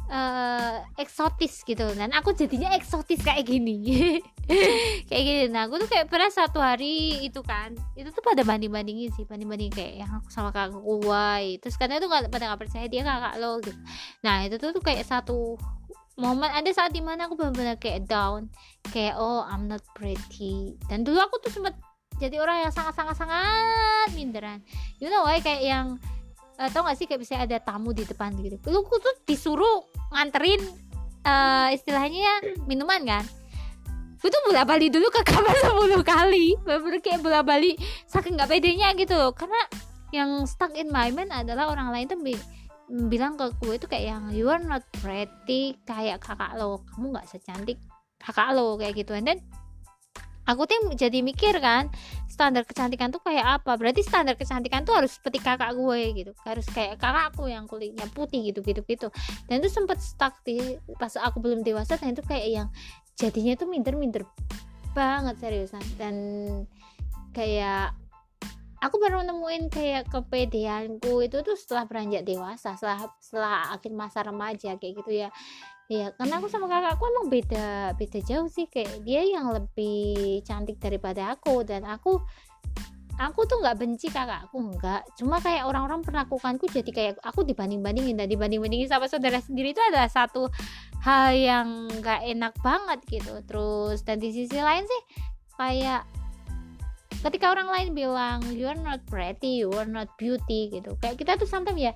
eh, 0.10 0.76
eksotis 0.98 1.62
gitu. 1.64 1.86
Dan 1.94 2.10
aku 2.12 2.34
jadinya 2.34 2.74
eksotis 2.74 3.22
kayak 3.22 3.46
gini. 3.46 3.78
Kayak 5.10 5.24
gini. 5.30 5.44
Nah 5.54 5.70
aku 5.70 5.78
tuh 5.78 5.86
kayak 5.86 6.10
pernah 6.10 6.34
satu 6.34 6.58
hari 6.58 7.22
itu 7.22 7.38
kan. 7.46 7.78
Itu 7.94 8.10
tuh 8.10 8.26
pada 8.26 8.42
banding 8.42 8.74
bandingin 8.74 9.14
sih. 9.14 9.22
Banding 9.30 9.46
banding 9.46 9.70
kayak 9.70 10.02
yang 10.02 10.10
aku 10.10 10.26
sama 10.34 10.50
kakak 10.50 10.82
gue 10.82 11.30
terus 11.62 11.78
katanya 11.78 12.02
tuh 12.02 12.10
nggak 12.10 12.34
pada 12.34 12.50
nggak 12.50 12.62
percaya 12.66 12.86
dia 12.90 13.06
kakak 13.06 13.38
lo 13.38 13.62
gitu. 13.62 13.78
Nah 14.26 14.50
itu 14.50 14.58
tuh, 14.58 14.74
tuh 14.74 14.82
kayak 14.82 15.06
satu 15.06 15.54
momen. 16.18 16.50
Ada 16.50 16.70
saat 16.74 16.92
di 16.98 17.02
mana 17.06 17.30
aku 17.30 17.38
benar-benar 17.38 17.78
kayak 17.78 18.10
down. 18.10 18.50
Kayak 18.90 19.22
oh 19.22 19.46
I'm 19.46 19.70
not 19.70 19.86
pretty. 19.94 20.82
Dan 20.90 21.06
dulu 21.06 21.22
aku 21.22 21.46
tuh 21.46 21.54
sempat 21.54 21.78
jadi 22.20 22.42
orang 22.42 22.68
yang 22.68 22.74
sangat 22.74 22.98
sangat 22.98 23.16
sangat 23.16 24.10
minderan. 24.18 24.60
You 24.98 25.14
know 25.14 25.24
why? 25.24 25.40
Kayak 25.40 25.64
yang 25.64 25.88
eh, 26.60 26.70
tau 26.70 26.84
gak 26.84 26.98
sih 27.00 27.08
kayak 27.08 27.22
bisa 27.24 27.40
ada 27.40 27.58
tamu 27.64 27.96
di 27.96 28.04
depan 28.04 28.36
gitu. 28.44 28.60
Lu 28.68 28.84
tuh 28.84 29.16
disuruh 29.24 29.88
nganterin 30.12 30.60
eh, 31.24 31.68
istilahnya 31.74 32.44
minuman 32.68 33.02
kan? 33.08 33.26
Gue 34.20 34.28
tuh 34.28 34.44
bola 34.44 34.68
balik 34.68 34.92
dulu 34.92 35.08
ke 35.08 35.24
kamar 35.24 35.56
10 35.96 36.04
kali. 36.04 36.60
Bener 36.60 37.00
kayak 37.00 37.24
bola 37.24 37.40
balik 37.40 37.80
saking 38.04 38.36
nggak 38.36 38.52
pedenya 38.52 38.92
gitu. 39.00 39.32
Karena 39.32 39.62
yang 40.12 40.44
stuck 40.44 40.76
in 40.76 40.92
my 40.92 41.08
mind 41.16 41.32
adalah 41.32 41.72
orang 41.72 41.96
lain 41.96 42.06
tuh 42.12 42.20
bi- 42.20 42.48
bilang 43.08 43.40
ke 43.40 43.48
gue 43.64 43.80
itu 43.80 43.88
kayak 43.88 44.06
yang 44.12 44.24
you 44.36 44.52
are 44.52 44.60
not 44.60 44.84
pretty 45.00 45.80
kayak 45.88 46.20
kakak 46.20 46.52
lo. 46.60 46.84
Kamu 46.92 47.16
nggak 47.16 47.32
secantik 47.32 47.80
kakak 48.20 48.52
lo 48.52 48.76
kayak 48.76 49.00
gitu. 49.00 49.16
And 49.16 49.24
then 49.24 49.40
aku 50.50 50.66
tuh 50.66 50.78
jadi 50.98 51.22
mikir 51.22 51.62
kan 51.62 51.94
standar 52.26 52.66
kecantikan 52.66 53.14
tuh 53.14 53.22
kayak 53.22 53.62
apa? 53.62 53.78
Berarti 53.78 54.02
standar 54.02 54.34
kecantikan 54.34 54.82
tuh 54.82 54.98
harus 54.98 55.14
seperti 55.22 55.38
kakak 55.38 55.78
gue 55.78 56.02
gitu. 56.18 56.32
Harus 56.42 56.66
kayak 56.74 56.98
kakakku 56.98 57.46
yang 57.46 57.70
kulitnya 57.70 58.10
putih 58.10 58.50
gitu 58.50 58.66
gitu 58.66 58.82
gitu. 58.90 59.08
Dan 59.46 59.62
itu 59.62 59.70
sempet 59.70 60.02
stuck 60.02 60.42
di 60.42 60.58
pas 60.98 61.14
aku 61.14 61.38
belum 61.38 61.62
dewasa 61.62 62.02
dan 62.02 62.18
itu 62.18 62.26
kayak 62.26 62.48
yang 62.50 62.68
jadinya 63.14 63.54
tuh 63.54 63.70
minder-minder 63.70 64.26
banget 64.98 65.38
seriusan. 65.38 65.84
Dan 66.02 66.16
kayak 67.38 67.94
aku 68.80 68.96
baru 68.98 69.22
nemuin 69.28 69.68
kayak 69.68 70.08
kepedeanku 70.08 71.20
itu 71.20 71.38
tuh 71.44 71.56
setelah 71.60 71.84
beranjak 71.84 72.24
dewasa 72.24 72.80
setelah 72.80 73.12
setelah 73.20 73.76
akhir 73.76 73.92
masa 73.92 74.24
remaja 74.24 74.80
kayak 74.80 75.04
gitu 75.04 75.12
ya 75.28 75.30
ya 75.90 76.14
karena 76.14 76.38
aku 76.38 76.48
sama 76.54 76.70
kakakku 76.70 77.04
emang 77.10 77.28
beda 77.34 77.98
beda 77.98 78.20
jauh 78.22 78.46
sih 78.46 78.70
kayak 78.70 79.02
dia 79.02 79.26
yang 79.26 79.50
lebih 79.50 80.46
cantik 80.46 80.78
daripada 80.78 81.34
aku 81.34 81.66
dan 81.66 81.82
aku 81.82 82.22
aku 83.18 83.40
tuh 83.50 83.58
nggak 83.60 83.76
benci 83.82 84.08
kakakku 84.14 84.62
enggak 84.70 85.02
cuma 85.18 85.42
kayak 85.42 85.66
orang-orang 85.66 86.06
perlakukanku 86.06 86.70
jadi 86.70 86.92
kayak 86.94 87.14
aku 87.26 87.42
dibanding 87.42 87.82
bandingin 87.82 88.16
dan 88.22 88.30
dibanding 88.30 88.62
bandingin 88.62 88.86
sama 88.86 89.10
saudara 89.10 89.42
sendiri 89.42 89.74
itu 89.74 89.82
adalah 89.82 90.08
satu 90.08 90.48
hal 91.00 91.32
yang 91.32 91.88
nggak 91.88 92.22
enak 92.28 92.54
banget 92.60 93.00
gitu. 93.08 93.40
Terus 93.48 94.04
dan 94.04 94.20
di 94.20 94.36
sisi 94.36 94.60
lain 94.60 94.84
sih 94.84 95.02
kayak 95.56 96.04
ketika 97.20 97.52
orang 97.52 97.68
lain 97.68 97.90
bilang 97.92 98.40
you 98.56 98.64
are 98.68 98.80
not 98.80 99.04
pretty 99.08 99.64
you 99.64 99.72
are 99.76 99.88
not 99.88 100.12
beauty 100.20 100.72
gitu. 100.72 100.96
Kayak 101.00 101.20
kita 101.20 101.32
tuh 101.40 101.48
sometimes 101.48 101.80
ya 101.80 101.94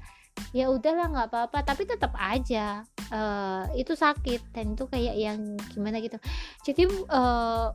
ya 0.54 0.70
udahlah 0.70 1.10
nggak 1.10 1.28
apa-apa. 1.34 1.60
Tapi 1.66 1.84
tetap 1.90 2.14
aja 2.18 2.86
eh, 3.10 3.64
itu 3.78 3.94
sakit. 3.98 4.54
Dan 4.54 4.78
itu 4.78 4.86
kayak 4.88 5.16
yang 5.18 5.40
gimana 5.74 5.98
gitu. 6.00 6.18
Jadi 6.66 6.84
eh, 6.90 7.68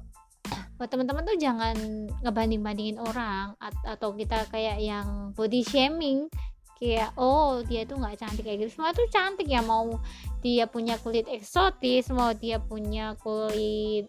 buat 0.79 0.89
teman-teman 0.89 1.27
tuh 1.27 1.37
jangan 1.37 1.77
ngebanding 2.23 2.63
bandingin 2.63 2.99
orang 3.03 3.53
at- 3.59 3.87
atau 3.99 4.15
kita 4.15 4.47
kayak 4.49 4.79
yang 4.79 5.35
body 5.35 5.67
shaming. 5.67 6.31
Kayak 6.79 7.11
oh 7.19 7.67
dia 7.67 7.83
tuh 7.83 7.99
nggak 7.99 8.23
cantik 8.23 8.47
kayak 8.47 8.63
gitu. 8.63 8.79
Semua 8.79 8.95
tuh 8.95 9.11
cantik 9.11 9.51
ya. 9.51 9.61
Mau 9.67 9.99
dia 10.39 10.71
punya 10.71 10.95
kulit 11.03 11.27
eksotis 11.27 12.07
mau 12.15 12.31
dia 12.31 12.63
punya 12.63 13.19
kulit 13.19 14.07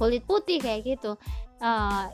kulit 0.00 0.22
putih 0.24 0.56
kayak 0.62 0.96
gitu. 0.96 1.12
Eh, 1.60 2.04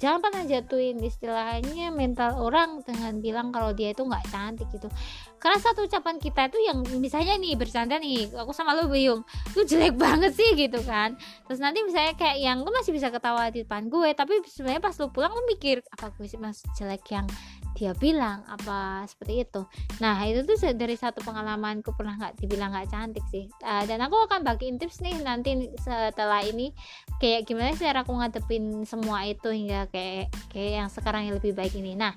jangan 0.00 0.18
pernah 0.24 0.42
jatuhin 0.48 0.96
istilahnya 1.04 1.92
mental 1.92 2.40
orang 2.40 2.80
dengan 2.82 3.20
bilang 3.20 3.52
kalau 3.52 3.76
dia 3.76 3.92
itu 3.92 4.00
nggak 4.00 4.24
cantik 4.32 4.66
gitu. 4.72 4.88
Karena 5.36 5.56
satu 5.60 5.84
ucapan 5.84 6.16
kita 6.16 6.48
itu 6.52 6.58
yang 6.64 6.84
misalnya 7.00 7.36
nih 7.36 7.56
bercanda 7.56 8.00
nih 8.00 8.32
aku 8.32 8.52
sama 8.56 8.76
lu 8.76 8.88
Buyung 8.88 9.20
lu 9.52 9.62
jelek 9.68 9.94
banget 10.00 10.32
sih 10.32 10.56
gitu 10.56 10.80
kan. 10.88 11.14
Terus 11.44 11.60
nanti 11.60 11.84
misalnya 11.84 12.16
kayak 12.16 12.40
yang 12.40 12.64
lu 12.64 12.72
masih 12.72 12.96
bisa 12.96 13.12
ketawa 13.12 13.52
di 13.52 13.62
depan 13.62 13.92
gue 13.92 14.10
tapi 14.16 14.40
sebenarnya 14.48 14.80
pas 14.80 14.96
lu 14.96 15.12
pulang 15.12 15.32
lu 15.36 15.44
mikir 15.52 15.84
apa 15.92 16.10
gue 16.16 16.26
sih 16.26 16.40
mas 16.40 16.64
jelek 16.80 17.04
yang 17.12 17.28
dia 17.74 17.92
bilang 17.96 18.42
apa 18.46 19.06
seperti 19.06 19.46
itu. 19.46 19.62
Nah 20.02 20.18
itu 20.26 20.42
tuh 20.44 20.56
dari 20.74 20.96
satu 20.98 21.22
pengalamanku 21.22 21.94
pernah 21.94 22.18
nggak 22.18 22.40
dibilang 22.42 22.74
nggak 22.74 22.90
cantik 22.90 23.24
sih. 23.30 23.46
Eh, 23.46 23.84
dan 23.86 24.02
aku 24.04 24.16
akan 24.26 24.42
bagiin 24.42 24.76
tips 24.76 25.00
nih 25.04 25.16
nanti 25.22 25.70
setelah 25.78 26.42
ini 26.44 26.74
kayak 27.22 27.46
gimana 27.46 27.72
sih 27.74 27.86
cara 27.86 28.02
aku 28.02 28.12
ngadepin 28.16 28.82
semua 28.84 29.24
itu 29.26 29.48
hingga 29.50 29.86
kayak 29.90 30.32
kayak 30.50 30.72
yang 30.84 30.88
sekarang 30.90 31.30
yang 31.30 31.36
lebih 31.38 31.54
baik 31.54 31.74
ini. 31.76 31.94
Nah 31.94 32.14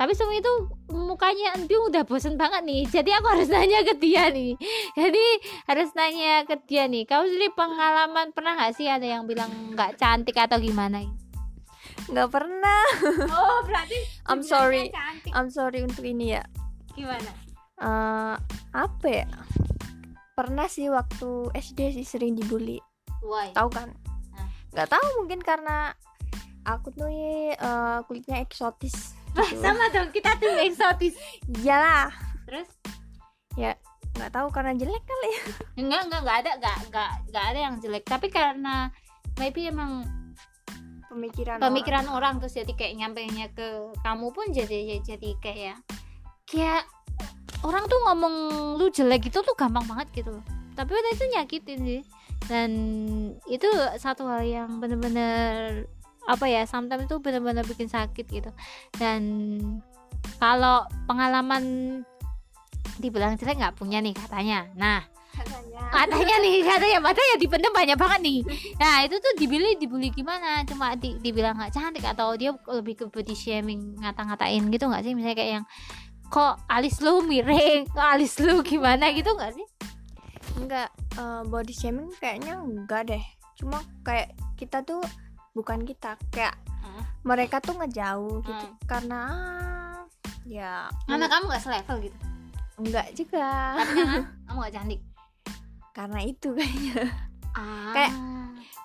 tapi 0.00 0.16
semua 0.16 0.32
itu 0.32 0.48
mukanya 0.88 1.60
Enbiung 1.60 1.92
udah 1.92 2.08
bosen 2.08 2.40
banget 2.40 2.64
nih. 2.64 2.88
Jadi 2.88 3.12
aku 3.12 3.36
harus 3.36 3.52
nanya 3.52 3.84
ke 3.84 4.00
dia 4.00 4.32
nih. 4.32 4.56
Jadi 4.96 5.24
harus 5.68 5.92
nanya 5.92 6.48
ke 6.48 6.56
dia 6.64 6.88
nih. 6.88 7.04
Kau 7.04 7.20
sendiri 7.20 7.52
pengalaman 7.52 8.32
pernah 8.32 8.56
nggak 8.56 8.72
sih 8.80 8.88
ada 8.88 9.04
yang 9.04 9.28
bilang 9.28 9.52
nggak 9.76 10.00
cantik 10.00 10.40
atau 10.40 10.56
gimana 10.56 11.04
nggak 12.10 12.30
pernah. 12.30 12.82
Oh 13.30 13.62
berarti 13.64 13.98
I'm 14.30 14.42
sorry. 14.42 14.90
cantik. 14.90 15.32
I'm 15.32 15.48
sorry 15.48 15.80
untuk 15.86 16.04
ini 16.04 16.36
ya. 16.38 16.44
Gimana? 16.94 17.30
Eh, 17.80 18.34
apa 18.74 19.06
ya? 19.06 19.26
Pernah 20.34 20.66
sih 20.66 20.90
waktu 20.90 21.50
SD 21.54 21.96
sih 22.00 22.06
sering 22.06 22.36
dibully. 22.36 22.82
Why? 23.22 23.54
Tahu 23.54 23.68
kan? 23.70 23.94
Nggak 24.74 24.88
tahu 24.90 25.06
mungkin 25.22 25.40
karena 25.42 25.94
aku 26.66 26.92
tuh 26.92 27.08
eh, 27.10 27.98
kulitnya 28.04 28.42
eksotis 28.42 29.16
gitu. 29.30 29.62
sama 29.62 29.86
dong 29.94 30.10
kita 30.10 30.34
tuh 30.36 30.50
eksotis. 30.66 31.14
Iyalah. 31.46 32.10
Terus? 32.44 32.68
Nggak 34.20 34.36
tahu 34.36 34.48
karena 34.52 34.76
jelek 34.76 35.04
kali. 35.08 35.32
Enggak 35.80 36.04
enggak 36.04 36.20
enggak 36.20 36.38
ada 36.44 36.50
enggak 36.60 36.76
enggak 36.84 37.10
enggak 37.24 37.44
ada 37.48 37.58
yang 37.58 37.74
jelek. 37.80 38.04
Tapi 38.04 38.26
karena 38.28 38.92
maybe 39.40 39.64
emang 39.64 40.04
pemikiran 41.10 41.58
pemikiran 41.58 42.06
orang. 42.14 42.38
terus 42.38 42.54
jadi 42.54 42.72
kayak 42.72 42.94
nyampainya 43.02 43.46
ke 43.50 43.90
kamu 44.06 44.30
pun 44.30 44.46
jadi 44.54 45.02
jadi 45.02 45.30
kayak 45.42 45.76
kayak 46.46 46.86
orang 47.66 47.84
tuh 47.90 47.98
ngomong 48.08 48.34
lu 48.80 48.86
jelek 48.88 49.28
itu 49.28 49.38
tuh 49.42 49.54
gampang 49.58 49.84
banget 49.84 50.22
gitu 50.22 50.30
loh. 50.38 50.44
Tapi 50.78 50.90
udah 50.94 51.12
itu 51.12 51.24
nyakitin 51.36 51.80
sih. 51.84 52.02
Dan 52.48 52.70
itu 53.46 53.68
satu 54.00 54.24
hal 54.26 54.42
yang 54.46 54.80
bener-bener 54.80 55.84
apa 56.24 56.46
ya 56.46 56.64
sometimes 56.64 57.04
itu 57.10 57.20
bener-bener 57.20 57.66
bikin 57.66 57.90
sakit 57.90 58.26
gitu. 58.30 58.50
Dan 58.96 59.22
kalau 60.40 60.88
pengalaman 61.04 61.64
dibilang 63.00 63.36
jelek 63.36 63.60
nggak 63.60 63.76
punya 63.76 64.00
nih 64.00 64.16
katanya. 64.16 64.68
Nah 64.76 65.04
katanya. 65.40 65.80
Katanya 65.90 66.36
nih 66.38 66.54
katanya 66.62 66.98
katanya 67.02 67.34
dipendam 67.40 67.72
banyak 67.74 67.98
banget 67.98 68.20
nih. 68.22 68.38
Nah 68.78 68.94
itu 69.02 69.16
tuh 69.18 69.32
dibeli 69.34 69.74
dibully 69.74 70.08
gimana? 70.12 70.62
Cuma 70.68 70.94
di, 70.94 71.18
dibilang 71.18 71.58
nggak 71.58 71.72
cantik 71.74 72.04
atau 72.06 72.38
dia 72.38 72.54
lebih 72.54 72.94
ke 72.94 73.04
body 73.10 73.34
shaming 73.34 73.98
ngata-ngatain 73.98 74.62
gitu 74.70 74.84
nggak 74.86 75.02
sih? 75.02 75.12
Misalnya 75.18 75.36
kayak 75.36 75.50
yang 75.58 75.64
kok 76.30 76.54
alis 76.70 77.02
lu 77.02 77.26
miring? 77.26 77.90
Kok 77.90 78.08
alis 78.14 78.38
lu 78.38 78.62
gimana? 78.62 79.10
Gitu 79.10 79.30
nggak 79.32 79.52
sih? 79.56 79.66
Enggak 80.60 80.88
eh, 81.18 81.42
body 81.48 81.74
shaming 81.74 82.08
kayaknya 82.22 82.60
enggak 82.60 83.10
deh. 83.10 83.24
Cuma 83.58 83.82
kayak 84.06 84.30
kita 84.54 84.86
tuh 84.86 85.02
bukan 85.52 85.82
kita 85.82 86.14
kayak 86.30 86.54
Hmm. 86.80 87.04
mereka 87.28 87.60
tuh 87.60 87.76
ngejauh 87.76 88.40
gitu. 88.40 88.66
Hmm. 88.72 88.80
karena 88.88 89.22
ya 90.48 90.88
karena 91.04 91.28
kamu 91.28 91.44
nggak 91.52 91.60
selevel 91.62 91.96
gitu? 92.08 92.18
Enggak 92.80 93.06
juga. 93.12 93.76
Tapi 93.76 93.92
kamu 94.48 94.56
nggak 94.64 94.74
cantik 94.74 95.00
karena 95.92 96.20
itu 96.24 96.54
kayaknya. 96.58 97.10
Ah. 97.54 97.92
Kayak- 97.94 98.16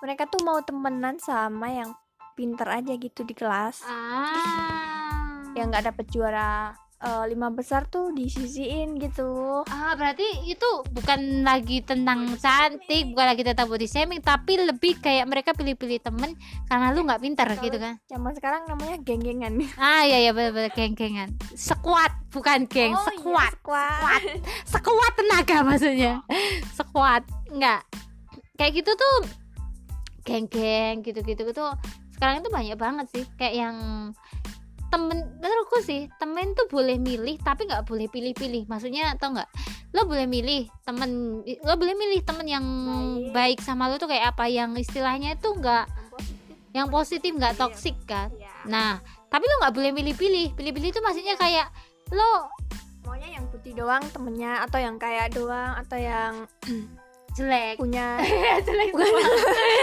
mereka 0.02 0.22
tuh 0.28 0.42
mau 0.44 0.58
temenan 0.60 1.16
sama 1.22 1.72
yang 1.72 1.90
pinter 2.36 2.68
aja 2.68 2.92
gitu 2.94 3.24
di 3.24 3.32
kelas. 3.32 3.82
Ah. 3.86 5.50
Yang 5.56 5.66
nggak 5.72 5.84
dapet 5.92 6.06
juara 6.12 6.76
eh, 6.98 7.24
lima 7.26 7.48
besar 7.48 7.84
tuh 7.84 8.08
disisiin 8.10 8.96
gitu 8.96 9.62
Ah, 9.66 9.92
berarti 9.92 10.24
itu 10.44 10.64
bukan 10.88 11.18
lagi 11.42 11.80
tentang 11.80 12.24
cantik, 12.36 13.10
bukan 13.10 13.26
lagi 13.28 13.42
tentang 13.42 13.66
body 13.66 13.84
shaming, 13.84 14.18
tapi 14.18 14.56
lebih 14.58 14.96
kayak 14.96 15.24
mereka 15.24 15.52
pilih-pilih 15.52 15.98
temen 15.98 16.32
karena 16.64 16.90
lu 16.90 17.02
nggak 17.02 17.20
pintar 17.20 17.48
gitu 17.58 17.76
kan? 17.76 18.00
zaman 18.06 18.32
sekarang 18.32 18.64
namanya 18.66 18.96
geng-gengan 18.98 19.52
Ah, 19.78 20.02
iya 20.02 20.18
iya 20.20 20.32
benar-benar 20.32 20.72
geng-gengan. 20.72 21.36
Sekuat, 21.52 22.12
bukan 22.30 22.64
geng, 22.66 22.90
Oh, 22.90 22.98
iya, 22.98 23.06
sekuat. 23.12 23.52
squad. 23.56 24.22
Sekuat 24.64 25.12
tenaga 25.14 25.56
maksudnya. 25.62 26.14
Sekuat. 26.72 27.22
Enggak. 27.48 27.84
Kayak 28.54 28.72
gitu 28.74 28.92
tuh 28.92 29.16
geng-geng 30.22 31.00
gitu-gitu 31.00 31.52
tuh 31.52 31.70
sekarang 32.10 32.40
itu 32.40 32.48
banyak 32.48 32.74
banget 32.74 33.06
sih 33.12 33.24
kayak 33.36 33.54
yang 33.54 33.76
temen 34.88 35.18
menurutku 35.42 35.82
sih 35.82 36.06
temen 36.16 36.54
tuh 36.54 36.70
boleh 36.70 36.96
milih 36.96 37.36
tapi 37.42 37.66
nggak 37.66 37.84
boleh 37.86 38.06
pilih-pilih. 38.10 38.66
Maksudnya 38.70 39.14
tau 39.18 39.34
nggak? 39.34 39.50
Lo 39.94 40.06
boleh 40.06 40.26
milih 40.28 40.70
temen 40.86 41.42
lo 41.42 41.74
boleh 41.74 41.94
milih 41.94 42.20
temen 42.22 42.46
yang 42.46 42.66
baik, 43.30 43.62
sama 43.62 43.90
lo 43.90 43.98
tuh 43.98 44.10
kayak 44.10 44.34
apa. 44.36 44.46
Yang 44.46 44.86
istilahnya 44.86 45.36
itu 45.36 45.48
nggak 45.52 45.86
yang 46.76 46.92
positif 46.92 47.32
nggak 47.32 47.56
toksik 47.56 47.96
kan? 48.04 48.28
Iya. 48.36 48.52
nah 48.68 49.00
tapi 49.32 49.48
lo 49.48 49.54
nggak 49.64 49.74
boleh 49.74 49.90
milih-pilih. 49.92 50.54
Pilih-pilih 50.54 50.90
itu 50.92 51.00
maksudnya 51.02 51.34
kayak 51.36 51.68
lo 52.14 52.50
maunya 53.06 53.38
yang 53.38 53.46
putih 53.54 53.72
doang 53.72 54.02
temennya 54.10 54.66
atau 54.66 54.82
yang 54.82 54.98
kayak 54.98 55.30
doang 55.30 55.78
atau 55.78 55.94
yang 55.94 56.34
jelek. 57.36 57.74
Punya 57.76 58.16
jelek 58.66 58.90
semua. 58.90 59.20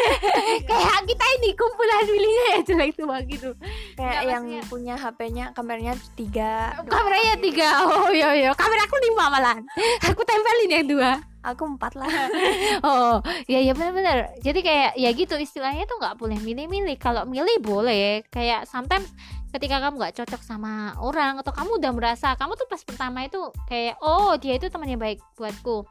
Kayak 0.70 1.02
kita 1.06 1.26
ini 1.38 1.50
kumpulan 1.54 2.02
pilihnya 2.04 2.46
ya 2.50 2.60
jelek 2.66 2.92
semua 2.94 3.18
gitu. 3.24 3.50
Kayak 3.94 4.14
Nggak, 4.14 4.24
yang 4.26 4.44
maksudnya- 4.44 4.70
punya 4.70 4.94
HP-nya 4.98 5.46
kameranya 5.54 5.94
tiga. 6.14 6.54
Kameranya 6.84 7.34
tiga. 7.38 7.68
Oh 7.86 8.10
iya 8.10 8.30
iya. 8.34 8.52
Kamera 8.54 8.82
aku 8.84 8.98
lima 9.00 9.26
malahan. 9.30 9.64
Aku 10.02 10.22
tempelin 10.24 10.72
yang 10.72 10.88
dua. 10.90 11.12
Aku 11.44 11.68
empat 11.68 11.94
lah. 11.94 12.08
Oh 12.88 13.20
iya 13.46 13.60
iya 13.60 13.72
benar-benar 13.72 14.32
jadi 14.40 14.60
kayak 14.60 14.92
ya 14.96 15.10
gitu 15.12 15.36
istilahnya 15.36 15.84
tuh 15.84 16.00
nggak 16.00 16.18
boleh 16.18 16.40
milih-milih. 16.40 16.98
Kalau 16.98 17.24
milih 17.24 17.60
boleh. 17.60 18.24
Kayak 18.28 18.66
sometimes 18.66 19.12
ketika 19.54 19.78
kamu 19.78 20.02
nggak 20.02 20.16
cocok 20.18 20.42
sama 20.42 20.98
orang 20.98 21.38
atau 21.38 21.54
kamu 21.54 21.78
udah 21.78 21.92
merasa 21.94 22.34
kamu 22.34 22.58
tuh 22.58 22.66
pas 22.66 22.82
pertama 22.82 23.22
itu 23.22 23.38
kayak 23.70 24.02
oh 24.02 24.34
dia 24.34 24.58
itu 24.58 24.66
temannya 24.66 24.98
baik 24.98 25.22
buatku 25.38 25.86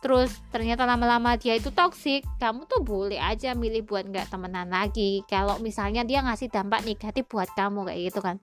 terus 0.00 0.32
ternyata 0.48 0.88
lama-lama 0.88 1.36
dia 1.36 1.56
itu 1.56 1.68
toksik 1.68 2.24
kamu 2.40 2.64
tuh 2.64 2.80
boleh 2.80 3.20
aja 3.20 3.52
milih 3.52 3.84
buat 3.84 4.08
nggak 4.08 4.32
temenan 4.32 4.72
lagi. 4.72 5.20
Kalau 5.28 5.60
misalnya 5.60 6.02
dia 6.02 6.24
ngasih 6.24 6.48
dampak 6.48 6.84
negatif 6.84 7.28
buat 7.28 7.48
kamu 7.52 7.88
kayak 7.88 8.00
gitu 8.12 8.20
kan. 8.24 8.36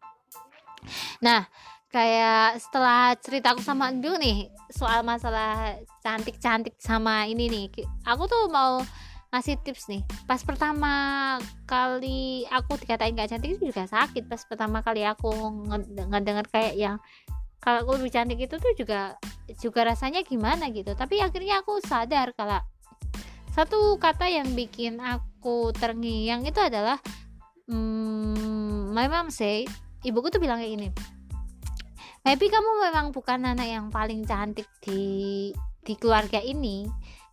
Nah 1.22 1.50
kayak 1.90 2.62
setelah 2.62 3.16
ceritaku 3.18 3.64
sama 3.64 3.90
Endu 3.90 4.14
nih 4.20 4.54
soal 4.70 5.02
masalah 5.02 5.80
cantik-cantik 6.04 6.76
sama 6.78 7.26
ini 7.26 7.48
nih 7.48 7.66
aku 8.04 8.28
tuh 8.28 8.52
mau 8.54 8.84
ngasih 9.32 9.60
tips 9.60 9.92
nih. 9.92 10.02
Pas 10.24 10.40
pertama 10.40 11.36
kali 11.68 12.48
aku 12.48 12.80
dikatain 12.80 13.16
gak 13.16 13.36
cantik 13.36 13.60
juga 13.60 13.84
sakit. 13.84 14.24
Pas 14.26 14.40
pertama 14.48 14.80
kali 14.80 15.04
aku 15.04 15.28
nge- 15.68 16.08
ngedenger 16.08 16.48
kayak 16.48 16.76
yang 16.80 16.98
kalau 17.58 17.84
aku 17.84 17.92
lebih 18.02 18.14
cantik 18.14 18.40
itu 18.40 18.56
tuh 18.58 18.74
juga 18.78 19.18
juga 19.60 19.90
rasanya 19.94 20.22
gimana 20.24 20.70
gitu. 20.72 20.94
Tapi 20.94 21.20
akhirnya 21.20 21.62
aku 21.66 21.80
sadar 21.84 22.32
kalau 22.38 22.62
satu 23.58 23.98
kata 23.98 24.30
yang 24.30 24.54
bikin 24.54 25.02
aku 25.02 25.74
terngiang 25.74 26.46
itu 26.46 26.62
adalah 26.62 27.02
hmm, 27.66 28.94
my 28.94 29.10
mom 29.10 29.34
say 29.34 29.66
ibuku 30.06 30.30
tuh 30.30 30.38
bilang 30.38 30.62
kayak 30.62 30.78
gini 30.78 30.90
maybe 32.22 32.54
kamu 32.54 32.70
memang 32.86 33.10
bukan 33.10 33.50
anak 33.50 33.66
yang 33.66 33.90
paling 33.90 34.22
cantik 34.30 34.70
di 34.86 35.50
di 35.82 35.94
keluarga 35.98 36.38
ini 36.38 36.86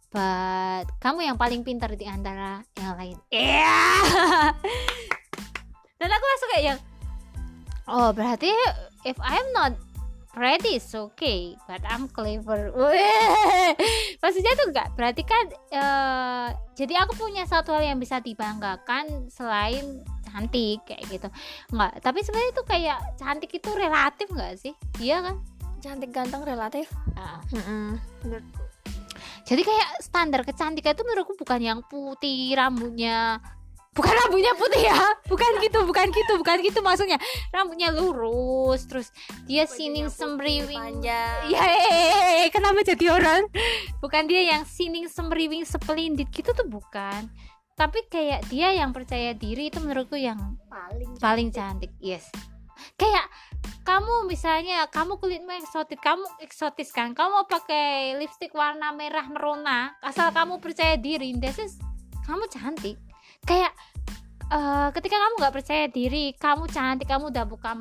but 0.09 0.89
kamu 0.97 1.29
yang 1.29 1.37
paling 1.37 1.61
pintar 1.61 1.93
di 1.93 2.09
antara 2.09 2.65
yang 2.81 2.97
lain 2.97 3.17
iya. 3.29 3.77
Dan 6.01 6.09
aku 6.11 6.25
langsung 6.25 6.51
kayak 6.53 6.65
yang 6.65 6.79
oh 7.93 8.11
berarti 8.17 8.49
if 9.05 9.21
I'm 9.21 9.49
not 9.53 9.77
pretty 10.35 10.83
it's 10.83 10.93
okay. 10.93 11.55
But 11.71 11.87
I'm 11.87 12.11
clever. 12.11 12.75
Maksudnya 14.23 14.53
tuh 14.59 14.67
enggak 14.75 14.89
berarti 14.99 15.23
kan 15.23 15.45
eh, 15.71 16.49
jadi 16.75 17.07
aku 17.07 17.15
punya 17.15 17.47
satu 17.47 17.71
hal 17.73 17.95
yang 17.95 18.03
bisa 18.03 18.19
dibanggakan 18.19 19.31
selain 19.31 20.03
cantik 20.27 20.83
kayak 20.85 21.07
gitu. 21.09 21.29
Enggak 21.71 22.03
tapi 22.03 22.27
sebenarnya 22.27 22.51
itu 22.51 22.65
kayak 22.67 22.99
cantik 23.15 23.51
itu 23.55 23.71
relatif 23.73 24.27
enggak 24.35 24.55
sih? 24.59 24.75
Iya 24.99 25.23
kan? 25.23 25.37
Cantik 25.79 26.11
ganteng 26.11 26.43
relatif. 26.43 26.91
Mm-mm. 27.55 28.03
jadi 29.45 29.61
kayak 29.61 29.89
standar 30.01 30.41
kecantikan 30.41 30.97
itu 30.97 31.05
menurutku 31.05 31.37
bukan 31.37 31.61
yang 31.61 31.81
putih 31.85 32.57
rambutnya 32.57 33.45
bukan 33.95 34.13
rambutnya 34.13 34.53
putih 34.59 34.83
ya. 34.85 34.99
Bukan 35.31 35.51
gitu 35.63 35.79
bukan 35.87 36.07
gitu 36.11 36.33
bukan 36.37 36.57
gitu 36.61 36.79
maksudnya. 36.83 37.19
Rambutnya 37.55 37.95
lurus 37.95 38.85
terus 38.91 39.09
dia 39.47 39.65
sining 39.65 40.11
semriwing. 40.11 40.77
panjang. 40.77 41.49
Ya 41.49 41.65
eh, 41.65 42.51
kenapa 42.51 42.83
jadi 42.83 43.15
orang? 43.15 43.47
Bukan 44.03 44.27
dia 44.27 44.53
yang 44.55 44.67
sining 44.67 45.07
semriwing 45.07 45.65
sepelindit 45.65 46.29
gitu 46.35 46.51
tuh 46.53 46.67
bukan. 46.67 47.31
Tapi 47.75 48.07
kayak 48.07 48.47
dia 48.51 48.71
yang 48.71 48.95
percaya 48.95 49.35
diri 49.35 49.71
itu 49.71 49.83
menurutku 49.83 50.15
yang 50.15 50.59
paling 50.71 51.11
paling 51.19 51.49
cantik 51.51 51.91
yes. 51.99 52.31
Kayak 52.95 53.27
kamu 53.87 54.27
misalnya 54.27 54.87
kamu 54.91 55.19
kulitmu 55.19 55.51
eksotis 55.59 55.99
kamu 56.03 56.27
eksotis 56.43 56.91
kan? 56.91 57.15
Kamu 57.15 57.47
pakai 57.47 58.19
lipstick 58.19 58.55
warna 58.55 58.91
merah 58.95 59.27
merona 59.27 59.95
asal 60.03 60.31
kamu 60.31 60.59
percaya 60.63 60.95
diri 60.99 61.35
this 61.39 61.59
is 61.59 61.75
kamu 62.27 62.47
cantik 62.51 62.99
kayak 63.45 63.73
eh, 64.51 64.89
ketika 64.97 65.17
kamu 65.17 65.35
nggak 65.41 65.55
percaya 65.55 65.85
diri 65.89 66.35
kamu 66.37 66.65
cantik 66.69 67.09
kamu 67.09 67.31
udah 67.31 67.45
buka 67.45 67.73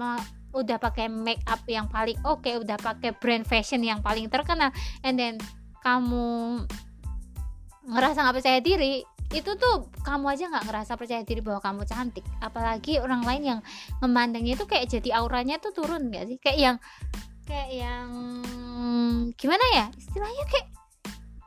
udah 0.53 0.77
pakai 0.77 1.09
make 1.09 1.41
up 1.49 1.65
yang 1.65 1.89
paling 1.89 2.19
oke 2.21 2.45
udah 2.45 2.77
pakai 2.77 3.17
brand 3.17 3.43
fashion 3.43 3.81
yang 3.81 4.05
paling 4.05 4.29
terkenal 4.29 4.69
and 5.01 5.17
then 5.17 5.41
kamu 5.81 6.61
ngerasa 7.89 8.21
nggak 8.23 8.37
percaya 8.39 8.59
diri 8.63 9.03
itu 9.33 9.51
tuh 9.57 9.89
kamu 10.05 10.37
aja 10.37 10.45
nggak 10.45 10.65
ngerasa 10.69 10.93
percaya 10.93 11.25
diri 11.25 11.41
bahwa 11.41 11.57
kamu 11.57 11.89
cantik. 11.89 12.21
Apalagi 12.37 13.01
orang 13.01 13.25
lain 13.25 13.43
yang 13.43 13.59
memandangnya 13.97 14.53
itu 14.53 14.69
kayak 14.69 14.93
jadi 14.93 15.17
auranya 15.17 15.57
tuh 15.57 15.73
turun 15.73 16.13
gak 16.13 16.29
sih? 16.29 16.37
Kayak 16.37 16.59
yang 16.61 16.77
kayak 17.43 17.69
yang 17.73 18.09
gimana 19.35 19.65
ya 19.75 19.85
istilahnya 19.99 20.45
kayak 20.47 20.67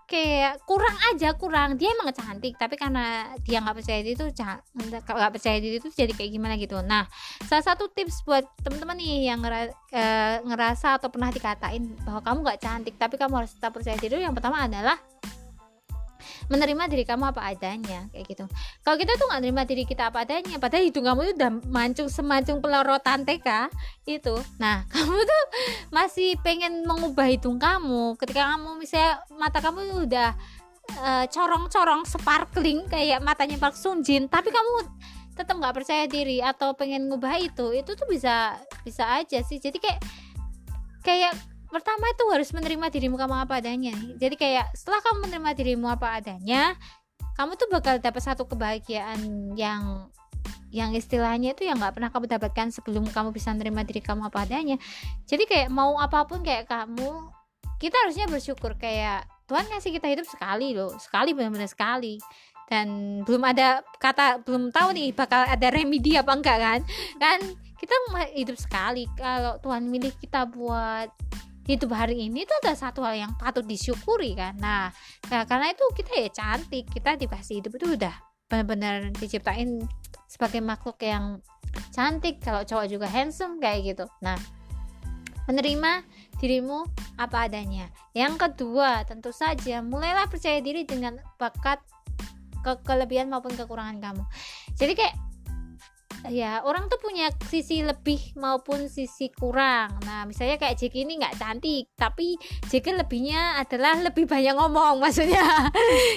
kayak 0.07 0.63
kurang 0.65 0.97
aja 1.13 1.35
kurang. 1.35 1.75
Dia 1.77 1.93
emang 1.93 2.15
cantik 2.15 2.55
tapi 2.57 2.79
karena 2.79 3.35
dia 3.43 3.59
nggak 3.59 3.77
percaya 3.83 4.01
diri 4.01 4.15
itu 4.15 4.27
nggak 5.03 5.33
percaya 5.35 5.59
diri 5.59 5.77
itu 5.83 5.91
jadi 5.91 6.15
kayak 6.15 6.31
gimana 6.31 6.55
gitu. 6.57 6.79
Nah 6.81 7.05
salah 7.45 7.67
satu 7.67 7.91
tips 7.91 8.23
buat 8.23 8.47
teman-teman 8.63 8.97
nih 8.97 9.35
yang 9.35 9.43
ngera- 9.43 9.75
eh, 9.93 10.37
ngerasa 10.47 11.03
atau 11.03 11.11
pernah 11.11 11.29
dikatain 11.35 11.99
bahwa 12.07 12.23
kamu 12.23 12.39
nggak 12.47 12.61
cantik 12.63 12.95
tapi 12.97 13.19
kamu 13.19 13.45
harus 13.45 13.53
tetap 13.53 13.75
percaya 13.75 13.99
diri 13.99 14.23
yang 14.23 14.33
pertama 14.33 14.65
adalah 14.65 14.97
menerima 16.49 16.83
diri 16.89 17.05
kamu 17.05 17.35
apa 17.35 17.43
adanya 17.53 18.07
kayak 18.11 18.24
gitu. 18.27 18.45
Kalau 18.83 18.97
kita 18.97 19.12
tuh 19.18 19.27
nggak 19.29 19.41
nerima 19.43 19.62
diri 19.66 19.85
kita 19.85 20.09
apa 20.11 20.22
adanya 20.22 20.57
padahal 20.61 20.85
hidung 20.87 21.07
kamu 21.07 21.20
itu 21.27 21.33
udah 21.39 21.53
mancung 21.70 22.09
semancung 22.09 22.59
pelorotan 22.61 23.27
TK 23.27 23.70
itu. 24.07 24.35
Nah 24.62 24.87
kamu 24.93 25.18
tuh 25.22 25.45
masih 25.91 26.39
pengen 26.41 26.87
mengubah 26.87 27.27
hidung 27.29 27.59
kamu. 27.59 28.14
Ketika 28.20 28.57
kamu 28.57 28.81
misalnya 28.81 29.22
mata 29.35 29.59
kamu 29.59 30.07
udah 30.07 30.31
eh, 31.03 31.24
corong-corong 31.31 32.07
sparkling 32.07 32.87
kayak 32.87 33.20
matanya 33.20 33.59
Park 33.59 33.74
Sung 33.74 34.01
Jin 34.07 34.31
tapi 34.31 34.55
kamu 34.55 34.87
tetap 35.37 35.61
nggak 35.61 35.77
percaya 35.77 36.09
diri 36.09 36.41
atau 36.41 36.72
pengen 36.72 37.12
ngubah 37.12 37.37
itu 37.37 37.77
itu 37.77 37.93
tuh 37.93 38.09
bisa 38.09 38.57
bisa 38.83 39.05
aja 39.20 39.45
sih. 39.45 39.61
Jadi 39.61 39.77
kayak 39.77 40.01
kayak 41.05 41.56
pertama 41.77 42.09
itu 42.09 42.24
harus 42.33 42.49
menerima 42.57 42.89
dirimu 42.89 43.20
kamu 43.20 43.45
apa 43.45 43.61
adanya. 43.61 43.93
Jadi 44.16 44.35
kayak 44.41 44.72
setelah 44.72 45.05
kamu 45.05 45.29
menerima 45.29 45.51
dirimu 45.53 45.87
apa 45.93 46.16
adanya 46.16 46.72
kamu 47.37 47.53
tuh 47.61 47.68
bakal 47.68 48.01
dapat 48.01 48.22
satu 48.24 48.49
kebahagiaan 48.49 49.53
yang 49.61 50.09
yang 50.72 50.97
istilahnya 50.97 51.53
itu 51.53 51.68
yang 51.68 51.77
nggak 51.77 52.01
pernah 52.01 52.09
kamu 52.09 52.27
dapatkan 52.33 52.72
sebelum 52.72 53.05
kamu 53.12 53.29
bisa 53.31 53.53
menerima 53.53 53.81
diri 53.85 54.01
kamu 54.01 54.33
apa 54.33 54.49
adanya. 54.49 54.81
Jadi 55.29 55.45
kayak 55.45 55.68
mau 55.68 56.01
apa 56.01 56.24
pun 56.24 56.41
kayak 56.41 56.64
kamu 56.64 57.29
kita 57.77 57.97
harusnya 58.09 58.24
bersyukur 58.24 58.72
kayak 58.81 59.29
Tuhan 59.45 59.68
ngasih 59.68 59.93
kita 59.93 60.09
hidup 60.09 60.27
sekali 60.27 60.72
loh 60.72 60.97
sekali 60.97 61.37
benar-benar 61.37 61.68
sekali. 61.68 62.16
Dan 62.66 63.20
belum 63.22 63.45
ada 63.47 63.85
kata 64.01 64.43
belum 64.43 64.72
tahu 64.72 64.97
nih 64.97 65.12
bakal 65.12 65.45
ada 65.45 65.68
remedi 65.68 66.16
apa 66.16 66.33
enggak 66.33 66.59
kan. 66.59 66.81
Kan 67.20 67.39
kita 67.77 67.95
hidup 68.33 68.57
sekali 68.57 69.05
kalau 69.14 69.61
Tuhan 69.61 69.87
milih 69.93 70.16
kita 70.16 70.49
buat 70.49 71.12
hidup 71.67 71.91
hari 71.93 72.31
ini 72.31 72.47
itu 72.47 72.53
adalah 72.62 72.79
satu 72.79 73.03
hal 73.03 73.19
yang 73.19 73.33
patut 73.35 73.67
disyukuri 73.67 74.39
kan. 74.39 74.55
Nah, 74.62 74.89
nah 75.29 75.43
karena 75.45 75.75
itu 75.75 75.85
kita 75.93 76.12
ya 76.14 76.29
cantik 76.31 76.87
kita 76.89 77.19
dikasih 77.19 77.61
hidup 77.61 77.75
itu 77.77 77.87
udah 77.99 78.14
benar-benar 78.47 79.11
diciptain 79.19 79.83
sebagai 80.31 80.62
makhluk 80.62 81.03
yang 81.03 81.43
cantik 81.91 82.39
kalau 82.39 82.62
cowok 82.62 82.87
juga 82.87 83.07
handsome 83.11 83.59
kayak 83.59 83.95
gitu. 83.95 84.07
Nah 84.23 84.39
menerima 85.47 86.03
dirimu 86.39 86.87
apa 87.19 87.51
adanya. 87.51 87.91
Yang 88.14 88.47
kedua 88.47 89.07
tentu 89.07 89.31
saja 89.31 89.83
mulailah 89.83 90.31
percaya 90.31 90.62
diri 90.62 90.87
dengan 90.87 91.19
bakat 91.39 91.83
ke 92.62 92.73
kelebihan 92.83 93.31
maupun 93.31 93.55
kekurangan 93.55 93.99
kamu. 94.03 94.23
Jadi 94.75 94.93
kayak 94.99 95.14
ya 96.27 96.63
orang 96.67 96.91
tuh 96.91 96.99
punya 96.99 97.31
sisi 97.47 97.83
lebih 97.83 98.35
maupun 98.39 98.91
sisi 98.91 99.31
kurang. 99.31 99.95
Nah 100.03 100.27
misalnya 100.27 100.59
kayak 100.59 100.79
Jeki 100.79 101.07
ini 101.07 101.23
nggak 101.23 101.39
cantik 101.39 101.91
tapi 101.95 102.35
Jeki 102.71 102.99
lebihnya 102.99 103.63
adalah 103.63 103.99
lebih 104.01 104.27
banyak 104.27 104.55
ngomong 104.55 104.99
maksudnya. 105.03 105.71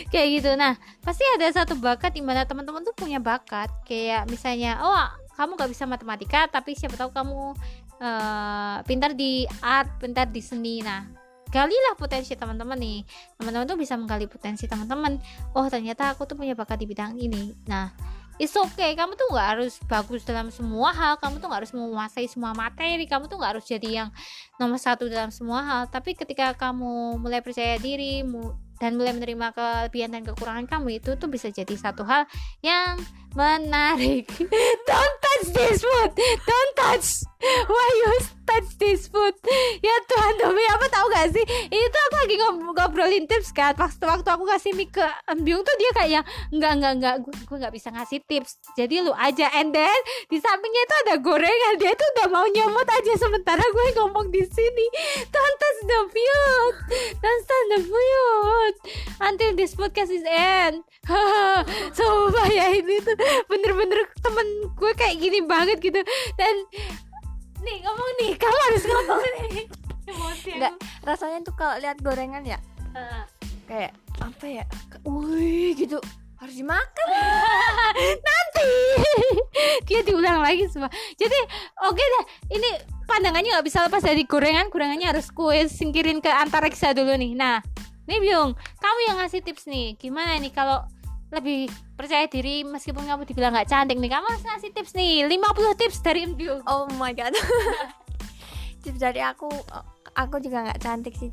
Kayak 0.10 0.28
gitu. 0.42 0.52
Nah 0.58 0.76
pasti 1.02 1.24
ada 1.38 1.48
satu 1.54 1.78
bakat 1.78 2.18
di 2.18 2.24
mana 2.26 2.46
teman-teman 2.46 2.82
tuh 2.82 2.96
punya 2.98 3.22
bakat. 3.22 3.70
Kayak 3.86 4.30
misalnya 4.30 4.82
oh 4.82 5.06
kamu 5.38 5.56
nggak 5.56 5.72
bisa 5.72 5.88
matematika 5.88 6.52
tapi 6.52 6.76
siapa 6.76 7.00
tahu 7.00 7.16
kamu 7.16 7.56
eh, 8.04 8.78
pintar 8.84 9.16
di 9.16 9.46
art 9.62 10.02
pintar 10.02 10.28
di 10.30 10.42
seni. 10.42 10.82
Nah 10.82 11.06
galilah 11.50 11.98
potensi 11.98 12.34
teman-teman 12.34 12.78
nih. 12.78 13.00
Teman-teman 13.38 13.66
tuh 13.66 13.78
bisa 13.78 13.94
menggali 13.98 14.26
potensi 14.26 14.66
teman-teman. 14.66 15.18
Oh 15.54 15.66
ternyata 15.70 16.14
aku 16.14 16.26
tuh 16.26 16.38
punya 16.38 16.58
bakat 16.58 16.82
di 16.82 16.86
bidang 16.90 17.18
ini. 17.18 17.54
Nah 17.70 18.19
It's 18.40 18.56
okay, 18.56 18.96
kamu 18.96 19.20
tuh 19.20 19.28
nggak 19.36 19.48
harus 19.60 19.84
bagus 19.84 20.24
dalam 20.24 20.48
semua 20.48 20.96
hal, 20.96 21.20
kamu 21.20 21.44
tuh 21.44 21.52
nggak 21.52 21.60
harus 21.60 21.76
menguasai 21.76 22.24
semua 22.32 22.56
materi, 22.56 23.04
kamu 23.04 23.28
tuh 23.28 23.36
nggak 23.36 23.60
harus 23.60 23.68
jadi 23.68 23.90
yang 23.92 24.10
nomor 24.56 24.80
satu 24.80 25.12
dalam 25.12 25.28
semua 25.28 25.60
hal. 25.60 25.82
Tapi 25.92 26.16
ketika 26.16 26.56
kamu 26.56 27.20
mulai 27.20 27.44
percaya 27.44 27.76
diri 27.76 28.24
dan 28.80 28.96
mulai 28.96 29.12
menerima 29.12 29.52
kelebihan 29.52 30.16
dan 30.16 30.24
kekurangan 30.24 30.72
kamu 30.72 31.04
itu 31.04 31.20
tuh 31.20 31.28
bisa 31.28 31.52
jadi 31.52 31.76
satu 31.76 32.08
hal 32.08 32.32
yang 32.64 32.96
menarik. 33.36 34.32
Don't 34.88 35.16
touch 35.20 35.46
this 35.52 35.84
food, 35.84 36.12
don't 36.48 36.74
touch. 36.80 37.28
Why 37.72 37.88
you 38.04 38.20
touch 38.44 38.76
this 38.76 39.08
food? 39.08 39.32
Ya 39.80 39.96
Tuhan 40.12 40.34
demi 40.44 40.60
apa 40.68 40.92
tahu 40.92 41.08
gak 41.08 41.32
sih? 41.32 41.46
Itu 41.72 41.98
aku 42.12 42.16
lagi 42.20 42.36
ngob- 42.36 42.76
ngobrolin 42.76 43.26
tips 43.32 43.56
kan. 43.56 43.72
Waktu 43.80 44.04
waktu 44.04 44.28
aku 44.28 44.44
kasih 44.44 44.76
mic 44.76 44.92
ke 44.92 45.06
Embyung 45.24 45.64
tuh 45.64 45.76
dia 45.80 45.92
kayak 45.96 46.12
yang 46.20 46.26
enggak 46.52 46.72
enggak 46.76 46.94
enggak 47.00 47.16
gue, 47.24 47.36
gue 47.48 47.58
nggak 47.64 47.74
bisa 47.80 47.88
ngasih 47.96 48.20
tips. 48.28 48.60
Jadi 48.76 49.00
lu 49.00 49.16
aja 49.16 49.48
and 49.56 49.72
then 49.72 50.00
di 50.28 50.36
sampingnya 50.44 50.84
itu 50.84 50.96
ada 51.08 51.16
gorengan 51.24 51.74
dia 51.80 51.96
tuh 51.96 52.08
udah 52.20 52.28
mau 52.28 52.44
nyomot 52.44 52.88
aja 52.92 53.14
sementara 53.16 53.64
gue 53.64 53.86
ngomong 53.96 54.28
di 54.36 54.44
sini. 54.44 54.88
Don't 55.32 55.56
touch 55.56 55.80
the 55.88 56.00
food, 56.12 56.76
don't 57.24 57.44
touch 57.48 57.68
the 57.72 57.80
food 57.88 58.74
until 59.24 59.52
this 59.56 59.80
podcast 59.80 60.12
is 60.12 60.28
end. 60.28 60.84
Sumpah 61.98 62.52
ya 62.52 62.76
ini 62.76 63.00
tuh 63.00 63.16
bener-bener 63.48 64.12
temen 64.20 64.48
gue 64.76 64.92
kayak 65.00 65.16
gini 65.24 65.40
banget 65.48 65.80
gitu 65.80 66.04
dan 66.36 66.56
nih 67.64 67.78
ngomong 67.84 68.10
nih. 68.24 68.32
Kamu 68.40 68.58
harus 68.72 68.84
ngomong 68.88 69.22
nih. 69.24 69.66
Emosi 70.10 70.50
Nggak, 70.58 70.74
rasanya 71.06 71.40
tuh 71.46 71.54
kalau 71.54 71.78
lihat 71.78 72.02
gorengan 72.02 72.42
ya 72.42 72.58
kayak 73.70 73.94
apa 74.18 74.46
ya 74.50 74.66
wih 75.06 75.78
gitu. 75.78 76.02
Harus 76.40 76.56
dimakan. 76.56 77.08
Nanti. 78.28 78.72
Dia 79.88 80.02
diulang 80.08 80.40
lagi 80.40 80.66
semua. 80.72 80.90
Jadi 81.20 81.36
oke 81.84 82.00
deh. 82.00 82.26
Ini 82.58 82.70
pandangannya 83.06 83.60
nggak 83.60 83.68
bisa 83.68 83.86
lepas 83.86 84.02
dari 84.02 84.24
gorengan. 84.24 84.72
Gorengannya 84.72 85.12
harus 85.12 85.30
kue 85.30 85.68
singkirin 85.68 86.24
ke 86.24 86.32
antariksa 86.32 86.96
dulu 86.96 87.14
nih. 87.14 87.36
Nah 87.36 87.60
nih 88.10 88.20
Byung 88.24 88.56
kamu 88.56 89.00
yang 89.12 89.18
ngasih 89.22 89.44
tips 89.46 89.68
nih. 89.68 90.00
Gimana 90.00 90.40
nih 90.40 90.50
kalau 90.56 90.88
lebih 91.30 91.70
percaya 91.94 92.26
diri 92.26 92.66
meskipun 92.66 93.06
kamu 93.06 93.22
dibilang 93.30 93.54
nggak 93.54 93.70
cantik 93.70 94.02
nih 94.02 94.10
kamu 94.10 94.26
harus 94.26 94.44
ngasih 94.46 94.70
tips 94.74 94.94
nih. 94.98 95.30
50 95.30 95.80
tips 95.82 95.98
dari 96.02 96.26
Byung 96.26 96.62
oh 96.66 96.90
my 96.98 97.14
god. 97.14 97.34
Tips 98.84 99.04
dari 99.04 99.20
aku 99.20 99.52
aku 100.16 100.36
juga 100.42 100.66
nggak 100.66 100.82
cantik 100.82 101.14
sih. 101.14 101.30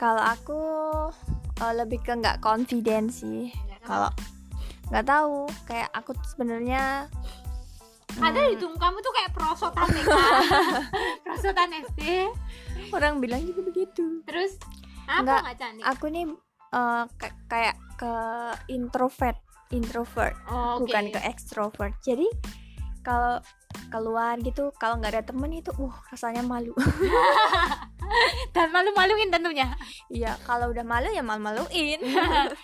Kalau 0.00 0.22
aku 0.22 0.58
eh, 1.60 1.74
lebih 1.74 2.00
ke 2.00 2.14
nggak 2.16 2.40
confident 2.40 3.12
sih. 3.12 3.52
Kalau 3.84 4.08
nggak 4.88 5.04
tahu 5.04 5.44
kayak 5.68 5.90
aku 5.92 6.16
sebenarnya 6.24 7.10
ada 8.14 8.40
hidung 8.46 8.78
kamu 8.78 8.96
tuh 9.02 9.12
kayak 9.12 9.30
prosotan 9.34 9.88
nih 9.90 10.04
kak. 10.06 10.32
Prosotan 11.26 11.70
SD 11.74 12.30
orang 12.94 13.18
bilang 13.18 13.42
juga 13.42 13.60
begitu. 13.66 14.22
Terus 14.22 14.54
apa 15.04 15.44
nggak 15.44 15.56
cantik. 15.58 15.84
aku 15.84 16.06
nih 16.08 16.24
eh, 16.74 17.04
ka- 17.14 17.38
kayak 17.46 17.76
ke 17.94 18.14
introvert 18.68 19.38
introvert. 19.70 20.34
Oh, 20.46 20.78
oke. 20.78 20.86
bukan 20.86 21.10
ke 21.10 21.20
extrovert. 21.24 21.94
Jadi 22.02 22.26
kalau 23.00 23.38
keluar 23.90 24.38
gitu 24.40 24.70
kalau 24.78 24.98
nggak 24.98 25.12
ada 25.14 25.24
temen 25.26 25.50
itu 25.50 25.70
uh 25.74 25.94
rasanya 26.10 26.42
malu. 26.42 26.74
Dan 28.54 28.70
malu-maluin 28.70 29.30
tentunya. 29.30 29.74
Iya 30.08 30.38
kalau 30.42 30.70
udah 30.70 30.84
malu 30.84 31.10
ya 31.10 31.22
malu-maluin. 31.22 31.98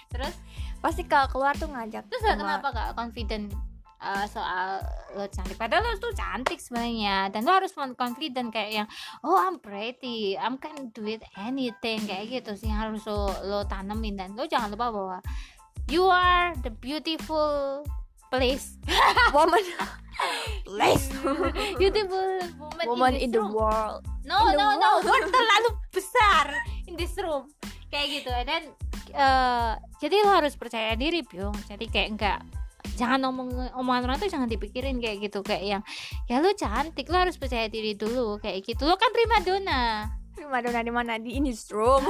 Terus? 0.08 0.34
Pasti 0.80 1.04
kalau 1.04 1.28
keluar 1.28 1.52
tuh 1.56 1.68
ngajak 1.68 2.08
terus 2.08 2.22
sama- 2.24 2.40
kenapa 2.56 2.66
gak 2.72 2.90
confident 2.96 3.52
uh, 4.01 4.26
soal 4.26 4.80
lo 5.14 5.24
cantik. 5.28 5.57
Padahal 5.61 5.84
lo 5.84 5.92
tuh 6.01 6.12
cantik 6.16 6.59
sebenarnya. 6.59 7.28
Dan 7.30 7.44
lo 7.44 7.53
harus 7.55 7.72
confident 7.72 8.51
kayak 8.51 8.70
yang 8.82 8.88
oh 9.22 9.36
I'm 9.36 9.61
pretty. 9.61 10.34
I'm 10.34 10.57
can 10.57 10.90
do 10.90 11.07
it 11.07 11.22
anything. 11.36 12.05
Kayak 12.09 12.42
gitu 12.42 12.53
sih 12.57 12.72
harus 12.72 13.05
lo, 13.07 13.30
lo 13.44 13.64
tanemin. 13.68 14.16
Dan 14.16 14.34
lo 14.34 14.48
jangan 14.48 14.72
lupa 14.72 14.88
bahwa 14.90 15.18
you 15.92 16.09
are 16.09 16.57
the 16.64 16.72
beautiful 16.72 17.84
place. 18.32 18.80
Woman. 19.36 19.64
Place. 20.68 21.09
Beautiful 21.80 22.44
woman, 22.61 22.84
woman 22.84 23.14
in, 23.16 23.28
in 23.28 23.30
the 23.32 23.40
room. 23.40 23.57
world. 23.57 24.05
No 24.28 24.53
in 24.53 24.61
no 24.61 24.76
no. 24.76 24.90
world. 25.01 25.09
word 25.09 25.24
terlalu 25.32 25.70
besar 25.90 26.46
in 26.84 26.94
this 26.94 27.16
room. 27.16 27.48
Kayak 27.88 28.07
gitu. 28.20 28.30
Dan 28.44 28.62
eh, 29.14 29.72
jadi 29.98 30.16
lo 30.22 30.30
harus 30.30 30.55
percaya 30.55 30.94
diri 30.94 31.22
Byung 31.26 31.57
jadi 31.66 31.84
kayak 31.90 32.09
enggak 32.14 32.40
jangan 32.96 33.28
ngomong 33.28 33.74
omongan 33.76 34.02
orang 34.08 34.16
tuh 34.20 34.30
jangan 34.30 34.48
dipikirin 34.48 34.98
kayak 34.98 35.24
gitu 35.28 35.40
kayak 35.44 35.64
yang 35.64 35.82
ya 36.30 36.40
lo 36.40 36.52
cantik 36.56 37.08
lo 37.08 37.20
harus 37.20 37.36
percaya 37.36 37.66
diri 37.66 37.98
dulu 37.98 38.40
kayak 38.40 38.64
gitu. 38.64 38.86
Lo 38.86 38.96
kan 38.96 39.10
prima 39.12 39.42
dona. 39.42 39.82
Madonna 40.40 40.80
di 40.80 40.92
mana? 40.94 41.20
Di 41.20 41.36
in 41.36 41.44
this 41.44 41.68
room 41.68 42.00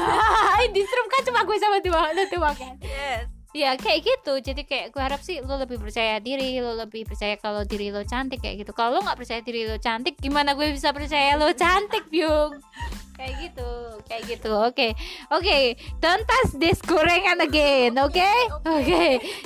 in 0.64 0.70
this 0.70 0.86
room 0.86 1.08
kan 1.10 1.22
cuma 1.26 1.42
gue 1.42 1.58
sama 1.58 1.82
dua 1.82 2.14
lo 2.14 2.22
dua 2.30 2.50
kan? 2.54 2.78
Yes 2.78 3.39
ya 3.50 3.74
kayak 3.74 4.00
gitu. 4.06 4.32
Jadi 4.38 4.62
kayak 4.66 4.86
gue 4.94 5.02
harap 5.02 5.20
sih 5.22 5.42
lo 5.42 5.58
lebih 5.58 5.82
percaya 5.82 6.22
diri 6.22 6.62
lo 6.62 6.74
lebih 6.78 7.06
percaya 7.06 7.34
kalau 7.38 7.66
diri 7.66 7.90
lo 7.90 8.02
cantik 8.06 8.42
kayak 8.42 8.62
gitu. 8.66 8.72
Kalau 8.74 8.98
lo 8.98 9.00
nggak 9.02 9.18
percaya 9.18 9.40
diri 9.42 9.66
lo 9.66 9.76
cantik 9.78 10.18
gimana 10.18 10.54
gue 10.54 10.70
bisa 10.70 10.94
percaya 10.94 11.34
lo 11.34 11.50
cantik 11.54 12.06
Byung? 12.08 12.62
Kayak 13.18 13.34
gitu 13.50 13.70
kayak 14.08 14.22
gitu. 14.30 14.50
Oke 14.54 14.88
oke. 15.34 15.58
Don't 15.98 16.24
touch 16.24 16.50
this 16.56 16.80
gorengan 16.80 17.42
again 17.42 17.98
oke 17.98 18.30
oke? 18.64 19.02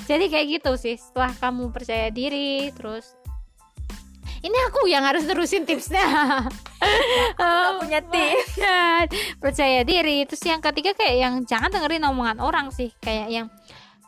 jadi 0.09 0.25
kayak 0.29 0.47
gitu 0.61 0.73
sih. 0.77 0.97
Setelah 1.01 1.33
kamu 1.41 1.73
percaya 1.73 2.13
diri 2.13 2.71
terus 2.77 3.17
ini 4.45 4.59
aku 4.69 4.85
yang 4.93 5.09
harus 5.09 5.25
terusin 5.25 5.65
tipsnya. 5.65 6.05
Nggak 7.41 7.73
punya 7.81 8.01
tips. 8.05 8.61
percaya 9.43 9.81
diri. 9.89 10.29
Terus 10.29 10.45
yang 10.45 10.61
ketiga 10.61 10.93
kayak 10.93 11.17
yang 11.17 11.35
jangan 11.49 11.73
dengerin 11.73 12.05
omongan 12.13 12.45
orang 12.45 12.69
sih. 12.69 12.93
Kayak 13.01 13.33
yang 13.33 13.47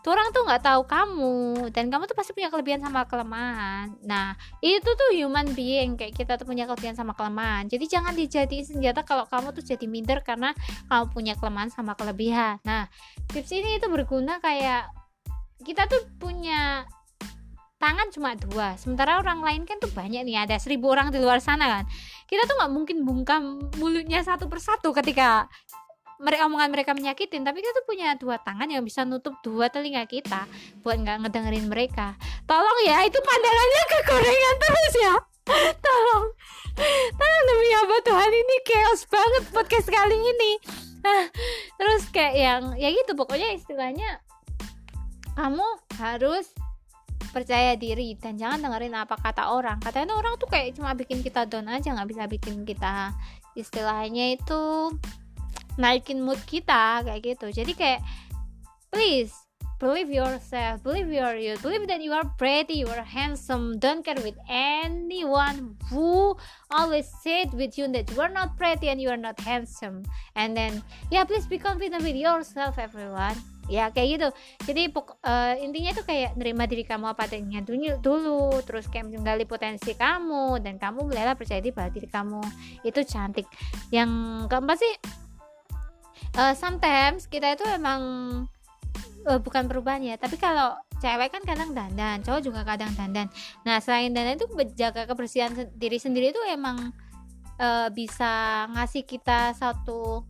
tuh 0.07 0.14
orang 0.14 0.30
tuh 0.30 0.46
nggak 0.46 0.62
tahu 0.62 0.86
kamu 0.86 1.66
dan 1.74 1.90
kamu 1.90 2.07
tuh 2.07 2.14
pasti 2.14 2.30
punya 2.30 2.46
kelebihan 2.46 2.78
sama 2.78 3.11
kelemahan. 3.11 3.90
Nah 4.07 4.38
itu 4.62 4.86
tuh 4.86 5.11
human 5.11 5.50
being 5.50 5.98
kayak 5.98 6.14
kita 6.14 6.38
tuh 6.38 6.46
punya 6.46 6.62
kelebihan 6.62 6.94
sama 6.94 7.11
kelemahan. 7.11 7.66
Jadi 7.66 7.90
jangan 7.90 8.14
dijadiin 8.14 8.62
senjata 8.62 9.02
kalau 9.02 9.26
kamu 9.26 9.50
tuh 9.50 9.66
jadi 9.66 9.82
minder 9.90 10.22
karena 10.22 10.54
kamu 10.86 11.11
punya 11.11 11.34
kelemahan 11.34 11.74
sama 11.74 11.98
kelebihan. 11.98 12.62
Nah 12.62 12.86
tips 13.34 13.50
ini 13.50 13.82
itu 13.82 13.90
berguna 13.90 14.38
kayak 14.38 14.94
kita 15.66 15.90
tuh 15.90 16.07
punya 16.22 16.86
tangan 17.82 18.07
cuma 18.14 18.38
dua. 18.38 18.78
Sementara 18.78 19.18
orang 19.18 19.42
lain 19.42 19.66
kan 19.66 19.82
tuh 19.82 19.90
banyak 19.90 20.22
nih 20.22 20.46
ada 20.46 20.54
seribu 20.62 20.86
orang 20.86 21.11
di 21.11 21.18
luar 21.18 21.42
sana 21.42 21.66
kan. 21.66 21.84
Kita 22.30 22.46
tuh 22.46 22.54
nggak 22.54 22.70
mungkin 22.70 23.02
bungkam 23.02 23.59
mulutnya 23.82 24.22
satu 24.22 24.46
persatu 24.46 24.94
ketika 24.94 25.50
mereka 26.16 26.48
omongan 26.48 26.70
mereka 26.72 26.90
menyakitin 26.96 27.44
tapi 27.44 27.60
kita 27.60 27.76
tuh 27.76 27.84
punya 27.84 28.16
dua 28.16 28.40
tangan 28.40 28.68
yang 28.68 28.80
bisa 28.80 29.04
nutup 29.04 29.36
dua 29.44 29.68
telinga 29.68 30.08
kita 30.08 30.48
buat 30.80 30.96
nggak 30.96 31.26
ngedengerin 31.26 31.66
mereka. 31.68 32.16
Tolong 32.48 32.78
ya 32.88 33.04
itu 33.04 33.18
pandangannya 33.20 33.82
ke 33.88 33.98
gorengan 34.08 34.54
terus 34.60 34.94
ya. 34.96 35.14
Tolong. 35.84 36.24
Tolong 37.16 37.44
demi 37.48 37.70
apa 37.72 37.96
Tuhan 38.04 38.32
ini 38.32 38.56
chaos 38.64 39.02
banget 39.08 39.44
podcast 39.52 39.88
kali 39.88 40.16
ini. 40.16 40.52
Ah, 41.06 41.24
terus 41.78 42.02
kayak 42.10 42.34
yang 42.34 42.62
ya 42.74 42.90
gitu 42.90 43.14
pokoknya 43.14 43.54
istilahnya 43.54 44.18
kamu 45.38 45.68
harus 46.02 46.50
percaya 47.30 47.76
diri 47.76 48.16
dan 48.16 48.40
jangan 48.40 48.64
dengerin 48.64 48.96
apa 48.96 49.20
kata 49.20 49.52
orang. 49.52 49.76
Katanya 49.84 50.16
orang 50.16 50.40
tuh 50.40 50.48
kayak 50.48 50.72
cuma 50.80 50.96
bikin 50.96 51.20
kita 51.20 51.44
down 51.44 51.68
aja 51.68 51.92
nggak 51.92 52.08
bisa 52.08 52.24
bikin 52.24 52.64
kita 52.64 53.12
istilahnya 53.52 54.36
itu 54.36 54.92
naikin 55.77 56.24
mood 56.24 56.41
kita 56.49 57.05
kayak 57.05 57.20
gitu. 57.22 57.53
Jadi 57.53 57.72
kayak 57.72 58.01
please 58.91 59.33
believe 59.77 60.09
yourself 60.09 60.81
believe 60.81 61.12
your 61.12 61.37
you 61.37 61.53
believe 61.61 61.85
that 61.85 62.01
you 62.01 62.09
are 62.12 62.24
pretty 62.41 62.81
you 62.81 62.89
are 62.89 63.05
handsome 63.05 63.77
don't 63.77 64.09
care 64.09 64.16
with 64.24 64.37
anyone 64.49 65.77
who 65.93 66.33
always 66.72 67.05
said 67.20 67.53
with 67.53 67.77
you 67.77 67.85
that 67.93 68.09
you 68.09 68.16
are 68.24 68.33
not 68.33 68.57
pretty 68.57 68.89
and 68.89 69.01
you 69.01 69.12
are 69.12 69.20
not 69.20 69.37
handsome. 69.45 70.03
And 70.33 70.57
then 70.57 70.81
yeah 71.12 71.24
please 71.29 71.45
be 71.47 71.61
confident 71.61 72.03
with 72.03 72.16
yourself 72.16 72.81
everyone. 72.81 73.37
Ya 73.66 73.91
kayak 73.91 74.09
gitu. 74.16 74.29
Jadi 74.70 74.83
eh, 74.95 75.55
intinya 75.66 75.91
tuh 75.91 76.07
kayak 76.07 76.39
nerima 76.39 76.70
diri 76.70 76.87
kamu 76.87 77.12
apa 77.12 77.27
adanya 77.27 77.61
dulu 77.61 77.99
dulu. 77.99 78.43
Terus 78.62 78.87
kayak 78.87 79.11
menggali 79.11 79.43
potensi 79.45 79.93
kamu 79.93 80.62
dan 80.62 80.79
kamu 80.79 81.11
mulailah 81.11 81.35
percaya 81.35 81.59
diri 81.59 81.74
bahwa 81.74 81.91
diri 81.91 82.09
kamu 82.09 82.41
itu 82.87 83.01
cantik. 83.03 83.51
Yang 83.91 84.11
keempat 84.47 84.77
sih 84.79 84.95
eh, 86.36 86.54
sometimes 86.54 87.26
kita 87.26 87.54
itu 87.56 87.64
emang 87.68 88.00
eh, 89.26 89.40
bukan 89.40 89.66
perubahan 89.66 90.02
ya 90.04 90.14
tapi 90.16 90.36
kalau 90.38 90.76
cewek 91.00 91.28
kan 91.28 91.42
kadang 91.44 91.70
dandan 91.76 92.24
cowok 92.24 92.40
juga 92.42 92.60
kadang 92.64 92.92
dandan. 92.96 93.28
Nah 93.68 93.76
selain 93.80 94.12
dandan 94.12 94.40
itu 94.40 94.48
menjaga 94.52 95.04
kebersihan 95.04 95.52
diri 95.76 96.00
sendiri 96.00 96.32
itu 96.32 96.40
emang 96.48 96.92
eh, 97.60 97.88
bisa 97.92 98.64
ngasih 98.72 99.04
kita 99.04 99.52
satu 99.56 100.24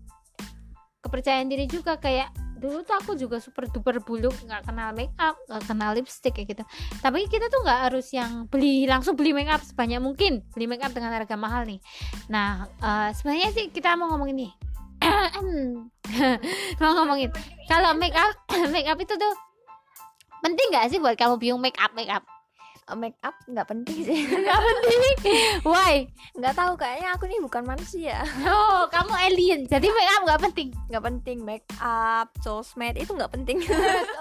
kepercayaan 1.03 1.47
diri 1.47 1.71
juga. 1.71 1.99
Kayak 2.03 2.35
dulu 2.57 2.83
tuh 2.83 2.97
aku 2.97 3.13
juga 3.21 3.37
super 3.37 3.69
duper 3.69 4.01
buluk 4.01 4.33
nggak 4.49 4.65
kenal 4.65 4.89
make 4.97 5.13
up 5.21 5.37
nggak 5.47 5.65
kenal 5.69 5.91
lipstick 5.95 6.35
kayak 6.35 6.57
gitu. 6.57 6.65
Tapi 6.99 7.31
kita 7.31 7.47
tuh 7.47 7.63
nggak 7.63 7.81
harus 7.91 8.11
yang 8.11 8.51
beli 8.51 8.89
langsung 8.91 9.15
beli 9.15 9.37
make 9.37 9.51
up 9.51 9.63
sebanyak 9.63 10.03
mungkin 10.03 10.43
beli 10.57 10.67
make 10.67 10.83
up 10.83 10.91
dengan 10.91 11.15
harga 11.15 11.37
mahal 11.39 11.63
nih. 11.63 11.79
Nah 12.27 12.67
eh, 12.83 13.11
sebenarnya 13.15 13.55
sih 13.55 13.71
kita 13.71 13.95
mau 13.95 14.11
ngomongin 14.11 14.51
nih 14.51 14.53
mau 16.81 16.93
ngomongin. 16.97 17.31
Kalau 17.67 17.93
make 17.99 18.17
up 18.17 18.33
make 18.75 18.89
up 18.89 18.99
itu 19.01 19.15
tuh 19.15 19.35
penting 20.41 20.67
nggak 20.71 20.87
sih 20.93 20.99
buat 21.03 21.19
kamu 21.19 21.41
bingung 21.41 21.61
make 21.61 21.79
up 21.81 21.93
make 21.93 22.11
up? 22.11 22.23
Eh, 22.87 22.95
make 22.95 23.19
up 23.27 23.35
nggak 23.51 23.67
penting 23.67 23.99
sih. 24.07 24.19
Nggak 24.47 24.61
penting. 24.63 25.15
Why? 25.75 26.07
Nggak 26.39 26.55
tahu 26.55 26.73
kayaknya 26.79 27.19
aku 27.19 27.27
nih 27.27 27.43
bukan 27.43 27.63
manusia. 27.67 28.23
Oh 28.47 28.87
kamu 28.87 29.13
alien. 29.27 29.61
Jadi 29.67 29.91
make 29.91 30.13
up 30.15 30.23
nggak 30.23 30.41
penting? 30.47 30.69
Nggak 30.87 31.05
penting 31.11 31.39
make 31.43 31.67
up 31.83 32.31
sosmed 32.47 32.95
itu 32.95 33.11
nggak 33.11 33.33
penting. 33.35 33.59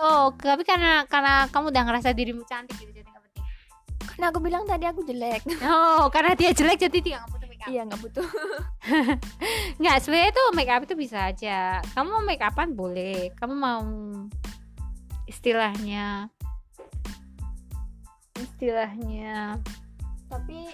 Oh 0.02 0.34
tapi 0.34 0.66
karena 0.66 1.06
karena 1.06 1.46
kamu 1.54 1.70
udah 1.70 1.84
ngerasa 1.86 2.10
dirimu 2.18 2.42
cantik 2.50 2.74
gitu 2.82 2.90
jadi 2.90 3.06
nggak 3.06 3.24
penting. 3.30 3.44
Karena 4.02 4.26
aku 4.34 4.40
bilang 4.42 4.64
tadi 4.66 4.86
aku 4.90 5.06
jelek. 5.06 5.46
Oh 5.62 6.10
karena 6.10 6.34
dia 6.34 6.50
jelek 6.50 6.90
jadi 6.90 6.98
dia 7.06 7.16
nggak 7.22 7.45
up 7.66 7.74
iya 7.74 7.82
nggak 7.90 8.02
butuh. 8.06 8.30
Nggak 9.82 9.98
sebenarnya 10.06 10.32
tuh 10.38 10.48
make 10.54 10.70
up 10.70 10.86
itu 10.86 10.96
bisa 10.96 11.34
aja. 11.34 11.82
Kamu 11.98 12.08
mau 12.14 12.24
make 12.24 12.46
upan 12.46 12.78
boleh. 12.78 13.34
Kamu 13.34 13.54
mau 13.58 13.82
istilahnya 15.26 16.30
istilahnya 18.36 19.58
tapi 20.30 20.70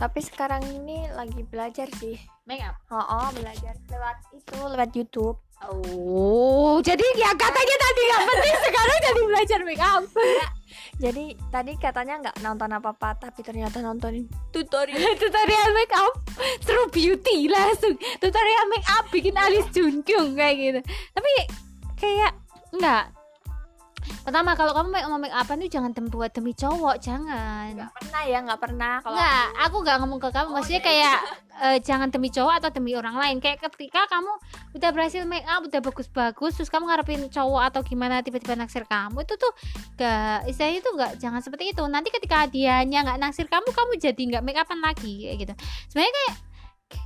tapi 0.00 0.20
sekarang 0.24 0.64
ini 0.64 1.12
lagi 1.12 1.44
belajar 1.44 1.84
sih. 2.00 2.16
Make 2.48 2.64
up? 2.64 2.80
Oh, 2.88 3.04
oh 3.04 3.28
belajar 3.36 3.76
lewat 3.92 4.16
itu 4.32 4.56
lewat 4.56 4.90
YouTube. 4.96 5.36
Oh 5.68 6.80
jadi 6.80 7.04
ya 7.20 7.36
katanya 7.36 7.76
tadi 7.76 8.00
nggak 8.08 8.22
penting 8.32 8.56
sekarang 8.64 8.98
jadi 9.04 9.20
belajar 9.28 9.58
make 9.60 9.84
up 9.84 10.02
jadi 10.98 11.36
tadi 11.52 11.72
katanya 11.76 12.14
nggak 12.28 12.36
nonton 12.42 12.70
apa 12.74 12.90
apa 12.92 13.08
tapi 13.28 13.40
ternyata 13.44 13.80
nontonin 13.84 14.26
tutorial. 14.50 14.98
Tutorial 15.20 15.70
make 15.76 15.94
up 15.94 16.14
true 16.64 16.88
beauty 16.90 17.46
langsung 17.50 17.94
tutorial 18.18 18.66
make 18.70 18.88
up 18.88 19.04
bikin 19.12 19.36
alis 19.36 19.66
junkyung 19.70 20.34
kayak 20.34 20.56
gitu. 20.58 20.80
Tapi 21.14 21.32
kayak 22.00 22.32
enggak 22.72 23.19
pertama 24.24 24.52
kalau 24.58 24.72
kamu 24.72 24.88
mau 25.08 25.20
make 25.20 25.34
upan 25.34 25.60
itu 25.62 25.78
jangan 25.78 25.90
buat 26.10 26.30
demi 26.32 26.52
cowok 26.56 26.96
jangan. 26.98 27.72
Nggak 27.76 27.92
pernah 27.94 28.22
ya 28.26 28.38
nggak 28.42 28.60
pernah. 28.60 28.94
Kalau 29.00 29.16
Enggak, 29.16 29.46
aku 29.62 29.76
gak 29.84 29.96
ngomong 30.02 30.18
ke 30.20 30.28
kamu. 30.32 30.48
Maksudnya 30.56 30.82
kayak 30.82 31.16
eh, 31.64 31.78
Jangan 31.80 32.08
demi 32.08 32.28
cowok 32.32 32.54
atau 32.60 32.70
demi 32.72 32.92
orang 32.96 33.16
lain. 33.16 33.36
Kayak 33.38 33.68
ketika 33.70 34.08
kamu 34.08 34.32
udah 34.76 34.90
berhasil 34.94 35.22
make 35.26 35.46
up 35.46 35.66
Udah 35.66 35.80
bagus-bagus 35.82 36.52
Terus 36.56 36.70
kamu 36.72 36.88
ngarepin 36.88 37.26
cowok 37.28 37.62
atau 37.74 37.80
gimana 37.82 38.22
Tiba-tiba 38.22 38.54
naksir 38.54 38.86
kamu 38.86 39.26
Itu 39.26 39.34
tuh 39.36 39.52
gak 39.98 40.46
Istilahnya 40.48 40.78
itu 40.80 40.90
gak 40.96 41.12
Jangan 41.20 41.40
seperti 41.44 41.74
itu. 41.74 41.82
Nanti 41.86 42.08
ketika 42.14 42.46
dianya 42.46 43.04
gak 43.04 43.18
naksir 43.20 43.46
kamu 43.50 43.68
Kamu 43.70 43.92
jadi 43.98 44.22
gak 44.38 44.42
make 44.46 44.58
upan 44.58 44.80
lagi 44.80 45.28
Kayak 45.28 45.36
gitu. 45.46 45.54
Sebenarnya 45.90 46.14
kayak 46.14 46.49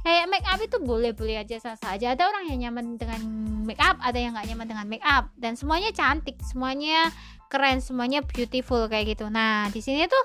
Kayak 0.05 0.26
make 0.32 0.47
up 0.49 0.61
itu 0.61 0.76
boleh-boleh 0.80 1.41
aja 1.41 1.57
sah 1.61 1.76
saja 1.76 2.12
Ada 2.12 2.28
orang 2.28 2.49
yang 2.53 2.68
nyaman 2.68 2.97
dengan 3.01 3.20
make 3.64 3.80
up 3.80 3.97
Ada 4.01 4.18
yang 4.20 4.37
gak 4.37 4.49
nyaman 4.49 4.66
dengan 4.68 4.87
make 4.89 5.05
up. 5.05 5.32
Dan 5.37 5.57
semuanya 5.57 5.93
cantik 5.93 6.41
Semuanya 6.45 7.09
keren 7.53 7.78
Semuanya 7.78 8.20
beautiful 8.24 8.89
kayak 8.91 9.16
gitu. 9.16 9.30
Nah 9.30 9.68
di 9.70 9.80
sini 9.85 10.05
tuh 10.09 10.24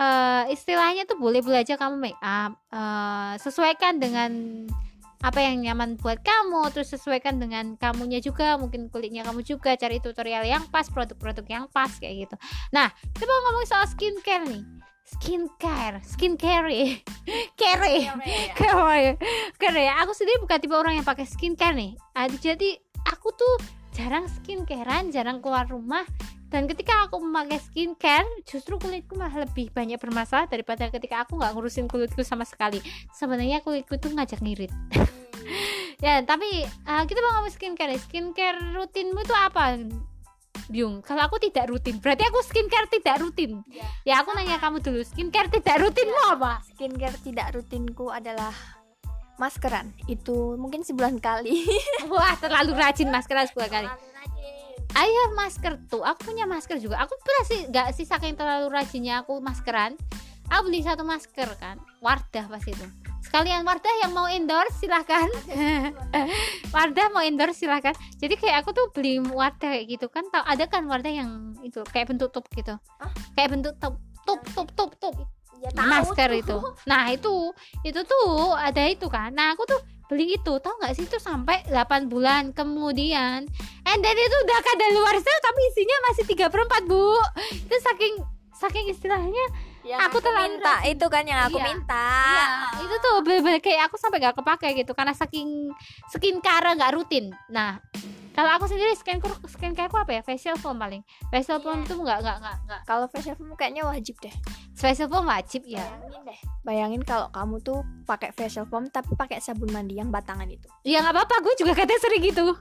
eh 0.00 0.48
istilahnya 0.54 1.04
tuh 1.04 1.20
boleh 1.20 1.44
boleh 1.44 1.60
aja 1.60 1.76
kamu 1.76 2.00
make 2.00 2.20
up. 2.24 2.56
Eh, 2.72 3.34
sesuaikan 3.42 4.00
dengan 4.00 4.30
apa 5.20 5.36
yang 5.44 5.60
nyaman 5.60 6.00
buat 6.00 6.24
kamu 6.24 6.72
terus 6.72 6.96
sesuaikan 6.96 7.36
dengan 7.36 7.76
kamunya 7.76 8.24
juga 8.24 8.56
mungkin 8.56 8.88
kulitnya 8.88 9.20
kamu 9.20 9.44
juga 9.44 9.76
cari 9.76 10.00
tutorial 10.00 10.48
yang 10.48 10.64
pas 10.72 10.88
produk-produk 10.88 11.44
yang 11.44 11.64
pas 11.68 11.92
kayak 12.00 12.24
gitu. 12.24 12.36
Nah 12.72 12.88
kita 13.12 13.28
mau 13.28 13.40
ngomong 13.52 13.68
soal 13.68 13.84
skincare 13.84 14.48
nih 14.48 14.64
skincare. 15.16 15.98
Skincare. 16.06 17.02
Care. 17.60 17.92
Care. 18.54 19.10
Care. 19.58 19.84
Aku 20.06 20.12
sendiri 20.14 20.38
bukan 20.42 20.58
tipe 20.62 20.74
orang 20.74 20.98
yang 20.98 21.06
pakai 21.06 21.26
skincare 21.26 21.74
nih. 21.74 21.92
Ah, 22.14 22.30
jadi 22.30 22.78
aku 23.06 23.34
tuh 23.34 23.54
jarang 23.90 24.30
skincarean 24.30 25.10
jarang 25.10 25.42
keluar 25.42 25.66
rumah. 25.66 26.06
Dan 26.50 26.66
ketika 26.66 27.06
aku 27.06 27.22
memakai 27.22 27.62
skincare 27.62 28.26
justru 28.42 28.74
kulitku 28.74 29.14
malah 29.14 29.46
lebih 29.46 29.70
banyak 29.70 30.02
bermasalah 30.02 30.50
daripada 30.50 30.90
ketika 30.90 31.22
aku 31.22 31.38
nggak 31.38 31.54
ngurusin 31.54 31.86
kulitku 31.86 32.26
sama 32.26 32.42
sekali. 32.42 32.82
Sebenarnya 33.14 33.62
kulitku 33.62 33.98
tuh 33.98 34.14
ngajak 34.14 34.42
ngirit. 34.42 34.72
Ya 36.00 36.24
tapi 36.24 36.64
uh, 36.88 37.04
kita 37.04 37.20
mau 37.20 37.36
ngomong 37.36 37.52
skincare 37.52 37.92
skincare 38.00 38.72
rutinmu 38.72 39.20
itu 39.20 39.36
apa 39.36 39.76
Byung, 40.70 41.02
kalau 41.02 41.26
aku 41.26 41.42
tidak 41.42 41.66
rutin, 41.66 41.98
berarti 41.98 42.22
aku 42.26 42.46
skincare 42.46 42.86
tidak 42.86 43.18
rutin. 43.18 43.62
Ya, 44.06 44.22
aku 44.22 44.30
nanya 44.38 44.62
kamu 44.62 44.78
dulu, 44.78 45.02
skincare 45.02 45.50
tidak 45.50 45.82
rutinmu 45.82 46.38
apa? 46.38 46.62
skincare 46.62 47.18
tidak 47.22 47.54
rutinku 47.54 48.10
adalah 48.10 48.54
maskeran 49.40 49.88
itu 50.04 50.60
mungkin 50.60 50.84
sebulan 50.84 51.16
kali 51.16 51.64
Wah, 52.12 52.36
terlalu 52.36 52.76
rajin 52.76 53.08
maskeran 53.08 53.48
sebulan 53.48 53.70
kali. 53.72 53.88
I 54.90 55.06
have 55.06 55.34
masker 55.38 55.78
tuh. 55.86 56.02
Aku 56.02 56.28
punya 56.28 56.44
masker 56.50 56.76
juga. 56.82 56.98
Aku 57.06 57.14
pernah 57.22 57.44
sih 57.46 57.60
nggak 57.70 57.88
sih 57.94 58.04
saking 58.04 58.34
terlalu 58.34 58.68
rajinnya 58.74 59.22
aku 59.22 59.38
maskeran. 59.38 59.94
Aku 60.50 60.66
beli 60.66 60.82
satu 60.82 61.06
masker 61.06 61.46
kan, 61.62 61.78
Wardah 62.02 62.50
pas 62.50 62.64
itu. 62.66 62.86
Sekalian 63.20 63.62
Wardah 63.62 63.94
yang 64.02 64.12
mau 64.16 64.26
endorse 64.26 64.80
silahkan. 64.80 65.28
Wardah 66.74 67.06
mau 67.12 67.22
endorse 67.22 67.60
silahkan. 67.60 67.94
Jadi 68.16 68.34
kayak 68.40 68.64
aku 68.64 68.72
tuh 68.72 68.86
beli 68.90 69.20
Wardah 69.20 69.76
kayak 69.76 69.86
gitu 69.86 70.06
kan. 70.08 70.24
Tahu 70.32 70.44
ada 70.44 70.64
kan 70.66 70.88
Wardah 70.88 71.12
yang 71.12 71.54
itu 71.60 71.84
kayak 71.92 72.10
bentuk 72.10 72.32
top 72.32 72.48
gitu. 72.56 72.74
Hah? 72.98 73.10
Kayak 73.36 73.60
bentuk 73.60 73.74
top 73.78 74.00
top 74.24 74.40
top 74.56 74.68
top 74.76 74.90
top 74.98 75.14
ya, 75.60 75.70
masker 75.76 76.30
itu. 76.32 76.56
Nah 76.88 77.12
itu 77.12 77.52
itu 77.84 78.00
tuh 78.02 78.56
ada 78.56 78.82
itu 78.88 79.06
kan. 79.06 79.30
Nah 79.36 79.52
aku 79.52 79.68
tuh 79.68 79.80
beli 80.10 80.34
itu 80.34 80.52
tahu 80.58 80.74
nggak 80.82 80.94
sih 80.98 81.06
itu 81.06 81.22
sampai 81.22 81.62
8 81.70 82.10
bulan 82.10 82.50
kemudian 82.50 83.46
and 83.86 84.00
then 84.02 84.16
itu 84.18 84.36
udah 84.42 84.58
kada 84.58 84.86
luar 84.90 85.14
sel 85.22 85.38
tapi 85.38 85.60
isinya 85.70 85.96
masih 86.10 86.24
3 86.34 86.50
per 86.50 86.60
4 86.66 86.90
bu 86.90 87.14
itu 87.54 87.76
saking 87.78 88.14
saking 88.58 88.90
istilahnya 88.90 89.44
yang 89.90 90.00
Aku 90.06 90.18
aku, 90.18 90.18
terlalu 90.22 90.54
minta 90.54 90.74
itu 90.86 91.06
kan 91.10 91.24
yang 91.26 91.40
aku 91.50 91.58
Iya. 91.58 91.66
minta. 91.66 92.06
Iya, 92.30 92.46
itu 92.86 92.94
tuh 93.02 93.14
bener-bener 93.26 93.58
kayak 93.58 93.90
aku 93.90 93.98
sampai 93.98 94.22
gak 94.22 94.38
kepake 94.38 94.68
gitu 94.78 94.92
karena 94.94 95.10
saking 95.10 95.74
skincare 96.06 96.78
nggak 96.78 96.94
rutin. 96.94 97.34
Nah 97.50 97.82
kalau 98.30 98.54
aku 98.54 98.70
sendiri 98.70 98.94
skincare 98.94 99.34
skincare 99.50 99.90
apa 99.90 100.12
ya? 100.14 100.22
Facial 100.22 100.54
foam 100.54 100.78
paling. 100.78 101.02
Facial 101.28 101.58
foam 101.58 101.82
tuh 101.82 101.98
nggak 101.98 102.22
nggak 102.22 102.36
nggak 102.38 102.56
nggak. 102.64 102.80
Kalau 102.86 103.06
facial 103.10 103.34
foam 103.34 103.50
kayaknya 103.58 103.82
wajib 103.82 104.14
deh. 104.22 104.32
Facial 104.78 105.10
foam 105.10 105.26
wajib 105.26 105.66
ya 105.66 105.82
bayangin 105.82 106.22
deh. 106.22 106.38
Bayangin 106.62 107.02
kalau 107.02 107.26
kamu 107.34 107.58
tuh 107.60 107.82
pakai 108.06 108.30
facial 108.30 108.70
foam 108.70 108.86
tapi 108.86 109.18
pakai 109.18 109.42
sabun 109.42 109.74
mandi 109.74 109.98
yang 109.98 110.14
batangan 110.14 110.46
itu. 110.46 110.70
Ya 110.86 111.02
nggak 111.02 111.18
apa-apa. 111.18 111.42
Gue 111.42 111.54
juga 111.58 111.74
katanya 111.74 111.98
sering 111.98 112.22
gitu 112.22 112.54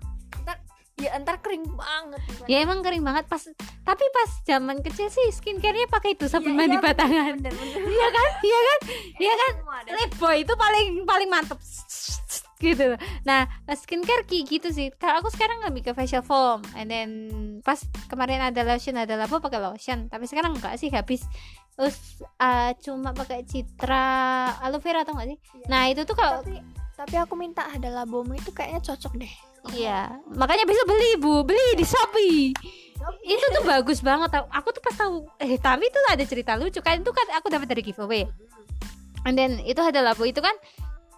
ya 1.00 1.16
entar 1.16 1.40
kering 1.40 1.64
banget 1.80 2.22
ya 2.46 2.62
emang 2.62 2.84
kering 2.84 3.02
banget. 3.02 3.26
Pas 3.32 3.44
tapi 3.88 4.06
pas 4.12 4.30
zaman 4.44 4.84
kecil 4.84 5.08
sih 5.08 5.28
skincarenya 5.32 5.88
pakai 5.88 6.14
itu 6.14 6.28
sabun 6.28 6.54
Iya, 6.54 6.60
mandi 6.60 6.78
iya, 6.78 6.84
batangan. 6.84 7.34
bener 7.40 7.54
bener. 7.56 7.82
Iya 7.88 8.08
kan? 8.12 8.30
Iya 8.44 8.60
kan? 8.60 8.80
Iya 9.20 9.34
kan? 9.34 9.54
boy 10.20 10.36
itu 10.44 10.54
paling 10.54 10.88
paling 11.08 11.30
mantep. 11.32 11.60
Gitu. 12.60 13.00
Nah 13.24 13.48
skincare 13.72 14.28
kayak 14.28 14.44
gitu 14.52 14.68
sih. 14.76 14.92
Kalau 15.00 15.24
aku 15.24 15.32
sekarang 15.32 15.64
lebih 15.64 15.90
ke 15.90 15.92
facial 15.96 16.20
foam. 16.22 16.60
And 16.76 16.92
then 16.92 17.10
pas 17.64 17.80
kemarin 18.12 18.44
ada 18.44 18.68
lotion 18.68 19.00
ada 19.00 19.16
labo 19.16 19.40
pakai 19.40 19.64
lotion. 19.64 20.12
Tapi 20.12 20.28
sekarang 20.28 20.60
enggak 20.60 20.76
sih 20.76 20.92
habis. 20.92 21.24
Terus 21.80 22.20
uh, 22.44 22.76
cuma 22.84 23.16
pakai 23.16 23.48
citra 23.48 24.04
aloe 24.60 24.84
vera 24.84 25.08
atau 25.08 25.16
enggak 25.16 25.32
sih? 25.32 25.38
Iya. 25.40 25.66
nah 25.72 25.88
itu 25.88 26.04
tuh 26.04 26.20
kalau 26.20 26.44
tapi 26.44 26.60
tapi 27.00 27.16
aku 27.16 27.40
minta 27.40 27.64
ada 27.64 27.88
labomu 27.88 28.36
itu 28.36 28.52
kayaknya 28.52 28.84
cocok 28.84 29.16
deh 29.24 29.34
Iya, 29.76 30.10
makanya 30.34 30.64
besok 30.64 30.88
beli 30.88 31.12
bu, 31.20 31.44
beli 31.44 31.76
di 31.76 31.86
Shopee. 31.86 32.56
Itu 33.26 33.46
tuh 33.56 33.64
bagus 33.64 34.00
banget. 34.00 34.42
Aku 34.50 34.70
tuh 34.72 34.82
pas 34.84 34.96
tahu, 34.96 35.28
eh 35.40 35.60
tapi 35.60 35.88
itu 35.88 36.00
ada 36.10 36.24
cerita 36.24 36.56
lucu 36.56 36.80
kan. 36.80 37.00
Itu 37.00 37.12
kan 37.12 37.28
aku 37.36 37.52
dapat 37.52 37.68
dari 37.70 37.82
giveaway. 37.84 38.24
And 39.28 39.36
then 39.36 39.60
itu 39.68 39.80
adalah 39.80 40.16
bu 40.16 40.28
itu 40.28 40.40
kan 40.40 40.56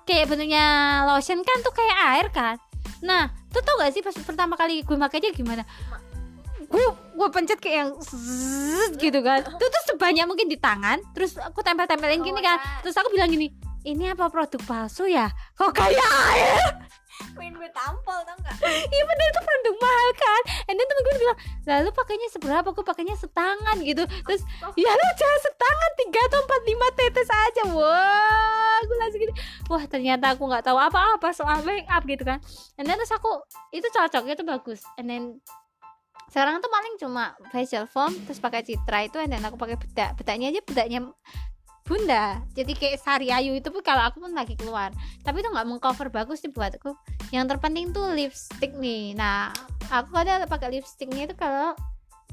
kayak 0.09 0.27
bentuknya 0.27 0.65
lotion 1.05 1.45
kan 1.45 1.57
tuh 1.61 1.73
kayak 1.73 1.97
air 2.17 2.27
kan. 2.33 2.55
Nah, 3.01 3.33
tuh 3.49 3.61
tau 3.65 3.81
gak 3.81 3.93
sih 3.93 4.01
pas 4.05 4.13
pertama 4.13 4.53
kali 4.57 4.85
gue 4.85 4.97
makainya 4.97 5.33
gimana? 5.33 5.65
Gue 6.69 6.85
gue 7.17 7.27
pencet 7.33 7.57
kayak 7.61 7.77
yang 7.85 7.91
zzz 7.97 8.97
gitu 8.97 9.19
kan. 9.21 9.45
Tuh 9.45 9.69
tuh 9.69 9.83
sebanyak 9.93 10.25
mungkin 10.25 10.49
di 10.49 10.57
tangan. 10.57 11.01
Terus 11.13 11.37
aku 11.37 11.61
tempel-tempelin 11.61 12.21
gini 12.21 12.41
kan. 12.41 12.57
Terus 12.85 12.97
aku 12.97 13.13
bilang 13.13 13.29
gini, 13.29 13.53
ini 13.85 14.09
apa 14.09 14.29
produk 14.29 14.61
palsu 14.65 15.09
ya? 15.09 15.29
Kok 15.57 15.73
kayak 15.73 16.09
air? 16.33 16.69
Pengen 17.35 17.53
gue 17.59 17.69
tampol 17.71 18.19
tau 18.23 18.37
gak? 18.41 18.55
Iya 18.93 19.03
bener 19.03 19.27
itu 19.31 19.41
produk 19.43 19.75
mahal 19.79 20.09
kan? 20.15 20.41
And 20.69 20.75
then 20.75 20.85
temen 20.87 21.03
gue 21.03 21.15
bilang 21.21 21.39
Lalu 21.67 21.89
pakainya 21.93 22.27
seberapa? 22.31 22.67
Aku 22.71 22.81
pakainya 22.81 23.15
setangan 23.19 23.77
gitu. 23.83 24.03
Terus 24.07 24.41
Ya 24.79 24.91
lu 24.91 25.07
jangan 25.15 25.39
setangan 25.43 25.91
Tiga 25.99 26.21
atau 26.31 26.39
empat 26.43 26.61
lima 26.65 26.87
tetes 26.95 27.29
aja. 27.29 27.63
Wah 27.71 28.75
Aku 28.83 28.93
langsung 28.97 29.19
gitu 29.21 29.33
Wah 29.69 29.83
ternyata 29.85 30.33
aku 30.33 30.43
gak 30.49 30.65
tahu 30.65 30.77
apa-apa 30.79 31.29
soal 31.35 31.61
make 31.67 31.87
up 31.91 32.03
gitu 32.07 32.23
kan. 32.23 32.39
And 32.79 32.87
then 32.87 32.97
terus 32.97 33.11
aku 33.13 33.43
Itu 33.75 33.87
cocok 33.91 34.23
itu 34.31 34.43
bagus. 34.47 34.81
And 34.95 35.07
then 35.11 35.23
sekarang 36.31 36.63
tuh 36.63 36.71
paling 36.71 36.95
cuma 36.95 37.35
facial 37.51 37.83
foam 37.91 38.15
terus 38.23 38.39
pakai 38.39 38.63
citra 38.63 39.03
itu 39.03 39.19
and 39.19 39.35
then 39.35 39.43
aku 39.43 39.59
pakai 39.59 39.75
bedak. 39.75 40.15
Bedaknya 40.15 40.55
aja 40.55 40.63
bedaknya 40.63 41.11
bunda. 41.85 42.39
Jadi 42.53 42.73
kayak 42.77 42.97
sari 43.01 43.27
ayu 43.33 43.57
itu 43.57 43.67
pun 43.73 43.81
kalau 43.83 44.05
aku 44.07 44.21
pun 44.21 44.31
lagi 44.31 44.53
keluar. 44.55 44.93
Tapi 45.25 45.41
itu 45.41 45.49
nggak 45.49 45.67
mengcover 45.67 46.07
bagus 46.13 46.41
sih 46.41 46.51
buatku. 46.51 46.93
Yang 47.33 47.55
terpenting 47.55 47.91
tuh 47.91 48.13
lipstick 48.13 48.71
nih. 48.77 49.17
Nah 49.17 49.51
aku 49.89 50.13
kadang 50.13 50.45
pakai 50.47 50.79
lipsticknya 50.79 51.27
itu 51.29 51.35
kalau 51.35 51.75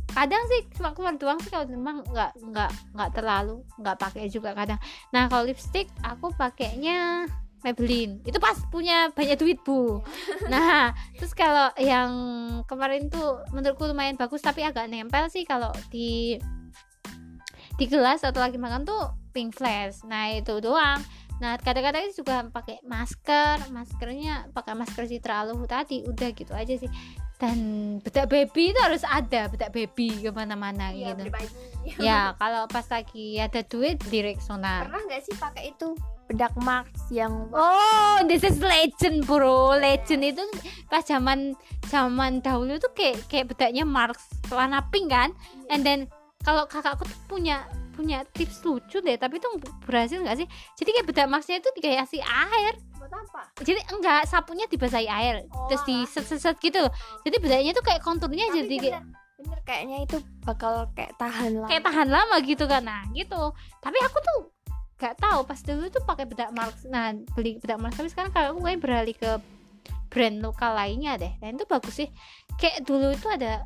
kadang 0.08 0.40
sih 0.48 0.64
cuma 0.74 0.96
keluar 0.96 1.14
doang 1.20 1.38
sih 1.44 1.52
kalau 1.52 1.68
memang 1.68 2.00
nggak 2.08 2.32
nggak 2.40 2.70
nggak 2.96 3.10
terlalu 3.12 3.60
nggak 3.80 3.96
pakai 3.98 4.30
juga 4.30 4.56
kadang. 4.56 4.80
Nah 5.12 5.28
kalau 5.28 5.44
lipstick 5.48 5.90
aku 6.00 6.32
pakainya 6.36 7.28
Maybelline. 7.58 8.22
Itu 8.22 8.38
pas 8.38 8.54
punya 8.70 9.10
banyak 9.10 9.34
duit 9.34 9.58
bu. 9.66 9.98
Nah 10.52 10.94
terus 11.18 11.34
kalau 11.34 11.74
yang 11.76 12.10
kemarin 12.70 13.10
tuh 13.10 13.42
menurutku 13.50 13.90
lumayan 13.90 14.14
bagus 14.14 14.40
tapi 14.40 14.62
agak 14.62 14.86
nempel 14.86 15.26
sih 15.26 15.42
kalau 15.42 15.74
di 15.90 16.38
di 17.78 17.84
gelas 17.86 18.26
atau 18.26 18.42
lagi 18.42 18.58
makan 18.58 18.82
tuh 18.82 19.17
pink 19.30 19.56
flash. 19.56 20.02
Nah 20.04 20.32
itu 20.34 20.58
doang. 20.60 21.00
Nah 21.38 21.54
kadang-kadang 21.60 22.10
itu 22.10 22.26
juga 22.26 22.46
pakai 22.50 22.82
masker. 22.82 23.70
Maskernya 23.70 24.50
pakai 24.50 24.74
masker 24.74 25.06
citra 25.06 25.46
aluhu 25.46 25.64
tadi 25.64 26.02
udah 26.04 26.28
gitu 26.34 26.52
aja 26.52 26.74
sih. 26.74 26.90
Dan 27.38 27.58
bedak 28.02 28.26
baby 28.26 28.74
itu 28.74 28.80
harus 28.82 29.06
ada 29.06 29.46
bedak 29.46 29.70
baby 29.70 30.10
ke 30.10 30.34
mana-mana 30.34 30.90
Iya, 30.90 31.14
gitu. 31.14 31.30
ya 32.02 32.34
kalau 32.34 32.66
pas 32.66 32.82
lagi 32.90 33.38
ada 33.38 33.62
duit 33.62 33.94
di 34.10 34.26
Rexona 34.26 34.82
Pernah 34.82 35.06
gak 35.06 35.22
sih 35.22 35.38
pakai 35.38 35.70
itu? 35.70 35.94
Bedak 36.26 36.50
Mars 36.58 36.98
yang 37.14 37.46
Oh, 37.54 38.18
this 38.26 38.42
is 38.42 38.58
legend, 38.58 39.22
bro. 39.22 39.78
Legend 39.78 40.34
itu 40.34 40.42
pas 40.90 41.06
zaman 41.06 41.54
zaman 41.86 42.42
dahulu 42.42 42.74
tuh 42.82 42.90
kayak 42.90 43.22
kayak 43.30 43.54
bedaknya 43.54 43.86
Marx 43.86 44.26
warna 44.50 44.82
pink 44.90 45.14
kan. 45.14 45.30
And 45.70 45.86
then 45.86 46.10
kalau 46.42 46.66
kakakku 46.66 47.06
tuh 47.06 47.20
punya 47.30 47.70
punya 47.98 48.22
tips 48.30 48.62
lucu 48.62 49.02
deh, 49.02 49.18
tapi 49.18 49.42
itu 49.42 49.48
berhasil 49.82 50.22
nggak 50.22 50.38
sih? 50.38 50.46
Jadi 50.78 50.90
kayak 50.94 51.06
bedak 51.10 51.26
Marxnya 51.26 51.58
itu 51.58 51.70
dikasih 51.74 52.22
air. 52.22 52.78
buat 52.94 53.10
apa? 53.10 53.42
Jadi 53.66 53.80
enggak 53.90 54.30
sapunya 54.30 54.70
dibasahi 54.70 55.10
air, 55.10 55.42
Oh, 55.50 55.66
terus 55.66 55.82
di 55.82 56.06
set 56.06 56.22
set 56.30 56.38
set 56.38 56.56
gitu. 56.62 56.86
Jadi 57.26 57.36
bedaknya 57.42 57.74
tuh 57.74 57.82
kayak 57.82 58.06
konturnya 58.06 58.46
Tapi 58.50 58.62
jadi 58.62 58.76
kayak 58.78 59.02
bener, 59.38 59.58
kayaknya 59.62 59.98
itu 60.02 60.16
bakal 60.42 60.90
kayak 60.98 61.14
tahan 61.14 61.62
lah. 61.62 61.68
kayak 61.70 61.86
tahan 61.86 62.08
lama 62.10 62.36
gitu 62.42 62.66
kan 62.66 62.82
nah 62.82 63.06
gitu 63.14 63.54
tapi 63.78 63.94
aku 64.02 64.18
tuh 64.18 64.38
gak 64.98 65.14
tahu 65.14 65.46
pas 65.46 65.60
dulu 65.62 65.86
tuh 65.94 66.02
pakai 66.02 66.26
bedak 66.26 66.50
Marx 66.50 66.82
nah 66.90 67.14
beli 67.38 67.62
bedak 67.62 67.78
Marx 67.78 67.94
tapi 67.94 68.10
sekarang 68.10 68.34
kalau 68.34 68.58
aku 68.58 68.66
kayak 68.66 68.82
beralih 68.82 69.14
ke 69.14 69.30
brand 70.10 70.42
lokal 70.42 70.74
lainnya 70.74 71.14
deh 71.14 71.30
dan 71.38 71.54
itu 71.54 71.64
bagus 71.70 71.94
sih 72.02 72.10
kayak 72.58 72.82
dulu 72.82 73.14
itu 73.14 73.30
ada 73.30 73.62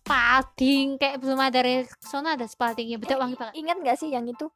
Spalding 0.00 0.96
kayak 0.96 1.20
belum 1.20 1.38
ada 1.38 1.60
Rexona 1.60 2.34
ada 2.34 2.48
Spaldingnya 2.48 2.96
bedak 2.96 3.20
wangi 3.20 3.36
banget. 3.36 3.54
Ingat 3.60 3.76
gak 3.84 3.96
sih 4.00 4.08
yang 4.10 4.24
itu 4.26 4.48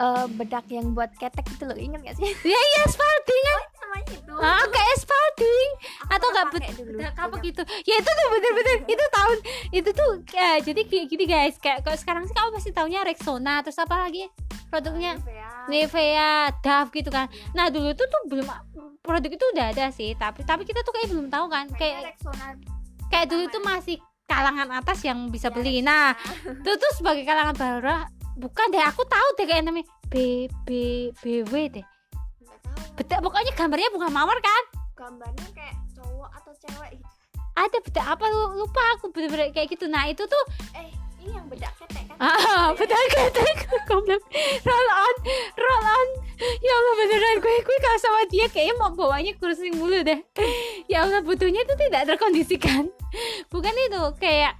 eh, 0.00 0.26
bedak 0.34 0.66
yang 0.72 0.96
buat 0.96 1.12
ketek 1.14 1.44
gitu 1.54 1.68
loh 1.68 1.76
ingat 1.76 2.00
gak 2.02 2.16
sih? 2.16 2.24
Ya 2.42 2.58
iya 2.58 2.82
Spalding 2.88 3.42
kan? 3.44 3.60
Namanya 3.78 4.06
itu. 4.10 4.32
Ah 4.40 4.64
kayak 4.66 4.96
Spalding 4.98 5.70
Aku 5.78 6.10
atau 6.16 6.28
pernah 6.32 6.42
gak 6.42 6.46
pakai 6.50 6.72
dulu. 6.74 6.98
bedak 6.98 7.14
apa 7.20 7.36
gitu. 7.44 7.62
Ya 7.84 7.94
itu 8.00 8.10
tuh 8.10 8.26
bener-bener 8.32 8.76
itu 8.88 9.04
tahun 9.12 9.38
itu 9.70 9.90
tuh 9.92 10.10
ya, 10.34 10.50
jadi 10.64 10.80
kayak 10.88 11.06
gini 11.12 11.24
guys. 11.28 11.56
Kayak 11.60 11.78
kalau 11.84 11.98
sekarang 12.00 12.22
sih 12.26 12.34
kamu 12.34 12.48
pasti 12.56 12.70
taunya 12.72 13.00
Rexona 13.04 13.54
terus 13.62 13.78
apa 13.78 14.08
lagi 14.08 14.26
produknya? 14.72 15.20
Nivea. 15.20 15.50
Nivea, 15.68 16.32
Dove 16.64 16.90
gitu 16.96 17.10
kan. 17.12 17.28
Nah 17.52 17.68
dulu 17.68 17.92
tuh 17.92 18.08
tuh 18.08 18.22
belum 18.26 18.48
produk 19.04 19.30
itu 19.30 19.44
udah 19.54 19.66
ada 19.70 19.86
sih, 19.92 20.16
tapi 20.16 20.42
tapi 20.42 20.64
kita 20.66 20.80
tuh 20.82 20.90
kayak 20.96 21.12
belum 21.12 21.28
tahu 21.30 21.46
kan. 21.46 21.68
Kayaknya 21.70 21.76
Kayak 21.76 22.00
Rexona 22.16 22.46
kayak 23.08 23.26
dulu 23.32 23.44
tuh 23.48 23.62
masih 23.64 23.96
kalangan 24.28 24.68
atas 24.76 25.00
yang 25.02 25.32
bisa 25.32 25.48
Ya, 25.48 25.54
beli. 25.56 25.80
Rexona. 25.80 25.88
Nah 25.88 26.06
itu 26.44 26.70
tuh 26.76 26.92
sebagai 27.00 27.24
kalangan 27.24 27.56
bawah 27.56 28.04
bukan 28.36 28.66
deh 28.70 28.84
aku 28.84 29.02
tahu 29.08 29.28
deh 29.40 29.46
kayak 29.48 29.64
namanya 29.64 29.88
B 30.12 30.46
B 30.68 30.68
BW 31.24 31.52
deh. 31.72 31.86
Bedak 32.94 33.24
pokoknya 33.24 33.52
gambarnya 33.56 33.88
bunga 33.90 34.12
mawar 34.12 34.38
kan. 34.38 34.62
gambarnya 34.98 35.46
kayak 35.54 35.78
cowok 35.94 36.30
atau 36.42 36.52
cewek 36.66 36.98
gitu 36.98 37.14
Ada 37.54 37.78
bedak 37.82 38.06
apa 38.06 38.24
lu 38.30 38.62
lupa 38.62 38.82
aku 38.98 39.10
bener-bener 39.14 39.50
kayak 39.54 39.70
gitu. 39.72 39.86
Nah 39.86 40.06
itu 40.10 40.22
tuh 40.26 40.42
eh 40.74 40.90
ini 41.18 41.34
yang 41.34 41.46
bedak 41.50 41.72
ketek 41.82 42.04
kan? 42.08 42.16
Ah 42.22 42.70
bedak 42.78 42.98
ketek. 43.10 43.56
Komplek 43.90 44.22
roll 44.62 44.88
on. 44.94 45.16
Roll 45.58 45.84
on. 45.84 46.08
Ya 46.38 46.72
Allah 46.72 46.94
beneran. 46.94 47.36
Gue 47.42 47.54
gue 47.60 47.76
kalau 47.82 47.98
sama 47.98 48.20
dia. 48.30 48.46
Kayaknya 48.46 48.74
mau 48.78 48.90
bawanya 48.94 49.32
kursi 49.36 49.74
mulu 49.74 50.00
deh. 50.06 50.20
Ya 50.86 51.04
Allah 51.04 51.20
butuhnya 51.20 51.66
itu 51.66 51.74
tidak 51.74 52.06
terkondisikan. 52.14 52.88
Bukan 53.50 53.74
itu 53.74 54.02
kayak 54.22 54.56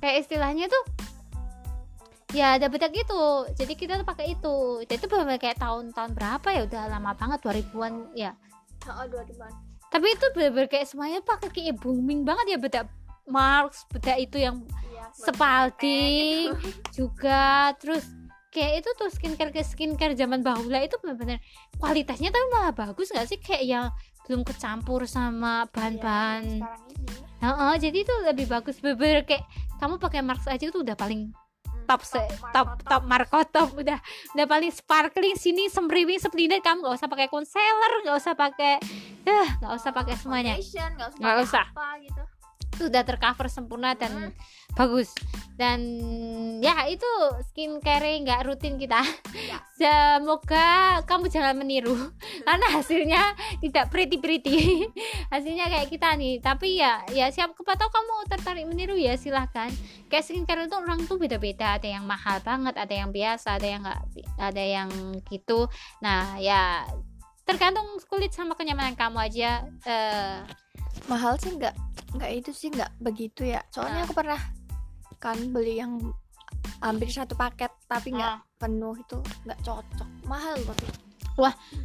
kayak 0.00 0.26
istilahnya 0.26 0.66
tuh 0.66 0.82
ya 2.32 2.56
ada 2.56 2.72
bedak 2.72 2.96
itu 2.96 3.22
jadi 3.52 3.72
kita 3.76 3.92
tuh 4.00 4.06
pakai 4.08 4.34
itu. 4.34 4.56
Jadi 4.88 4.98
itu 4.98 5.06
bener 5.06 5.36
kayak 5.36 5.60
tahun-tahun 5.60 6.16
berapa 6.16 6.48
ya? 6.50 6.60
Udah 6.64 6.82
lama 6.88 7.12
banget 7.12 7.38
2000-an 7.44 8.16
ya. 8.16 8.32
Oh 8.88 9.06
dua 9.06 9.22
ribuan. 9.22 9.52
Tapi 9.92 10.08
itu 10.08 10.26
bener-bener 10.32 10.72
kayak 10.72 10.88
semuanya 10.88 11.20
pakai 11.20 11.52
kayak 11.52 11.76
booming 11.78 12.24
banget 12.24 12.56
ya 12.56 12.58
bedak 12.58 12.88
Marks 13.22 13.86
bedak 13.92 14.18
itu 14.18 14.40
yang 14.42 14.66
Spalding 15.14 16.56
gitu. 16.56 17.04
juga 17.08 17.72
terus 17.78 18.04
kayak 18.52 18.84
itu 18.84 18.90
tuh 19.00 19.08
skincare 19.08 19.48
ke 19.48 19.64
skincare 19.64 20.12
zaman 20.12 20.44
bahula 20.44 20.84
itu 20.84 21.00
benar-benar 21.00 21.40
kualitasnya 21.80 22.28
tapi 22.28 22.46
malah 22.52 22.72
bagus 22.76 23.08
nggak 23.08 23.26
sih? 23.28 23.40
Kayak 23.40 23.64
yang 23.64 23.86
belum 24.28 24.44
kecampur 24.44 25.08
sama 25.08 25.66
bahan-bahan. 25.72 26.62
Ini. 26.62 27.16
Heeh, 27.42 27.74
jadi 27.80 27.98
itu 28.06 28.14
lebih 28.22 28.46
bagus. 28.46 28.78
Bener 28.78 29.24
kayak 29.26 29.42
kamu 29.80 29.98
pakai 29.98 30.22
Marks 30.22 30.46
aja 30.46 30.62
itu 30.62 30.78
udah 30.78 30.94
paling 30.94 31.32
Hmm, 31.82 31.98
top 31.98 32.02
se 32.06 32.22
top 32.54 32.78
top 32.86 33.02
Marco 33.10 33.42
top 33.50 33.74
udah 33.74 33.98
udah 34.38 34.46
paling 34.46 34.70
sparkling 34.70 35.34
sini 35.34 35.66
semriwing 35.66 36.22
sepelinet 36.22 36.62
kamu 36.62 36.78
nggak 36.78 36.94
usah 36.94 37.10
pakai 37.10 37.26
concealer 37.26 37.92
nggak 38.06 38.16
usah 38.22 38.34
pakai 38.38 38.78
eh 39.26 39.48
nggak 39.58 39.72
usah 39.74 39.90
pakai 39.90 40.14
semuanya. 40.14 40.54
Nggak 40.54 41.10
usah 41.10 41.18
Nggak 41.18 41.36
usah. 41.42 41.64
apa 41.74 41.86
gitu 41.98 42.22
itu 42.72 42.88
udah 42.88 43.04
tercover 43.04 43.46
sempurna 43.52 43.92
dan 43.92 44.32
Hmm. 44.32 44.32
bagus. 44.72 45.12
Dan 45.60 45.80
ya 46.64 46.88
itu 46.88 47.06
skincare 47.52 48.16
nggak 48.24 48.48
rutin 48.48 48.80
kita. 48.80 49.04
Ya. 49.36 49.60
semoga 49.78 50.98
kamu 51.04 51.28
jangan 51.28 51.54
meniru. 51.60 51.92
Karena 52.48 52.66
hasilnya 52.72 53.36
tidak 53.60 53.92
pretty 53.92 54.16
pretty 54.16 54.88
hasilnya 55.32 55.68
kayak 55.68 55.92
kita 55.92 56.16
nih. 56.16 56.40
Tapi 56.40 56.80
ya 56.80 57.04
ya 57.12 57.28
siap 57.28 57.52
tahu 57.52 57.90
kamu 57.92 58.14
tertarik 58.32 58.64
meniru 58.64 58.96
ya 58.96 59.14
silahkan. 59.20 59.68
Kayak 60.08 60.24
skincare 60.24 60.64
itu 60.64 60.76
orang 60.76 61.04
tuh 61.04 61.20
beda 61.20 61.36
beda 61.36 61.76
ada 61.76 61.88
yang 61.88 62.08
mahal 62.08 62.40
banget 62.40 62.74
ada 62.80 62.94
yang 62.96 63.12
biasa 63.12 63.60
ada 63.60 63.68
yang 63.68 63.84
nggak 63.84 64.02
ada 64.40 64.64
yang 64.64 64.88
gitu. 65.28 65.68
Nah 66.00 66.40
ya 66.40 66.88
tergantung 67.44 67.84
kulit 68.08 68.32
sama 68.32 68.56
kenyamanan 68.56 68.96
kamu 68.96 69.18
aja. 69.28 69.68
Eh 69.84 70.61
mahal 71.06 71.36
sih 71.36 71.52
nggak 71.52 71.74
nggak 72.12 72.30
itu 72.34 72.50
sih 72.50 72.68
nggak 72.68 72.90
begitu 72.98 73.44
ya. 73.44 73.60
Soalnya 73.68 74.02
Ah. 74.02 74.06
aku 74.06 74.14
pernah 74.14 74.40
kan 75.16 75.38
beli 75.48 75.78
yang 75.78 75.98
hampir 76.78 77.08
satu 77.08 77.34
paket 77.34 77.70
tapi 77.86 78.12
nggak 78.12 78.34
Ah. 78.36 78.44
penuh 78.58 78.94
itu 78.94 79.16
nggak 79.44 79.58
cocok. 79.60 80.08
Mahal 80.24 80.56
tapi. 80.62 80.86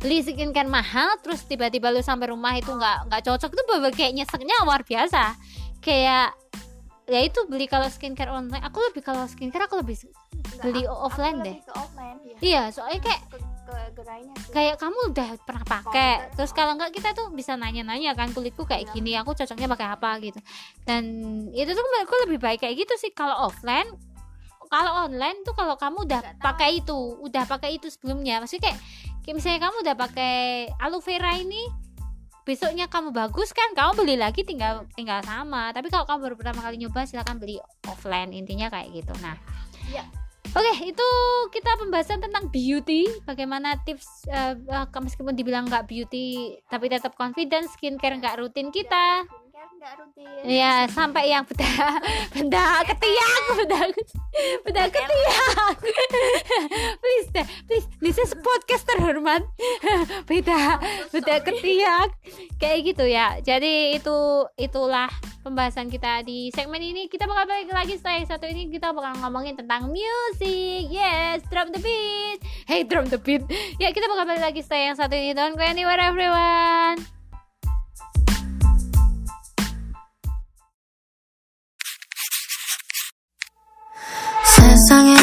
Beli 0.04 0.20
skincare 0.22 0.68
mahal 0.68 1.16
terus 1.24 1.42
tiba-tiba 1.42 1.88
lu 1.88 2.04
sampai 2.04 2.30
rumah 2.30 2.52
itu 2.54 2.68
nggak 2.68 3.08
nggak 3.08 3.22
cocok 3.24 3.50
itu 3.50 3.64
bener 3.64 3.92
kayak 3.92 4.14
nyeseknya 4.14 4.56
luar 4.62 4.84
biasa. 4.84 5.34
Kayak 5.80 6.36
ya 7.08 7.24
itu 7.24 7.40
beli 7.48 7.66
kalau 7.66 7.88
skincare 7.88 8.28
online 8.28 8.60
aku 8.60 8.84
lebih 8.92 9.00
kalau 9.00 9.24
skincare 9.24 9.64
aku 9.64 9.80
lebih 9.80 9.96
beli 10.60 10.84
aku- 10.84 10.92
aku 10.92 11.06
offline 11.08 11.40
lebih 11.40 11.56
deh 11.56 11.58
ke 11.64 11.72
offline 11.72 12.20
ya 12.20 12.38
iya 12.44 12.64
soalnya 12.68 13.00
kayak 13.00 13.22
ke 13.68 13.76
gerainya 14.00 14.34
sih. 14.40 14.52
Kayak 14.56 14.80
kamu 14.80 15.12
udah 15.12 15.30
pernah 15.44 15.66
pakai. 15.68 16.32
Terus 16.40 16.52
kalau 16.56 16.80
enggak 16.80 16.96
kita 16.96 17.12
tuh 17.12 17.28
bisa 17.36 17.60
nanya-nanya 17.60 18.16
kan 18.16 18.32
kulitku 18.32 18.64
kayak 18.64 18.88
gini 18.96 19.20
aku 19.20 19.36
cocoknya 19.36 19.68
pakai 19.68 19.88
apa? 19.92 20.10
gitu. 20.24 20.40
Dan 20.88 21.04
itu 21.52 21.68
tuh 21.76 21.84
menurutku 21.84 22.16
lebih 22.24 22.40
baik 22.40 22.64
kayak 22.64 22.88
gitu 22.88 22.96
sih. 22.96 23.12
Kalau 23.12 23.52
offline 23.52 23.92
kalau 24.68 25.08
online 25.08 25.44
tuh 25.48 25.56
kalau 25.56 25.80
kamu 25.80 26.08
udah 26.08 26.22
pakai 26.44 26.84
itu 26.84 26.96
udah 27.24 27.44
pakai 27.48 27.80
itu 27.80 27.88
sebelumnya. 27.92 28.40
Maksudnya 28.40 28.72
kayak, 28.72 28.80
kayak 29.24 29.36
misalnya 29.36 29.60
kamu 29.68 29.76
udah 29.84 29.96
pakai 29.96 30.36
aloe 30.80 31.04
vera 31.04 31.36
ini 31.36 31.68
besoknya 32.48 32.88
kamu 32.88 33.12
bagus 33.12 33.52
kan 33.52 33.76
kamu 33.76 33.92
beli 34.00 34.16
lagi 34.16 34.48
tinggal 34.48 34.88
tinggal 34.96 35.20
sama. 35.24 35.76
Tapi 35.76 35.92
kalau 35.92 36.08
kamu 36.08 36.20
baru 36.32 36.36
pertama 36.40 36.60
kali 36.64 36.80
nyoba 36.80 37.04
silakan 37.04 37.40
beli 37.40 37.60
offline 37.88 38.32
intinya 38.32 38.72
kayak 38.72 38.92
gitu. 38.96 39.12
Nah 39.20 39.36
Iya. 39.88 40.04
Oke, 40.56 40.74
itu 40.88 41.10
kita 41.52 41.76
pembahasan 41.76 42.24
tentang 42.24 42.48
beauty. 42.48 43.10
Bagaimana 43.28 43.76
tips 43.84 44.24
eh, 44.32 44.56
meskipun 44.96 45.36
dibilang 45.36 45.68
nggak 45.68 45.90
beauty, 45.90 46.56
tapi 46.72 46.88
tetap 46.88 47.18
confident 47.20 47.68
skincare 47.68 48.16
nggak 48.16 48.40
rutin 48.40 48.72
kita. 48.72 49.28
Nggak 49.78 49.94
rutin 50.02 50.42
Ya 50.42 50.90
sampai 50.90 51.30
yang 51.30 51.46
benda 51.46 52.02
benda 52.34 52.82
ketiak, 52.82 53.42
benda 53.62 53.80
benda 54.66 54.84
ketiak. 54.90 55.76
please 57.02 57.28
deh, 57.30 57.46
please. 57.70 57.88
This 58.02 58.18
is 58.18 58.34
podcast 58.42 58.90
terhormat. 58.90 59.46
beda 60.30 60.82
beda 61.14 61.36
ketiak 61.46 62.10
kayak 62.58 62.80
gitu 62.90 63.06
ya. 63.06 63.38
Jadi 63.46 64.02
itu 64.02 64.18
itulah 64.58 65.14
pembahasan 65.46 65.94
kita 65.94 66.26
di 66.26 66.50
segmen 66.58 66.82
ini. 66.82 67.06
Kita 67.06 67.30
bakal 67.30 67.46
balik 67.46 67.70
lagi 67.70 68.02
setelah 68.02 68.18
yang 68.18 68.30
satu 68.34 68.46
ini 68.50 68.74
kita 68.74 68.90
bakal 68.98 69.14
ngomongin 69.22 69.54
tentang 69.54 69.94
music. 69.94 70.90
Yes, 70.90 71.46
drop 71.54 71.70
the 71.70 71.82
beat. 71.82 72.42
Hey, 72.66 72.82
drop 72.82 73.14
the 73.14 73.22
beat. 73.22 73.46
Ya 73.78 73.94
kita 73.94 74.10
bakal 74.10 74.26
balik 74.26 74.42
lagi 74.42 74.62
setelah 74.66 74.94
yang 74.94 74.98
satu 74.98 75.14
ini. 75.14 75.38
Don't 75.38 75.54
go 75.54 75.62
anywhere 75.62 76.02
everyone. 76.02 77.17
세상에 84.88 85.16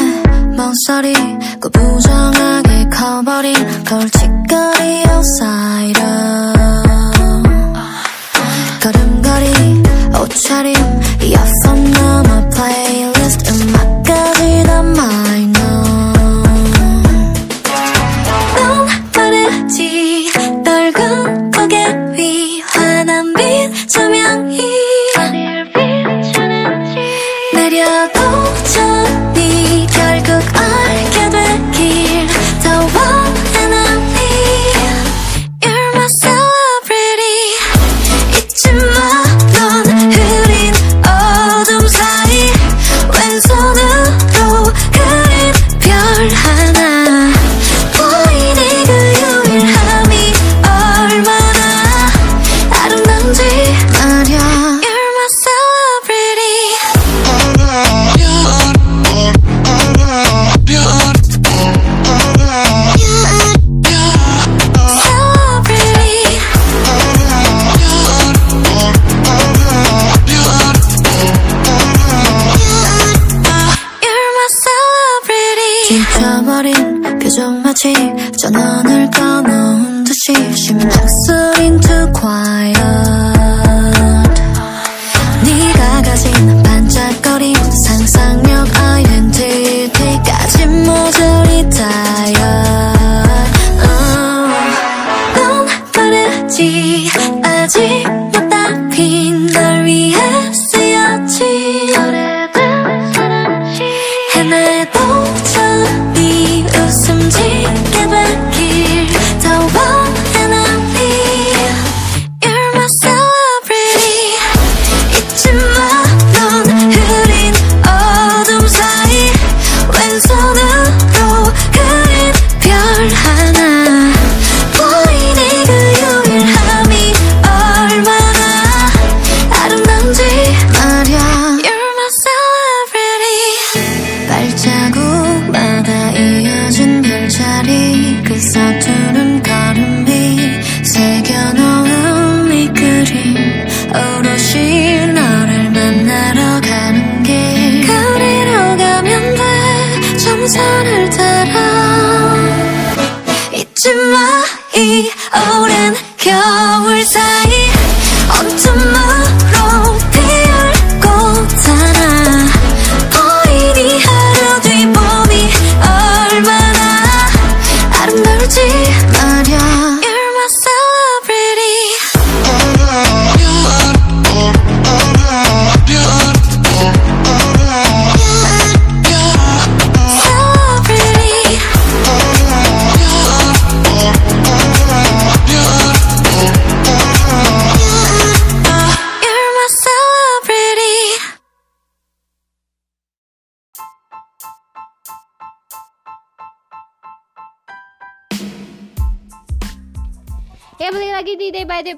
멍소리 0.55 1.15
그 1.59 1.71
부정하게 1.71 2.87
커버린 2.91 3.55
걸칫거리 3.85 5.05
outsider 5.09 6.53
걸음걸이 8.83 9.83
옷차림 10.21 10.75
이어폰 11.23 11.93
넘어 11.93 12.49
플레이 12.51 13.14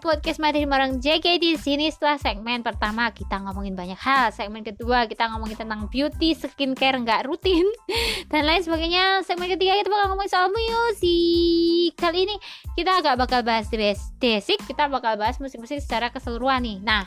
Podcast 0.06 0.38
Madrid 0.38 0.70
bareng 0.70 1.02
JK 1.02 1.42
di 1.42 1.58
sini 1.58 1.90
setelah 1.90 2.14
segmen 2.14 2.62
pertama 2.62 3.10
kita 3.10 3.42
ngomongin 3.42 3.74
banyak 3.74 3.98
hal, 3.98 4.30
segmen 4.30 4.62
kedua 4.62 5.10
kita 5.10 5.26
ngomongin 5.34 5.58
tentang 5.58 5.90
beauty, 5.90 6.30
skincare 6.30 6.94
nggak 7.02 7.26
rutin 7.26 7.66
dan 8.30 8.46
lain 8.46 8.62
sebagainya. 8.62 9.26
Segmen 9.26 9.50
ketiga 9.50 9.74
kita 9.74 9.90
bakal 9.90 10.14
ngomongin 10.14 10.30
soal 10.30 10.54
musik. 10.54 11.90
Kali 11.98 12.22
ini 12.22 12.38
kita 12.78 13.02
agak 13.02 13.18
bakal 13.18 13.42
bahas 13.42 13.66
bas- 13.66 14.14
basic, 14.22 14.62
kita 14.62 14.86
bakal 14.86 15.18
bahas 15.18 15.42
musik-musik 15.42 15.82
secara 15.82 16.14
keseluruhan 16.14 16.62
nih. 16.62 16.78
Nah, 16.86 17.02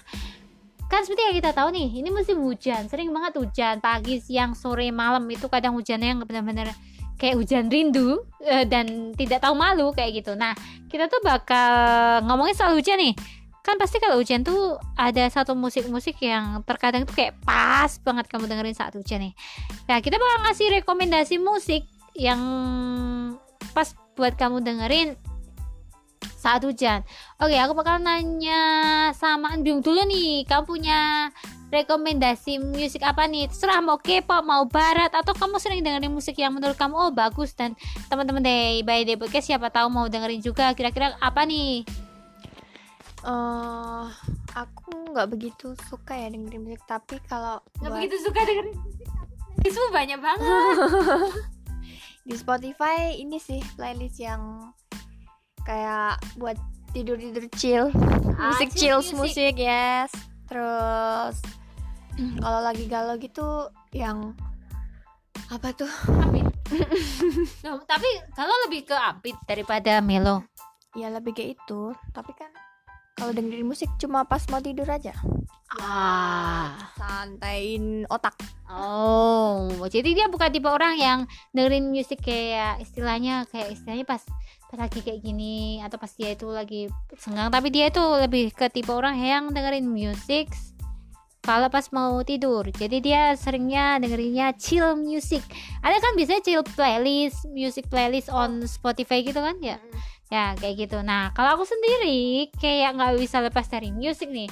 kan 0.92 1.00
seperti 1.08 1.24
yang 1.24 1.36
kita 1.40 1.56
tahu 1.56 1.72
nih, 1.72 2.04
ini 2.04 2.12
musim 2.12 2.44
hujan, 2.44 2.92
sering 2.92 3.16
banget 3.16 3.40
hujan 3.40 3.80
pagi, 3.80 4.20
siang, 4.20 4.60
sore, 4.60 4.92
malam 4.92 5.24
itu 5.32 5.48
kadang 5.48 5.72
hujannya 5.80 6.20
yang 6.20 6.20
benar-benar 6.28 6.76
kayak 7.20 7.36
hujan 7.36 7.68
rindu 7.68 8.24
eh, 8.48 8.64
dan 8.64 9.12
tidak 9.14 9.44
tahu 9.44 9.54
malu 9.54 9.92
kayak 9.92 10.24
gitu. 10.24 10.34
Nah, 10.40 10.56
kita 10.88 11.12
tuh 11.12 11.20
bakal 11.20 12.24
ngomongin 12.24 12.56
soal 12.56 12.74
hujan 12.74 12.96
nih. 12.96 13.14
Kan 13.60 13.76
pasti 13.76 14.00
kalau 14.00 14.18
hujan 14.18 14.42
tuh 14.42 14.80
ada 14.96 15.28
satu 15.28 15.52
musik-musik 15.54 16.16
yang 16.24 16.64
terkadang 16.64 17.04
tuh 17.04 17.14
kayak 17.14 17.36
pas 17.44 17.92
banget 18.02 18.26
kamu 18.32 18.48
dengerin 18.48 18.74
saat 18.74 18.96
hujan 18.96 19.20
nih. 19.30 19.34
Nah, 19.92 20.00
kita 20.00 20.16
bakal 20.16 20.38
ngasih 20.48 20.68
rekomendasi 20.80 21.36
musik 21.44 21.84
yang 22.16 22.40
pas 23.76 23.92
buat 24.16 24.34
kamu 24.40 24.64
dengerin 24.64 25.20
saat 26.40 26.64
hujan. 26.64 27.04
Oke, 27.44 27.60
aku 27.60 27.76
bakal 27.76 28.00
nanya 28.00 28.64
sama 29.12 29.52
Anbyung 29.52 29.84
dulu 29.84 30.08
nih. 30.08 30.48
Kamu 30.48 30.64
punya 30.64 31.28
rekomendasi 31.70 32.62
musik 32.62 33.06
apa 33.06 33.26
nih? 33.26 33.50
Terserah 33.50 33.82
mau 33.82 33.98
K-pop, 34.02 34.44
mau 34.46 34.66
barat 34.66 35.14
atau 35.14 35.34
kamu 35.34 35.58
sering 35.62 35.82
dengerin 35.86 36.12
musik 36.12 36.38
yang 36.38 36.54
menurut 36.54 36.76
kamu 36.76 36.98
oh 36.98 37.12
bagus 37.14 37.54
dan 37.54 37.78
teman-teman 38.10 38.42
deh 38.44 38.82
by 38.86 39.06
Day 39.06 39.18
Podcast 39.18 39.50
siapa 39.50 39.70
tahu 39.70 39.90
mau 39.90 40.06
dengerin 40.10 40.42
juga 40.42 40.74
kira-kira 40.74 41.16
apa 41.22 41.46
nih? 41.46 41.86
eh 43.20 44.06
aku 44.56 45.12
nggak 45.12 45.28
begitu 45.28 45.76
suka 45.92 46.16
ya 46.16 46.32
dengerin 46.32 46.64
musik 46.64 46.80
tapi 46.88 47.20
kalau 47.28 47.60
Nggak 47.84 47.92
buat 47.92 48.00
begitu 48.00 48.16
suka 48.24 48.40
dengerin 48.44 48.76
musik. 48.80 49.08
Itu 49.60 49.80
banyak 49.92 50.20
banget. 50.24 50.48
di 52.30 52.38
Spotify 52.38 53.18
ini 53.18 53.42
sih 53.42 53.58
playlist 53.74 54.22
yang 54.22 54.70
kayak 55.66 56.22
buat 56.38 56.56
tidur 56.94 57.18
tidur 57.18 57.46
chill 57.58 57.86
musik 58.38 58.70
chill 58.74 59.02
chill 59.02 59.18
music. 59.18 59.18
musik 59.18 59.54
yes 59.58 60.10
terus 60.46 61.42
kalau 62.38 62.60
lagi 62.62 62.86
galau 62.86 63.16
gitu 63.16 63.68
yang 63.92 64.34
apa 65.50 65.74
tuh 65.74 65.90
Upbeat. 66.06 66.46
Nah, 67.66 67.82
tapi 67.84 68.06
kalau 68.32 68.54
lebih 68.68 68.86
ke 68.86 68.94
upbeat 68.94 69.38
daripada 69.44 69.98
melo. 70.00 70.46
ya 70.92 71.10
lebih 71.10 71.34
kayak 71.34 71.54
itu 71.54 71.94
tapi 72.12 72.34
kan 72.34 72.50
kalau 73.14 73.30
dengerin 73.30 73.62
musik 73.64 73.90
cuma 73.98 74.24
pas 74.24 74.42
mau 74.50 74.58
tidur 74.58 74.86
aja 74.86 75.14
Ah. 75.76 76.74
santain 76.98 78.06
otak 78.08 78.34
Oh, 78.66 79.70
jadi 79.86 80.14
dia 80.14 80.26
bukan 80.26 80.50
tipe 80.50 80.66
orang 80.66 80.98
yang 80.98 81.20
dengerin 81.52 81.90
musik 81.90 82.22
kayak 82.22 82.82
istilahnya 82.82 83.46
kayak 83.50 83.74
istilahnya 83.74 84.02
pas 84.02 84.22
pas 84.66 84.78
lagi 84.80 85.02
kayak 85.02 85.22
gini 85.22 85.78
atau 85.82 85.98
pas 85.98 86.10
dia 86.10 86.34
itu 86.34 86.50
lagi 86.50 86.90
senggang 87.18 87.50
tapi 87.50 87.70
dia 87.70 87.90
itu 87.90 88.02
lebih 88.02 88.50
ke 88.50 88.70
tipe 88.70 88.90
orang 88.90 89.18
yang 89.18 89.50
dengerin 89.50 89.86
musik 89.86 90.50
kalau 91.40 91.72
pas 91.72 91.88
mau 91.96 92.20
tidur. 92.22 92.68
Jadi 92.68 93.00
dia 93.00 93.34
seringnya 93.34 93.98
dengerinnya 93.98 94.54
chill 94.60 94.96
music. 95.00 95.42
Ada 95.82 95.98
kan 96.04 96.14
biasanya 96.20 96.42
chill 96.44 96.64
playlist, 96.76 97.48
music 97.50 97.88
playlist 97.88 98.28
on 98.30 98.68
Spotify 98.68 99.24
gitu 99.24 99.40
kan 99.40 99.56
ya? 99.64 99.80
Ya 100.30 100.54
kayak 100.60 100.88
gitu. 100.90 101.00
Nah 101.02 101.32
kalau 101.34 101.58
aku 101.58 101.66
sendiri 101.66 102.52
kayak 102.60 103.00
nggak 103.00 103.18
bisa 103.18 103.40
lepas 103.40 103.66
dari 103.66 103.90
musik 103.90 104.30
nih. 104.30 104.52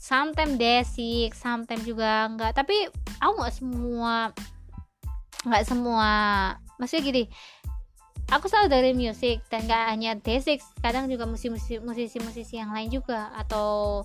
Sometimes 0.00 0.54
basic, 0.54 1.34
sometimes 1.34 1.82
juga 1.82 2.30
enggak. 2.30 2.54
Tapi 2.54 2.86
aku 3.20 3.32
nggak 3.42 3.54
semua 3.54 4.30
nggak 5.46 5.62
semua 5.62 6.10
maksudnya 6.76 7.02
gini 7.06 7.24
aku 8.34 8.50
selalu 8.50 8.68
dari 8.68 8.90
musik 8.92 9.38
dan 9.46 9.62
nggak 9.70 9.84
hanya 9.94 10.10
basic 10.18 10.58
kadang 10.82 11.06
juga 11.06 11.24
musisi 11.30 11.78
musisi 11.78 12.18
musisi 12.18 12.58
yang 12.58 12.74
lain 12.74 12.90
juga 12.90 13.30
atau 13.38 14.02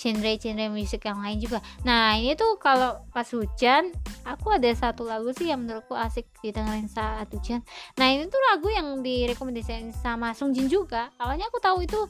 genre-genre 0.00 0.72
musik 0.72 1.04
yang 1.04 1.20
lain 1.20 1.36
juga 1.36 1.60
nah 1.84 2.16
ini 2.16 2.32
tuh 2.32 2.56
kalau 2.56 3.04
pas 3.12 3.28
hujan 3.28 3.92
aku 4.24 4.56
ada 4.56 4.72
satu 4.72 5.04
lagu 5.04 5.28
sih 5.36 5.52
yang 5.52 5.60
menurutku 5.60 5.92
asik 5.92 6.24
didengerin 6.40 6.88
saat 6.88 7.28
hujan 7.28 7.60
nah 8.00 8.08
ini 8.08 8.24
tuh 8.32 8.40
lagu 8.48 8.72
yang 8.72 9.04
direkomendasikan 9.04 9.92
sama 10.00 10.32
Sung 10.32 10.56
Jin 10.56 10.72
juga 10.72 11.12
awalnya 11.20 11.52
aku 11.52 11.60
tahu 11.60 11.84
itu 11.84 12.00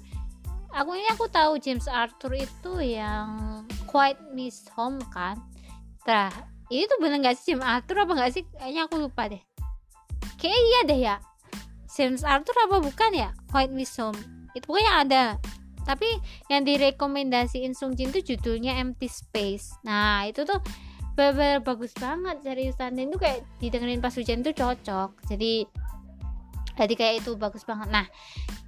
aku 0.71 0.95
ini 0.95 1.11
aku 1.11 1.27
tahu 1.27 1.59
James 1.59 1.91
Arthur 1.91 2.39
itu 2.39 2.79
yang 2.79 3.67
Quiet 3.91 4.23
Miss 4.31 4.71
Home 4.79 5.03
kan 5.11 5.51
Nah, 6.09 6.33
ini 6.73 6.89
tuh 6.89 6.99
bener 7.03 7.21
gak 7.21 7.37
sih 7.37 7.53
James 7.53 7.67
Arthur 7.67 8.03
apa 8.03 8.13
gak 8.17 8.33
sih? 8.33 8.43
Kayaknya 8.57 8.83
aku 8.89 8.95
lupa 8.97 9.29
deh. 9.29 9.43
Kayak 10.41 10.61
iya 10.61 10.81
deh 10.89 11.01
ya. 11.01 11.17
James 11.91 12.25
Arthur 12.25 12.57
apa 12.65 12.77
bukan 12.81 13.11
ya? 13.13 13.31
White 13.53 13.75
Miss 13.75 13.93
Home. 14.01 14.17
Itu 14.57 14.65
pokoknya 14.65 14.93
ada. 15.05 15.25
Tapi 15.85 16.09
yang 16.53 16.63
direkomendasiin 16.65 17.73
Sung 17.77 17.97
Jin 17.97 18.13
tuh 18.15 18.23
judulnya 18.23 18.79
Empty 18.81 19.09
Space. 19.09 19.75
Nah, 19.83 20.29
itu 20.29 20.45
tuh 20.47 20.61
bener 21.19 21.61
bagus 21.61 21.93
banget 21.99 22.41
seriusan 22.41 22.97
dan 22.97 23.05
itu 23.13 23.19
kayak 23.21 23.45
didengerin 23.61 24.01
pas 24.01 24.15
hujan 24.15 24.41
tuh 24.41 24.55
cocok. 24.57 25.11
Jadi 25.29 25.67
jadi 26.81 26.95
kayak 26.97 27.15
itu 27.21 27.37
bagus 27.37 27.61
banget. 27.69 27.93
Nah, 27.93 28.07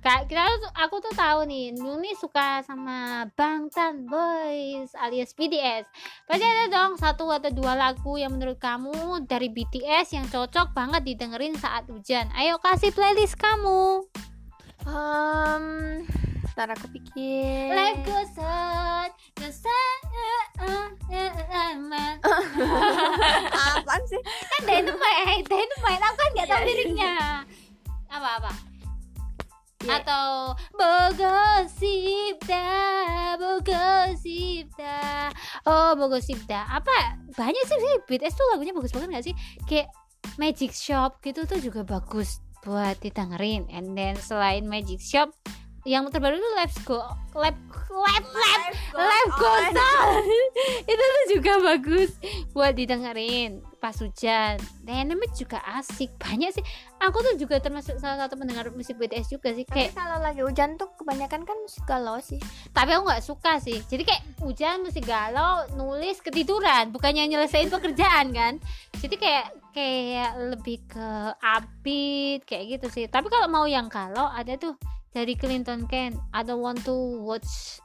Kak, 0.02 0.26
kita 0.26 0.43
tuh- 0.59 0.74
aku 0.74 0.98
tuh 0.98 1.14
tahu 1.14 1.47
nih, 1.47 1.72
Nuni 1.78 2.12
suka 2.18 2.60
sama 2.66 3.24
Bangtan 3.39 4.05
Boys 4.05 4.93
alias 4.98 5.30
BTS. 5.32 5.86
Pasti 6.26 6.43
ada 6.43 6.66
dong 6.68 6.98
satu 6.98 7.30
atau 7.30 7.48
dua 7.55 7.78
lagu 7.78 8.18
yang 8.18 8.34
menurut 8.34 8.59
kamu 8.59 9.24
dari 9.30 9.47
BTS 9.48 10.18
yang 10.18 10.26
cocok 10.26 10.74
banget 10.74 11.06
didengerin 11.06 11.55
saat 11.55 11.86
hujan. 11.86 12.28
Ayo 12.34 12.59
kasih 12.59 12.90
playlist 12.90 13.39
kamu. 13.39 14.05
um, 14.82 16.02
ntar 16.52 16.68
aku 16.68 16.86
pikir 16.92 17.72
Life 17.72 18.04
goes 18.04 18.36
on, 18.40 19.08
uh, 20.60 21.72
man. 21.80 22.16
apaan 23.76 24.02
sih 24.08 24.20
kan 24.22 24.60
Dynamite, 24.68 25.48
Dynamite, 25.48 26.02
aku 26.04 26.16
kan 26.16 26.30
nggak 26.36 26.48
tahu 26.48 26.62
liriknya. 26.68 27.12
Apa 28.12 28.28
apa? 28.40 28.52
Ya. 29.82 29.98
Atau 29.98 30.54
Bogosipda, 30.78 32.70
Bogosipda, 33.34 35.00
oh 35.66 35.98
Bogosipda. 35.98 36.70
Apa? 36.70 37.18
Banyak 37.34 37.64
sih 37.66 37.78
sih 37.82 37.94
BTS 38.06 38.38
tuh 38.38 38.46
lagunya 38.54 38.70
bagus 38.70 38.94
banget 38.94 39.10
gak 39.10 39.26
sih? 39.26 39.34
Kayak 39.66 39.90
Magic 40.38 40.70
Shop 40.70 41.18
gitu 41.26 41.42
tuh 41.50 41.58
juga 41.58 41.82
bagus 41.82 42.38
buat 42.62 42.94
didengerin. 43.02 43.66
And 43.74 43.98
then 43.98 44.14
selain 44.22 44.70
Magic 44.70 45.02
Shop, 45.02 45.34
yang 45.82 46.06
terbaru 46.14 46.38
tuh 46.38 46.52
Let's 46.54 46.78
Go, 46.86 47.02
Lab, 47.34 47.59
Lab, 47.90 48.24
Lab, 48.30 48.62
Lab 48.94 49.28
Goes 49.34 49.74
On. 49.74 50.24
itu 50.92 51.04
tuh 51.04 51.24
juga 51.34 51.52
bagus 51.59 52.10
buat 52.54 52.72
didengerin 52.72 53.60
pas 53.82 53.98
hujan. 53.98 54.62
Dynamite 54.86 55.34
juga 55.34 55.59
asik. 55.74 56.14
Banyak 56.14 56.54
sih. 56.54 56.62
Aku 57.02 57.18
tuh 57.18 57.34
juga 57.34 57.59
termasuk 57.59 57.98
salah 57.98 58.14
satu 58.14 58.38
pendengar 58.38 58.70
musik 58.70 58.94
BTS 58.94 59.34
juga 59.34 59.50
sih. 59.50 59.66
tapi 59.66 59.90
Kayak 59.90 59.98
kalau 59.98 60.22
lagi 60.22 60.40
hujan 60.46 60.78
tuh 60.78 60.94
kebanyakan 60.94 61.42
kan 61.42 61.56
musik 61.59 61.82
galau 61.82 62.22
sih 62.22 62.38
tapi 62.70 62.94
aku 62.94 63.04
nggak 63.10 63.24
suka 63.24 63.59
sih. 63.59 63.82
Jadi 63.84 64.02
kayak 64.06 64.22
hujan 64.40 64.86
musik 64.86 65.04
galau, 65.04 65.66
nulis 65.74 66.22
ketiduran, 66.22 66.94
bukannya 66.94 67.26
nyelesain 67.26 67.68
pekerjaan 67.68 68.30
kan. 68.30 68.62
Jadi 69.02 69.14
kayak 69.18 69.46
kayak 69.74 70.30
lebih 70.54 70.78
ke 70.86 71.09
upbeat 71.42 72.46
kayak 72.46 72.78
gitu 72.78 72.86
sih. 72.88 73.04
Tapi 73.10 73.26
kalau 73.28 73.50
mau 73.50 73.66
yang 73.66 73.90
galau 73.90 74.30
ada 74.30 74.56
tuh 74.56 74.78
dari 75.12 75.36
Clinton 75.36 75.84
Ken. 75.89 76.16
I 76.32 76.40
don't 76.43 76.64
want 76.64 76.80
to 76.89 76.97
watch 77.20 77.80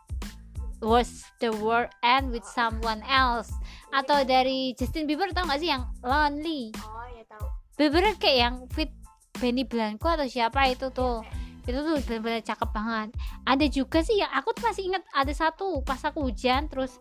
watch 0.80 1.28
the 1.44 1.52
world 1.60 1.92
end 2.04 2.32
with 2.32 2.48
someone 2.48 3.04
else. 3.08 3.52
Atau 3.92 4.24
dari 4.28 4.76
Justin 4.76 5.08
Bieber 5.08 5.32
tau 5.32 5.48
gak 5.48 5.60
sih 5.64 5.72
yang 5.72 5.88
lonely 6.04 6.76
oh 6.76 7.08
ya 7.16 7.24
tahu 7.24 7.48
Bieber 7.80 8.04
kayak 8.20 8.38
yang 8.38 8.56
fit 8.74 8.92
Benny 9.38 9.64
Blanco 9.64 10.10
atau 10.10 10.26
siapa 10.26 10.66
itu 10.72 10.90
tuh. 10.90 11.22
Itu 11.68 11.84
tuh 11.84 12.00
bener-bener 12.08 12.42
cakep 12.42 12.70
banget. 12.74 13.14
Ada 13.44 13.66
juga 13.70 14.02
sih 14.02 14.18
yang 14.18 14.32
aku 14.34 14.56
tuh 14.56 14.66
masih 14.66 14.90
ingat 14.90 15.04
ada 15.14 15.30
satu 15.36 15.84
pas 15.86 16.00
aku 16.02 16.26
hujan 16.26 16.72
terus 16.72 16.98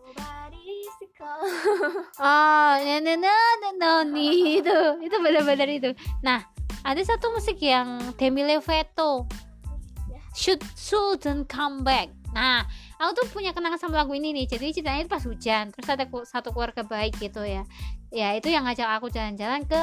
oh 2.21 2.73
no 2.77 2.95
no 3.01 3.13
no 3.17 3.35
no, 3.57 3.69
no 3.73 3.91
nih 4.13 4.61
itu. 4.61 4.79
Itu 5.01 5.15
bener-bener 5.17 5.69
itu. 5.71 5.89
Nah 6.21 6.45
ada 6.85 7.01
satu 7.01 7.33
musik 7.33 7.57
yang 7.57 8.13
Demi 8.15 8.45
Lovato 8.45 9.25
should 10.37 10.61
shouldn't 10.77 11.49
come 11.49 11.81
back? 11.81 12.13
Nah 12.37 12.61
aku 13.01 13.11
tuh 13.17 13.25
punya 13.33 13.49
kenangan 13.57 13.81
sama 13.81 14.05
lagu 14.05 14.13
ini 14.13 14.29
nih. 14.37 14.45
Jadi 14.45 14.77
ceritanya 14.77 15.01
itu 15.01 15.09
pas 15.09 15.25
hujan 15.25 15.73
terus 15.73 15.89
ada 15.89 16.05
satu 16.29 16.53
keluarga 16.53 16.85
baik 16.85 17.17
gitu 17.17 17.41
ya. 17.41 17.65
Ya 18.13 18.37
itu 18.37 18.53
yang 18.53 18.69
ngajak 18.69 19.01
aku 19.01 19.09
jalan-jalan 19.09 19.65
ke 19.65 19.81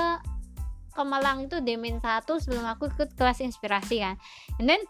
ke 0.95 1.03
Malang 1.03 1.51
itu 1.51 1.59
Demin 1.59 1.99
1 1.99 2.23
sebelum 2.23 2.63
aku 2.71 2.87
ikut 2.87 3.19
kelas 3.19 3.43
inspirasi 3.43 3.99
kan. 4.07 4.15
And 4.63 4.71
then 4.71 4.83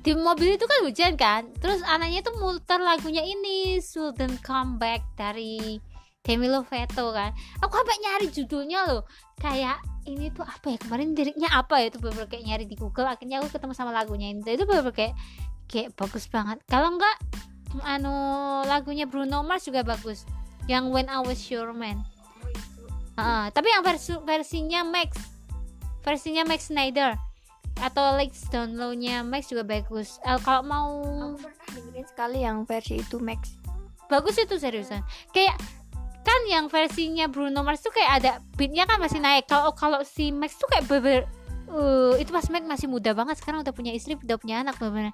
di 0.00 0.16
mobil 0.16 0.56
itu 0.56 0.64
kan 0.64 0.80
hujan 0.88 1.12
kan. 1.20 1.52
Terus 1.60 1.84
anaknya 1.84 2.24
tuh 2.24 2.40
muter 2.40 2.80
lagunya 2.80 3.20
ini 3.20 3.76
Shouldn't 3.84 4.40
Come 4.40 4.80
Back 4.80 5.04
dari 5.20 5.76
Demi 6.28 6.44
Lovato 6.44 7.16
kan. 7.16 7.32
Aku 7.64 7.72
sampai 7.72 7.96
nyari 8.04 8.28
judulnya 8.28 8.84
loh. 8.84 9.08
Kayak 9.40 9.80
ini 10.04 10.28
tuh 10.28 10.44
apa 10.44 10.76
ya? 10.76 10.78
Kemarin 10.78 11.16
liriknya 11.16 11.48
apa 11.56 11.80
ya? 11.80 11.88
Itu 11.88 12.04
bener 12.04 12.28
kayak 12.28 12.44
nyari 12.44 12.64
di 12.68 12.76
Google. 12.76 13.08
Akhirnya 13.08 13.40
aku 13.40 13.48
ketemu 13.48 13.72
sama 13.72 13.96
lagunya 13.96 14.28
ini 14.28 14.44
itu 14.44 14.68
bener 14.68 14.92
kayak 14.92 15.16
kayak 15.72 15.96
bagus 15.96 16.28
banget. 16.28 16.60
Kalau 16.68 16.92
enggak 16.92 17.16
anu 17.80 18.12
lagunya 18.68 19.08
Bruno 19.08 19.40
Mars 19.40 19.64
juga 19.64 19.80
bagus. 19.80 20.28
Yang 20.68 20.92
When 20.92 21.08
I 21.08 21.24
Was 21.24 21.48
Your 21.48 21.72
Man. 21.72 22.04
Ah, 23.16 23.48
tapi 23.48 23.72
yang 23.72 23.80
versi 23.80 24.12
versinya 24.20 24.84
Max. 24.84 25.16
Versinya 26.04 26.44
Max 26.44 26.68
Snyder. 26.68 27.16
Atau 27.80 28.20
Lex 28.20 28.52
downloadnya 28.52 29.24
Max 29.24 29.48
juga 29.48 29.64
bagus. 29.64 30.20
Eh, 30.28 30.38
kalau 30.44 30.60
mau 30.60 30.92
Aku 31.32 31.40
pernah 31.40 31.66
dengerin 31.72 32.04
sekali 32.04 32.38
yang 32.44 32.68
versi 32.68 33.00
itu 33.00 33.16
Max. 33.16 33.56
bagus 34.08 34.40
itu 34.40 34.56
seriusan. 34.56 35.04
Kayak 35.36 35.56
kan 36.28 36.40
yang 36.44 36.68
versinya 36.68 37.24
Bruno 37.24 37.64
Mars 37.64 37.80
tuh 37.80 37.88
kayak 37.88 38.12
ada 38.20 38.30
beatnya 38.60 38.84
kan 38.84 39.00
masih 39.00 39.24
naik. 39.24 39.48
Kalau 39.48 39.72
kalau 39.72 40.04
si 40.04 40.28
Max 40.28 40.60
tuh 40.60 40.68
kayak 40.68 40.84
beber 40.84 41.24
uh, 41.72 42.12
itu 42.16 42.30
pas 42.32 42.44
Max 42.48 42.64
masih 42.64 42.88
muda 42.88 43.12
banget 43.12 43.40
sekarang 43.40 43.64
udah 43.64 43.72
punya 43.72 43.92
istri 43.92 44.16
udah 44.16 44.36
punya 44.40 44.64
anak 44.64 44.76
bener 44.80 45.12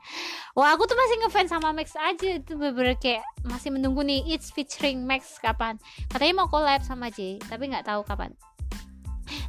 wah 0.54 0.74
aku 0.74 0.86
tuh 0.86 0.96
masih 0.98 1.16
ngefans 1.26 1.50
sama 1.50 1.74
Max 1.74 1.94
aja 1.98 2.38
itu 2.38 2.54
bener 2.58 2.96
kayak 2.98 3.22
masih 3.46 3.74
menunggu 3.74 4.02
nih 4.02 4.22
It's 4.30 4.50
featuring 4.50 5.04
Max 5.04 5.38
kapan. 5.38 5.78
Katanya 6.10 6.44
mau 6.44 6.48
collab 6.50 6.82
sama 6.82 7.10
J 7.10 7.38
tapi 7.46 7.70
nggak 7.70 7.86
tahu 7.86 8.02
kapan. 8.06 8.34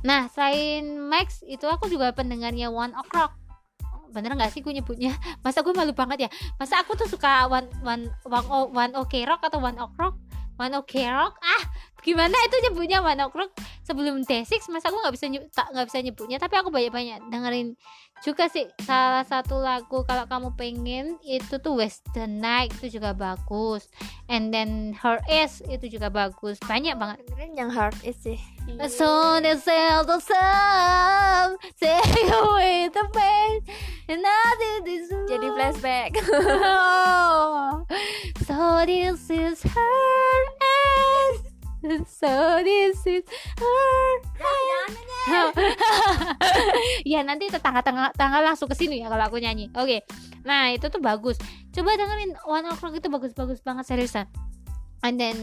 Nah 0.05 0.27
selain 0.33 0.97
Max 0.97 1.41
itu 1.45 1.65
aku 1.65 1.89
juga 1.89 2.11
pendengarnya 2.13 2.69
One 2.69 2.93
Ok 2.97 3.11
Rock 3.13 3.33
bener 4.15 4.31
nggak 4.31 4.55
sih 4.55 4.63
gue 4.63 4.71
nyebutnya? 4.71 5.11
Masa 5.43 5.59
gue 5.59 5.75
malu 5.75 5.91
banget 5.91 6.27
ya? 6.27 6.29
Masa 6.55 6.79
aku 6.79 6.95
tuh 6.95 7.03
suka 7.09 7.51
one 7.51 7.67
one 7.83 8.07
one, 8.23 8.47
o, 8.47 8.71
one 8.71 8.93
ok 8.95 9.27
rock 9.27 9.43
atau 9.43 9.59
one 9.59 9.75
ok 9.75 9.91
rock 9.99 10.15
Mano 10.55 10.87
Kerok 10.87 11.35
ah 11.43 11.63
gimana 12.05 12.37
itu 12.45 12.55
nyebutnya 12.69 13.01
one 13.01 13.21
ok 13.25 13.33
rock 13.33 13.51
sebelum 13.81 14.21
D6 14.21 14.69
masa 14.69 14.93
aku 14.93 15.01
nggak 15.01 15.15
bisa 15.17 15.25
nyebut 15.27 15.49
tak 15.49 15.67
nggak 15.73 15.87
bisa 15.89 15.99
nyebutnya 16.05 16.37
tapi 16.37 16.55
aku 16.61 16.69
banyak 16.69 16.93
banyak 16.93 17.19
dengerin 17.33 17.73
juga 18.23 18.47
sih 18.47 18.69
salah 18.85 19.25
satu 19.27 19.59
lagu 19.59 20.05
kalau 20.07 20.23
kamu 20.29 20.53
pengen 20.55 21.19
itu 21.25 21.59
tuh 21.59 21.81
Western 21.81 22.39
Night 22.39 22.71
itu 22.79 23.01
juga 23.01 23.11
bagus 23.11 23.89
and 24.31 24.53
then 24.53 24.95
Her 24.95 25.19
Is 25.27 25.59
itu 25.67 25.99
juga 25.99 26.07
bagus 26.13 26.61
banyak 26.63 26.95
banget 26.95 27.25
Dengerin 27.25 27.53
yang 27.57 27.71
hard 27.73 27.97
is 28.05 28.15
sih. 28.21 28.39
So 28.89 29.39
they 29.41 29.55
sail 29.57 30.03
the 30.05 30.19
sun, 30.19 31.57
sail 31.77 32.29
away 32.45 32.89
the 32.89 33.05
pain, 33.13 33.61
and 34.09 34.21
nothing 34.25 34.83
is 34.89 35.09
Jadi 35.31 35.47
flashback. 35.53 36.11
Oh, 36.27 37.85
so 38.45 38.85
this 38.85 39.29
is 39.29 39.61
her 39.61 40.37
end. 40.61 41.44
So 42.05 42.61
this 42.65 42.99
is 43.05 43.23
her 43.57 44.13
ya 47.05 47.21
nanti 47.25 47.49
tetangga-tangga 47.49 48.13
tangga 48.13 48.39
langsung 48.41 48.69
ke 48.69 48.75
sini 48.77 49.01
ya 49.01 49.09
kalau 49.09 49.25
aku 49.25 49.37
nyanyi. 49.41 49.69
Oke. 49.73 50.05
Nah, 50.45 50.69
itu 50.69 50.85
tuh 50.93 51.01
bagus. 51.01 51.41
Coba 51.73 51.97
dengerin 51.97 52.37
One 52.45 52.69
Ok 52.69 52.77
Rock 52.81 53.01
itu 53.01 53.09
bagus-bagus 53.09 53.59
banget 53.65 53.85
seriusan. 53.89 54.29
And 55.05 55.21
then 55.21 55.39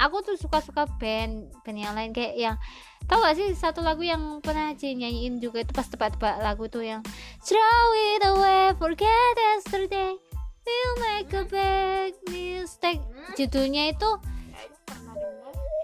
aku 0.00 0.24
tuh 0.24 0.40
suka-suka 0.40 0.88
band 0.96 1.52
band 1.68 1.76
yang 1.76 1.92
lain 1.92 2.16
kayak 2.16 2.32
yang 2.32 2.56
tau 3.04 3.20
gak 3.20 3.36
sih 3.36 3.52
satu 3.52 3.84
lagu 3.84 4.00
yang 4.00 4.40
pernah 4.40 4.72
J 4.72 4.96
nyanyiin 4.96 5.36
juga 5.36 5.60
itu 5.60 5.72
pas 5.76 5.84
tebak-tebak 5.84 6.40
lagu 6.40 6.64
tuh 6.72 6.80
yang 6.80 7.04
Throw 7.44 7.86
it 8.16 8.24
away, 8.24 8.72
forget 8.80 9.34
yesterday 9.36 10.16
We'll 10.64 10.96
make 11.04 11.28
a 11.36 11.44
big 11.44 12.16
mistake 12.32 13.04
Judulnya 13.36 13.92
itu 13.92 14.10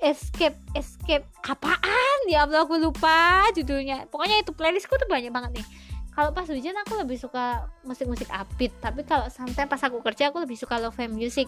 Escape, 0.02 0.58
Escape. 0.74 1.22
Apaan? 1.46 2.18
Ya 2.26 2.42
Allah 2.42 2.66
aku 2.66 2.74
lupa 2.74 3.46
judulnya. 3.54 4.10
Pokoknya 4.10 4.42
itu 4.42 4.50
playlistku 4.50 4.98
tuh 4.98 5.06
banyak 5.06 5.30
banget 5.30 5.62
nih. 5.62 5.66
Kalau 6.12 6.34
pas 6.34 6.44
hujan 6.44 6.76
aku 6.76 7.00
lebih 7.00 7.16
suka 7.16 7.70
musik-musik 7.86 8.26
upbeat. 8.28 8.74
Tapi 8.82 9.06
kalau 9.06 9.30
santai 9.30 9.64
pas 9.64 9.80
aku 9.80 10.02
kerja 10.02 10.28
aku 10.34 10.42
lebih 10.42 10.58
suka 10.58 10.76
love 10.82 10.98
music. 11.08 11.46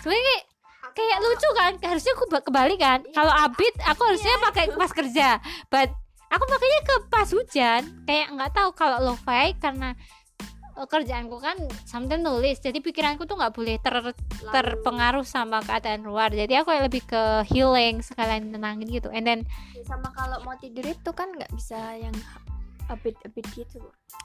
Sebenarnya 0.00 0.36
kayak, 0.94 1.18
lucu 1.20 1.48
kan? 1.58 1.72
Harusnya 1.84 2.12
aku 2.16 2.24
ba- 2.30 2.44
kebalik 2.46 2.78
kan? 2.80 3.04
Kalau 3.12 3.34
upbeat 3.44 3.74
aku 3.84 4.00
harusnya 4.06 4.38
pakai 4.40 4.64
pas 4.72 4.92
kerja. 4.94 5.28
But 5.68 5.90
aku 6.30 6.44
pakainya 6.46 6.80
ke 6.86 6.94
pas 7.10 7.28
hujan. 7.28 7.82
Kayak 8.06 8.26
nggak 8.38 8.50
tahu 8.54 8.70
kalau 8.72 9.02
lo-fi 9.02 9.52
karena 9.58 9.98
kerjaanku 10.86 11.36
kan 11.40 11.56
sometimes 11.84 12.24
nulis 12.24 12.60
jadi 12.60 12.78
pikiranku 12.80 13.26
tuh 13.26 13.36
nggak 13.36 13.52
boleh 13.52 13.76
ter 13.80 13.96
terpengaruh 14.52 15.24
sama 15.26 15.60
keadaan 15.64 16.04
luar 16.04 16.32
jadi 16.32 16.64
aku 16.64 16.72
lebih 16.72 17.04
ke 17.04 17.44
healing 17.52 18.00
sekalian 18.00 18.52
nenangin 18.54 18.88
gitu 18.88 19.08
and 19.12 19.26
then 19.26 19.40
Sama 19.84 20.12
kalau 20.14 20.38
mau 20.46 20.54
tidur 20.60 20.86
itu 20.86 21.10
kan 21.10 21.32
nggak 21.34 21.50
bisa 21.56 21.76
yang 21.98 22.14
a 22.90 22.96
bit 22.98 23.14
a 23.22 23.30
bit 23.30 23.46
gitu. 23.54 23.78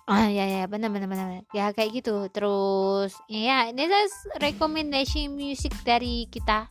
Ah 0.09 0.25
ya 0.25 0.45
ya 0.49 0.65
benar 0.65 0.89
benar 0.89 1.05
benar 1.05 1.45
ya 1.53 1.69
kayak 1.69 2.01
gitu 2.01 2.25
terus 2.33 3.13
ya 3.29 3.69
ini 3.69 3.85
adalah 3.85 4.09
rekomendasi 4.41 5.29
musik 5.29 5.71
dari 5.85 6.25
kita. 6.29 6.65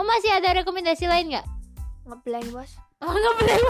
Oh 0.00 0.04
masih 0.08 0.32
ada 0.32 0.56
rekomendasi 0.64 1.04
lain 1.04 1.36
nggak? 1.36 1.46
Ngeblank 2.08 2.48
bos. 2.52 2.72
Oh 3.04 3.12
ngeblank. 3.12 3.64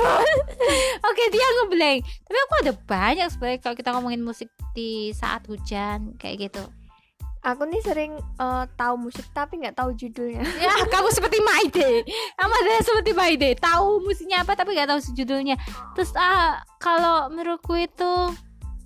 Oke 1.10 1.22
dia 1.34 1.46
ngeblank. 1.60 2.06
Tapi 2.06 2.38
aku 2.38 2.54
ada 2.62 2.72
banyak 2.86 3.26
sebenarnya 3.34 3.58
kalau 3.58 3.74
kita 3.74 3.90
ngomongin 3.90 4.22
musik 4.22 4.48
di 4.72 5.10
saat 5.10 5.42
hujan 5.50 6.14
kayak 6.22 6.50
gitu. 6.50 6.62
Aku 7.44 7.68
nih 7.68 7.82
sering 7.84 8.16
eh, 8.16 8.64
tahu 8.78 8.94
musik 8.96 9.26
tapi 9.34 9.58
nggak 9.60 9.76
tahu 9.76 9.92
judulnya. 9.98 10.46
Ya 10.64 10.72
kamu 10.86 11.10
seperti 11.10 11.42
Maide. 11.42 12.06
Kamu 12.38 12.52
ada 12.62 12.80
seperti 12.80 13.12
Maide. 13.12 13.50
Tahu 13.58 14.06
musiknya 14.06 14.46
apa 14.46 14.54
tapi 14.54 14.78
nggak 14.78 14.94
tahu 14.94 15.00
judulnya. 15.12 15.58
Terus 15.98 16.14
ah 16.14 16.62
kalau 16.78 17.28
menurutku 17.28 17.74
itu 17.74 18.12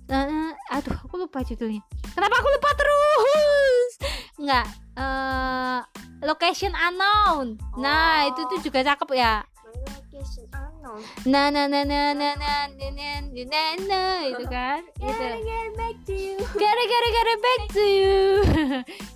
eh, 0.09 0.49
aduh 0.73 0.97
aku 1.05 1.29
lupa 1.29 1.45
judulnya. 1.45 1.85
Kenapa 2.17 2.35
aku 2.41 2.49
lupa 2.49 2.69
terus? 2.73 3.91
Nggak. 4.41 4.67
eh 4.99 5.79
location 6.27 6.75
unknown. 6.75 7.55
Nah 7.79 8.27
itu 8.27 8.43
tuh 8.49 8.59
juga 8.59 8.83
cakep 8.83 9.09
ya. 9.15 9.45
location 9.87 10.47
Nah 11.27 11.51
nah 11.51 11.67
nah 11.67 11.83
nah 11.83 12.15
nah 12.15 12.33
nah 12.33 12.65
nah 12.71 12.89
nah 12.95 13.19
nah, 13.29 13.71
nah 13.83 14.17
itu 14.23 14.45
kan. 14.47 14.81
Gitu. 14.95 15.25
Get 15.43 15.69
back 15.75 15.95
to 16.07 16.13
you. 16.15 16.37
Gara 16.55 16.83
gara 16.87 17.07
gara 17.11 17.33
back 17.43 17.61
to 17.75 17.83
you. 17.83 18.17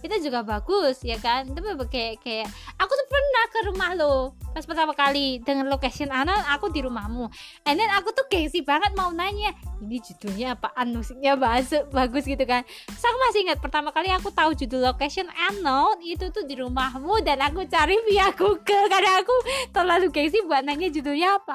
itu 0.05 0.15
juga 0.27 0.43
bagus 0.43 0.99
ya 1.01 1.15
kan. 1.23 1.47
Itu 1.47 1.59
kayak 1.87 2.19
kayak 2.19 2.47
aku 2.75 2.91
tuh 2.91 3.07
pernah 3.07 3.45
ke 3.47 3.59
rumah 3.71 3.91
lo 3.95 4.15
pas 4.53 4.69
pertama 4.69 4.93
kali 4.93 5.41
dengan 5.41 5.65
location 5.65 6.13
anon 6.13 6.37
aku 6.51 6.69
di 6.69 6.85
rumahmu. 6.85 7.25
And 7.65 7.79
then 7.79 7.89
aku 7.89 8.13
tuh 8.13 8.27
gengsi 8.29 8.61
banget 8.61 8.93
mau 8.93 9.09
nanya 9.09 9.55
ini 9.83 9.99
judulnya 9.99 10.55
apaan 10.55 10.95
musiknya 10.95 11.35
bagus 11.35 11.83
bagus 11.89 12.23
gitu 12.29 12.43
kan. 12.45 12.61
Terus 12.67 13.03
aku 13.03 13.17
masih 13.29 13.39
ingat 13.49 13.57
pertama 13.59 13.89
kali 13.89 14.13
aku 14.13 14.29
tahu 14.29 14.53
judul 14.53 14.85
location 14.85 15.25
unknown 15.49 15.99
itu 16.05 16.29
tuh 16.29 16.45
di 16.45 16.55
rumahmu 16.59 17.23
dan 17.25 17.41
aku 17.41 17.65
cari 17.67 17.97
via 18.07 18.29
Google 18.35 18.87
karena 18.93 19.19
aku 19.19 19.35
terlalu 19.73 20.07
gengsi 20.13 20.45
buat 20.45 20.61
nanya 20.61 20.87
judulnya 20.93 21.41
apa. 21.41 21.52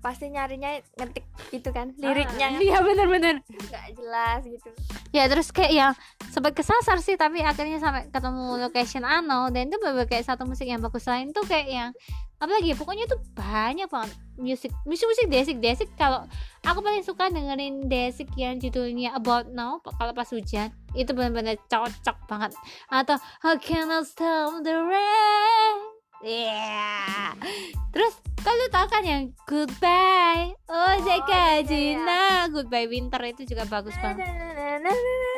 Pasti 0.00 0.32
nyarinya 0.32 0.80
ngetik 0.96 1.28
itu 1.52 1.68
kan 1.76 1.92
liriknya. 2.00 2.56
Iya 2.56 2.80
bener-bener. 2.80 3.44
Nggak 3.44 3.86
jelas 4.00 4.40
gitu. 4.48 4.70
ya 5.10 5.26
terus 5.26 5.50
kayak 5.50 5.72
yang 5.74 5.92
sempat 6.30 6.54
kesasar 6.54 7.02
sih 7.02 7.18
tapi 7.18 7.42
akhirnya 7.42 7.82
sampai 7.82 8.06
ketemu 8.14 8.62
location 8.62 9.02
ano 9.02 9.50
dan 9.50 9.66
itu 9.66 9.76
bener 9.82 10.06
kayak 10.08 10.24
satu 10.24 10.48
musik 10.48 10.64
yang 10.64 10.80
bagus. 10.80 11.04
Lain 11.04 11.36
tuh 11.36 11.44
kayak 11.44 11.68
yang 11.68 11.90
apalagi 12.40 12.72
ya, 12.72 12.76
pokoknya 12.80 13.04
tuh 13.04 13.20
banyak 13.36 13.84
banget 13.92 14.16
musik 14.40 14.72
musik 14.88 15.04
musik 15.04 15.26
desik 15.28 15.56
desik. 15.60 15.88
Kalau 16.00 16.24
aku 16.64 16.80
paling 16.80 17.04
suka 17.04 17.28
dengerin 17.28 17.84
desik 17.84 18.32
yang 18.40 18.56
judulnya 18.56 19.12
About 19.12 19.52
Now 19.52 19.84
kalau 19.84 20.16
pas 20.16 20.32
hujan. 20.32 20.72
Itu 20.96 21.12
benar-benar 21.12 21.60
cocok 21.68 22.16
banget. 22.24 22.56
Atau 22.88 23.20
How 23.44 23.60
Can 23.60 23.92
I 23.92 24.00
Stop 24.00 24.64
the 24.64 24.80
Rain 24.80 25.89
Yeah. 26.20 27.32
Terus 27.96 28.14
kalau 28.44 28.66
tau 28.68 28.84
kan 28.92 29.00
yang 29.04 29.32
Goodbye 29.48 30.52
Oh 30.68 30.94
Jaka 31.00 31.64
Jina 31.64 32.44
Goodbye 32.52 32.88
Winter 32.88 33.20
itu 33.24 33.48
juga 33.48 33.64
bagus 33.64 33.96
banget 34.00 34.28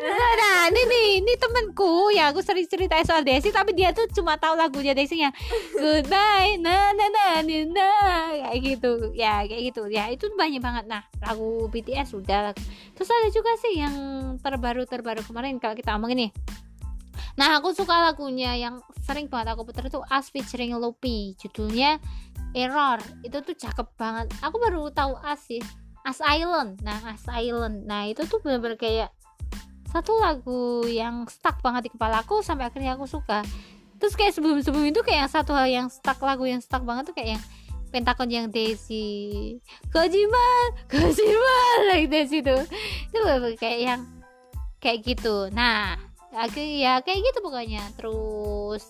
Nah, 0.03 0.71
ini 0.71 0.83
nih, 0.83 1.07
ini 1.23 1.33
temenku 1.39 2.11
ya 2.11 2.35
aku 2.35 2.43
sering 2.43 2.67
cerita 2.67 2.99
soal 3.07 3.23
Desi 3.23 3.55
tapi 3.55 3.75
dia 3.75 3.95
tuh 3.95 4.11
cuma 4.11 4.35
tahu 4.35 4.59
lagunya 4.59 4.95
Desi 4.95 5.23
yang 5.23 5.31
Goodbye, 5.79 6.59
na 6.59 6.91
na 6.95 7.07
na 7.07 7.27
na 7.43 7.59
na 7.71 7.89
kayak 8.51 8.59
gitu, 8.63 9.15
ya 9.15 9.47
kayak 9.47 9.63
gitu, 9.71 9.83
ya 9.87 10.11
itu 10.11 10.27
banyak 10.35 10.59
banget. 10.59 10.85
Nah, 10.91 11.07
lagu 11.23 11.71
BTS 11.71 12.19
udah. 12.19 12.55
Terus 12.99 13.09
ada 13.11 13.29
juga 13.31 13.51
sih 13.63 13.79
yang 13.79 13.95
terbaru 14.43 14.87
terbaru 14.87 15.23
kemarin 15.23 15.59
kalau 15.63 15.79
kita 15.79 15.95
ngomongin 15.95 16.29
nih. 16.29 16.33
Nah, 17.39 17.59
aku 17.59 17.73
suka 17.73 18.13
lagunya 18.13 18.53
yang 18.57 18.81
sering 19.05 19.27
banget 19.27 19.57
aku 19.57 19.65
putar 19.69 19.89
itu 19.89 20.01
As 20.13 20.29
featuring 20.29 20.77
Lopi, 20.77 21.33
judulnya 21.41 21.97
Error. 22.53 23.01
Itu 23.25 23.41
tuh 23.41 23.57
cakep 23.57 23.89
banget. 23.97 24.29
Aku 24.45 24.61
baru 24.61 24.93
tahu 24.93 25.17
As 25.25 25.41
sih. 25.45 25.63
As 26.05 26.21
Island. 26.21 26.83
Nah, 26.85 27.01
As 27.09 27.25
Island. 27.31 27.89
Nah, 27.89 28.05
itu 28.11 28.27
tuh 28.29 28.43
bener-bener 28.45 28.77
kayak 28.77 29.11
satu 29.93 30.17
lagu 30.17 30.89
yang 30.89 31.29
stuck 31.29 31.61
banget 31.61 31.89
di 31.89 31.91
kepala 31.93 32.25
aku 32.25 32.41
sampai 32.41 32.73
akhirnya 32.73 32.97
aku 32.97 33.05
suka 33.05 33.45
terus 34.01 34.17
kayak 34.17 34.33
sebelum 34.33 34.65
sebelum 34.65 34.89
itu 34.89 35.05
kayak 35.05 35.29
yang 35.29 35.31
satu 35.31 35.53
hal 35.53 35.69
yang 35.69 35.87
stuck 35.93 36.17
lagu 36.25 36.49
yang 36.49 36.65
stuck 36.65 36.81
banget 36.83 37.13
tuh 37.13 37.15
kayak 37.15 37.37
yang 37.37 37.43
Pentagon 37.93 38.33
yang 38.33 38.47
Daisy 38.49 39.61
Kojima 39.93 40.49
Kojima 40.89 41.57
like 41.93 42.09
Daisy 42.09 42.41
tuh 42.41 42.65
itu 43.13 43.21
kayak 43.61 43.79
yang 43.79 44.01
kayak 44.81 45.05
gitu 45.05 45.53
nah 45.53 46.01
Agak 46.33 46.65
ya 46.65 47.01
kayak 47.05 47.21
gitu 47.21 47.39
pokoknya. 47.45 47.85
Terus 47.97 48.83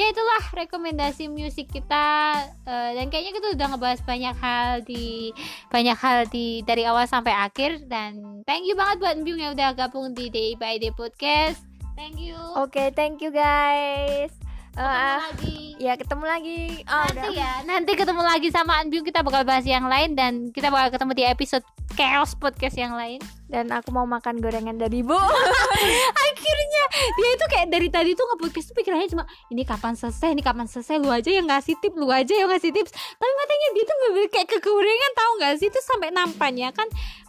ya 0.00 0.12
itulah 0.12 0.42
rekomendasi 0.52 1.28
musik 1.28 1.68
kita 1.68 2.36
Eh, 2.66 2.90
dan 2.98 3.06
kayaknya 3.06 3.32
kita 3.38 3.48
udah 3.54 3.66
ngebahas 3.70 4.00
banyak 4.02 4.36
hal 4.42 4.70
di 4.82 5.30
banyak 5.70 5.94
hal 5.94 6.26
di 6.26 6.66
dari 6.66 6.82
awal 6.82 7.06
sampai 7.06 7.30
akhir 7.30 7.86
dan 7.86 8.42
thank 8.42 8.66
you 8.66 8.74
banget 8.74 8.98
buat 8.98 9.16
Byung 9.22 9.38
yang 9.38 9.52
udah 9.54 9.70
gabung 9.78 10.10
di 10.18 10.26
Day 10.26 10.58
by 10.58 10.82
Day 10.82 10.90
podcast. 10.90 11.62
Thank 11.94 12.18
you. 12.18 12.34
Oke, 12.58 12.90
thank 12.92 13.22
you 13.22 13.30
guys. 13.30 14.45
Ketemu 14.76 14.92
ah, 14.92 15.24
lagi. 15.32 15.56
ya 15.80 15.92
ketemu 15.96 16.24
lagi. 16.28 16.60
Oh, 16.84 17.08
nanti 17.08 17.16
udah. 17.16 17.32
ya 17.32 17.52
nanti 17.64 17.92
ketemu 17.96 18.20
lagi 18.20 18.48
sama 18.52 18.76
Anbyung 18.84 19.08
kita 19.08 19.24
bakal 19.24 19.40
bahas 19.48 19.64
yang 19.64 19.88
lain 19.88 20.12
dan 20.12 20.52
kita 20.52 20.68
bakal 20.68 20.92
ketemu 20.92 21.12
di 21.16 21.24
episode 21.24 21.64
chaos 21.96 22.36
podcast 22.36 22.76
yang 22.76 22.92
lain 22.92 23.16
Dan 23.48 23.72
aku 23.72 23.88
mau 23.88 24.04
makan 24.04 24.36
gorengan 24.36 24.76
dari 24.76 25.00
Bu. 25.00 25.16
akhirnya 26.28 26.82
dia 26.92 27.28
itu 27.40 27.46
kayak 27.48 27.66
dari 27.72 27.88
tadi 27.88 28.12
tuh 28.12 28.28
nge-podcast 28.28 28.68
tuh 28.68 28.76
pikirannya 28.76 29.08
cuma 29.08 29.24
ini 29.48 29.64
kapan 29.64 29.96
selesai 29.96 30.36
ini 30.36 30.44
kapan 30.44 30.68
selesai 30.68 31.00
lu 31.00 31.08
aja 31.08 31.32
yang 31.32 31.48
ngasih 31.48 31.72
tip 31.80 31.96
lu 31.96 32.12
aja 32.12 32.36
yang 32.36 32.52
ngasih 32.52 32.68
tips 32.68 32.92
tapi 32.92 33.32
matanya 33.32 33.68
dia 33.72 33.84
tuh 33.88 33.96
bener 33.96 34.28
kayak 34.28 34.48
kegorengan 34.60 35.12
tahu 35.16 35.30
nggak 35.40 35.52
sih 35.56 35.68
itu 35.72 35.80
sampai 35.80 36.08
nampaknya 36.12 36.68
kan 36.76 36.84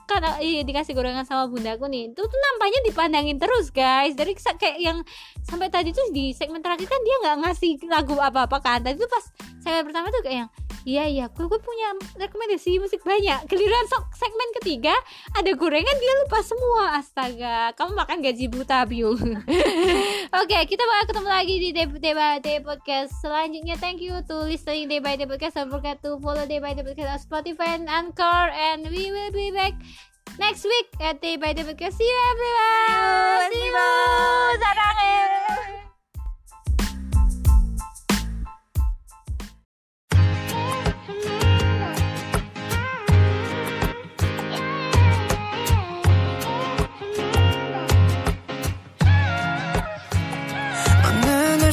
kan 0.08 0.24
iya, 0.40 0.64
dikasih 0.64 0.96
gorengan 0.96 1.28
sama 1.28 1.52
bundaku 1.52 1.92
nih. 1.92 2.16
Itu 2.16 2.24
tuh 2.24 2.40
nampaknya 2.40 2.80
dipandangin 2.88 3.38
terus 3.38 3.70
guys. 3.76 4.16
Dari 4.16 4.34
kayak 4.34 4.80
yang 4.80 5.04
sampai 5.44 5.68
tadi 5.68 5.92
tuh 5.92 6.08
di 6.16 6.32
segmen 6.32 6.64
terakhir 6.64 6.88
kan 6.88 7.02
dia 7.04 7.16
nggak 7.28 7.36
ngasih 7.44 7.72
lagu 7.92 8.16
apa 8.18 8.48
apa 8.48 8.58
kan. 8.64 8.80
Tadi 8.80 8.96
tuh 8.96 9.12
pas 9.12 9.26
segmen 9.60 9.84
pertama 9.84 10.08
tuh 10.10 10.24
kayak 10.24 10.48
yang 10.48 10.50
iya 10.88 11.04
iya. 11.12 11.26
Gue, 11.28 11.52
gue 11.52 11.60
punya 11.60 12.00
rekomendasi 12.16 12.80
musik 12.80 13.04
banyak. 13.04 13.44
Giliran 13.52 13.86
sok 13.92 14.16
segmen 14.16 14.50
ketiga 14.56 14.96
ada 15.36 15.52
gorengan 15.52 15.98
dia 16.00 16.14
lupa 16.24 16.40
semua. 16.40 16.96
Astaga 16.96 17.76
kamu 17.76 17.92
makan 18.00 18.18
gaji 18.24 18.46
buta 18.48 18.88
Byung 18.88 19.44
oke 20.40 20.58
kita 20.64 20.84
bakal 20.88 21.06
ketemu 21.12 21.30
lagi 21.30 21.56
di 21.60 21.70
Day, 21.76 22.16
by 22.16 22.40
Day 22.40 22.64
podcast 22.64 23.12
selanjutnya. 23.20 23.76
Thank 23.76 24.00
you 24.00 24.16
to 24.24 24.36
listening 24.48 24.88
Day 24.88 25.04
by 25.04 25.20
Day 25.20 25.28
podcast. 25.28 25.60
Don't 25.60 25.68
forget 25.70 26.00
to 26.08 26.16
follow 26.24 26.48
Day 26.48 26.64
by 26.64 26.72
Day 26.72 26.88
podcast 26.88 27.12
on 27.12 27.20
Spotify 27.20 27.76
and 27.76 27.92
Anchor. 27.92 28.48
And 28.56 28.88
we 28.88 29.12
will 29.12 29.36
be 29.36 29.52
back 29.52 29.76
next 30.40 30.64
week 30.64 30.88
at 31.04 31.20
Day 31.20 31.36
by 31.36 31.52
Day 31.52 31.68
podcast. 31.68 32.00
See 32.00 32.08
you 32.08 32.20
everyone. 32.32 33.52
See 33.52 33.68
you. 33.68 34.28
사 34.60 35.87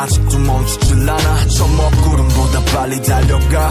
아직도 0.00 0.38
멈추질 0.38 1.10
않아. 1.10 1.46
저 1.48 1.66
먹구름보다 1.66 2.64
빨리 2.74 3.02
달려가. 3.02 3.70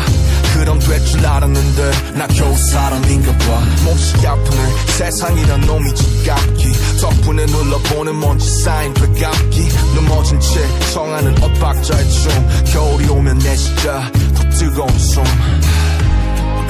그럼 0.53 0.77
될 0.80 1.03
줄 1.06 1.26
알았는데 1.26 1.91
나 2.15 2.27
겨우 2.27 2.56
사람인가 2.56 3.31
봐. 3.31 3.61
몹시 3.84 4.27
아프네. 4.27 4.72
세상이란 4.97 5.61
놈이 5.61 5.95
지갑기. 5.95 6.72
덕분에 7.01 7.45
눌러보는 7.45 8.19
먼지 8.19 8.47
쌓인 8.64 8.93
되갑기. 8.93 9.69
넘어진 9.95 10.39
채 10.39 10.91
청하는 10.93 11.41
엇박자의 11.43 12.10
춤. 12.11 12.49
겨울이 12.73 13.07
오면 13.10 13.39
내 13.39 13.56
진짜 13.56 14.11
더 14.35 14.49
뜨거운 14.49 14.99
숨. 14.99 15.23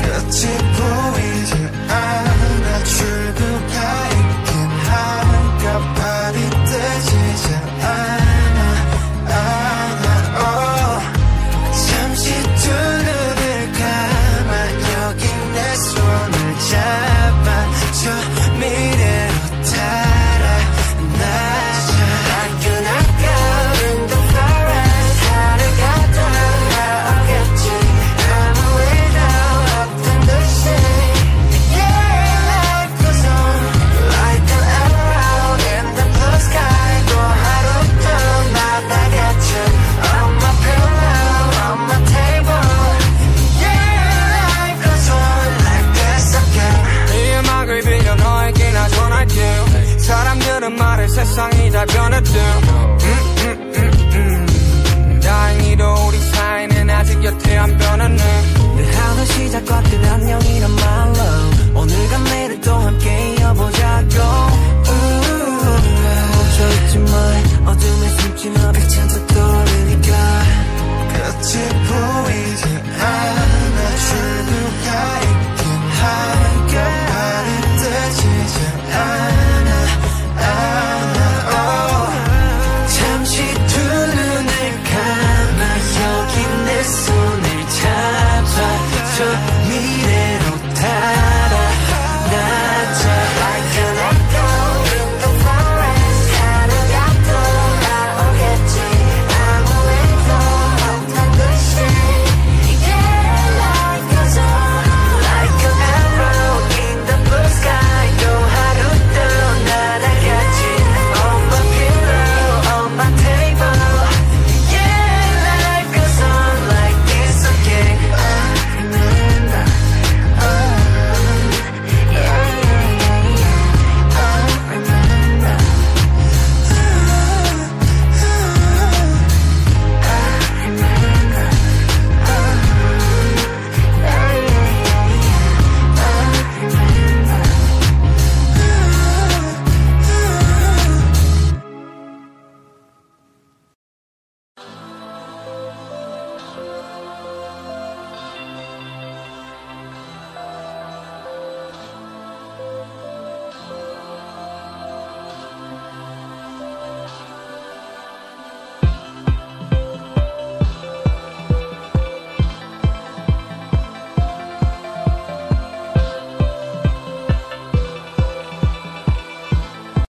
끝이 0.01 0.57
보이지 0.77 1.53
않아. 1.89 2.83
출 2.85 3.28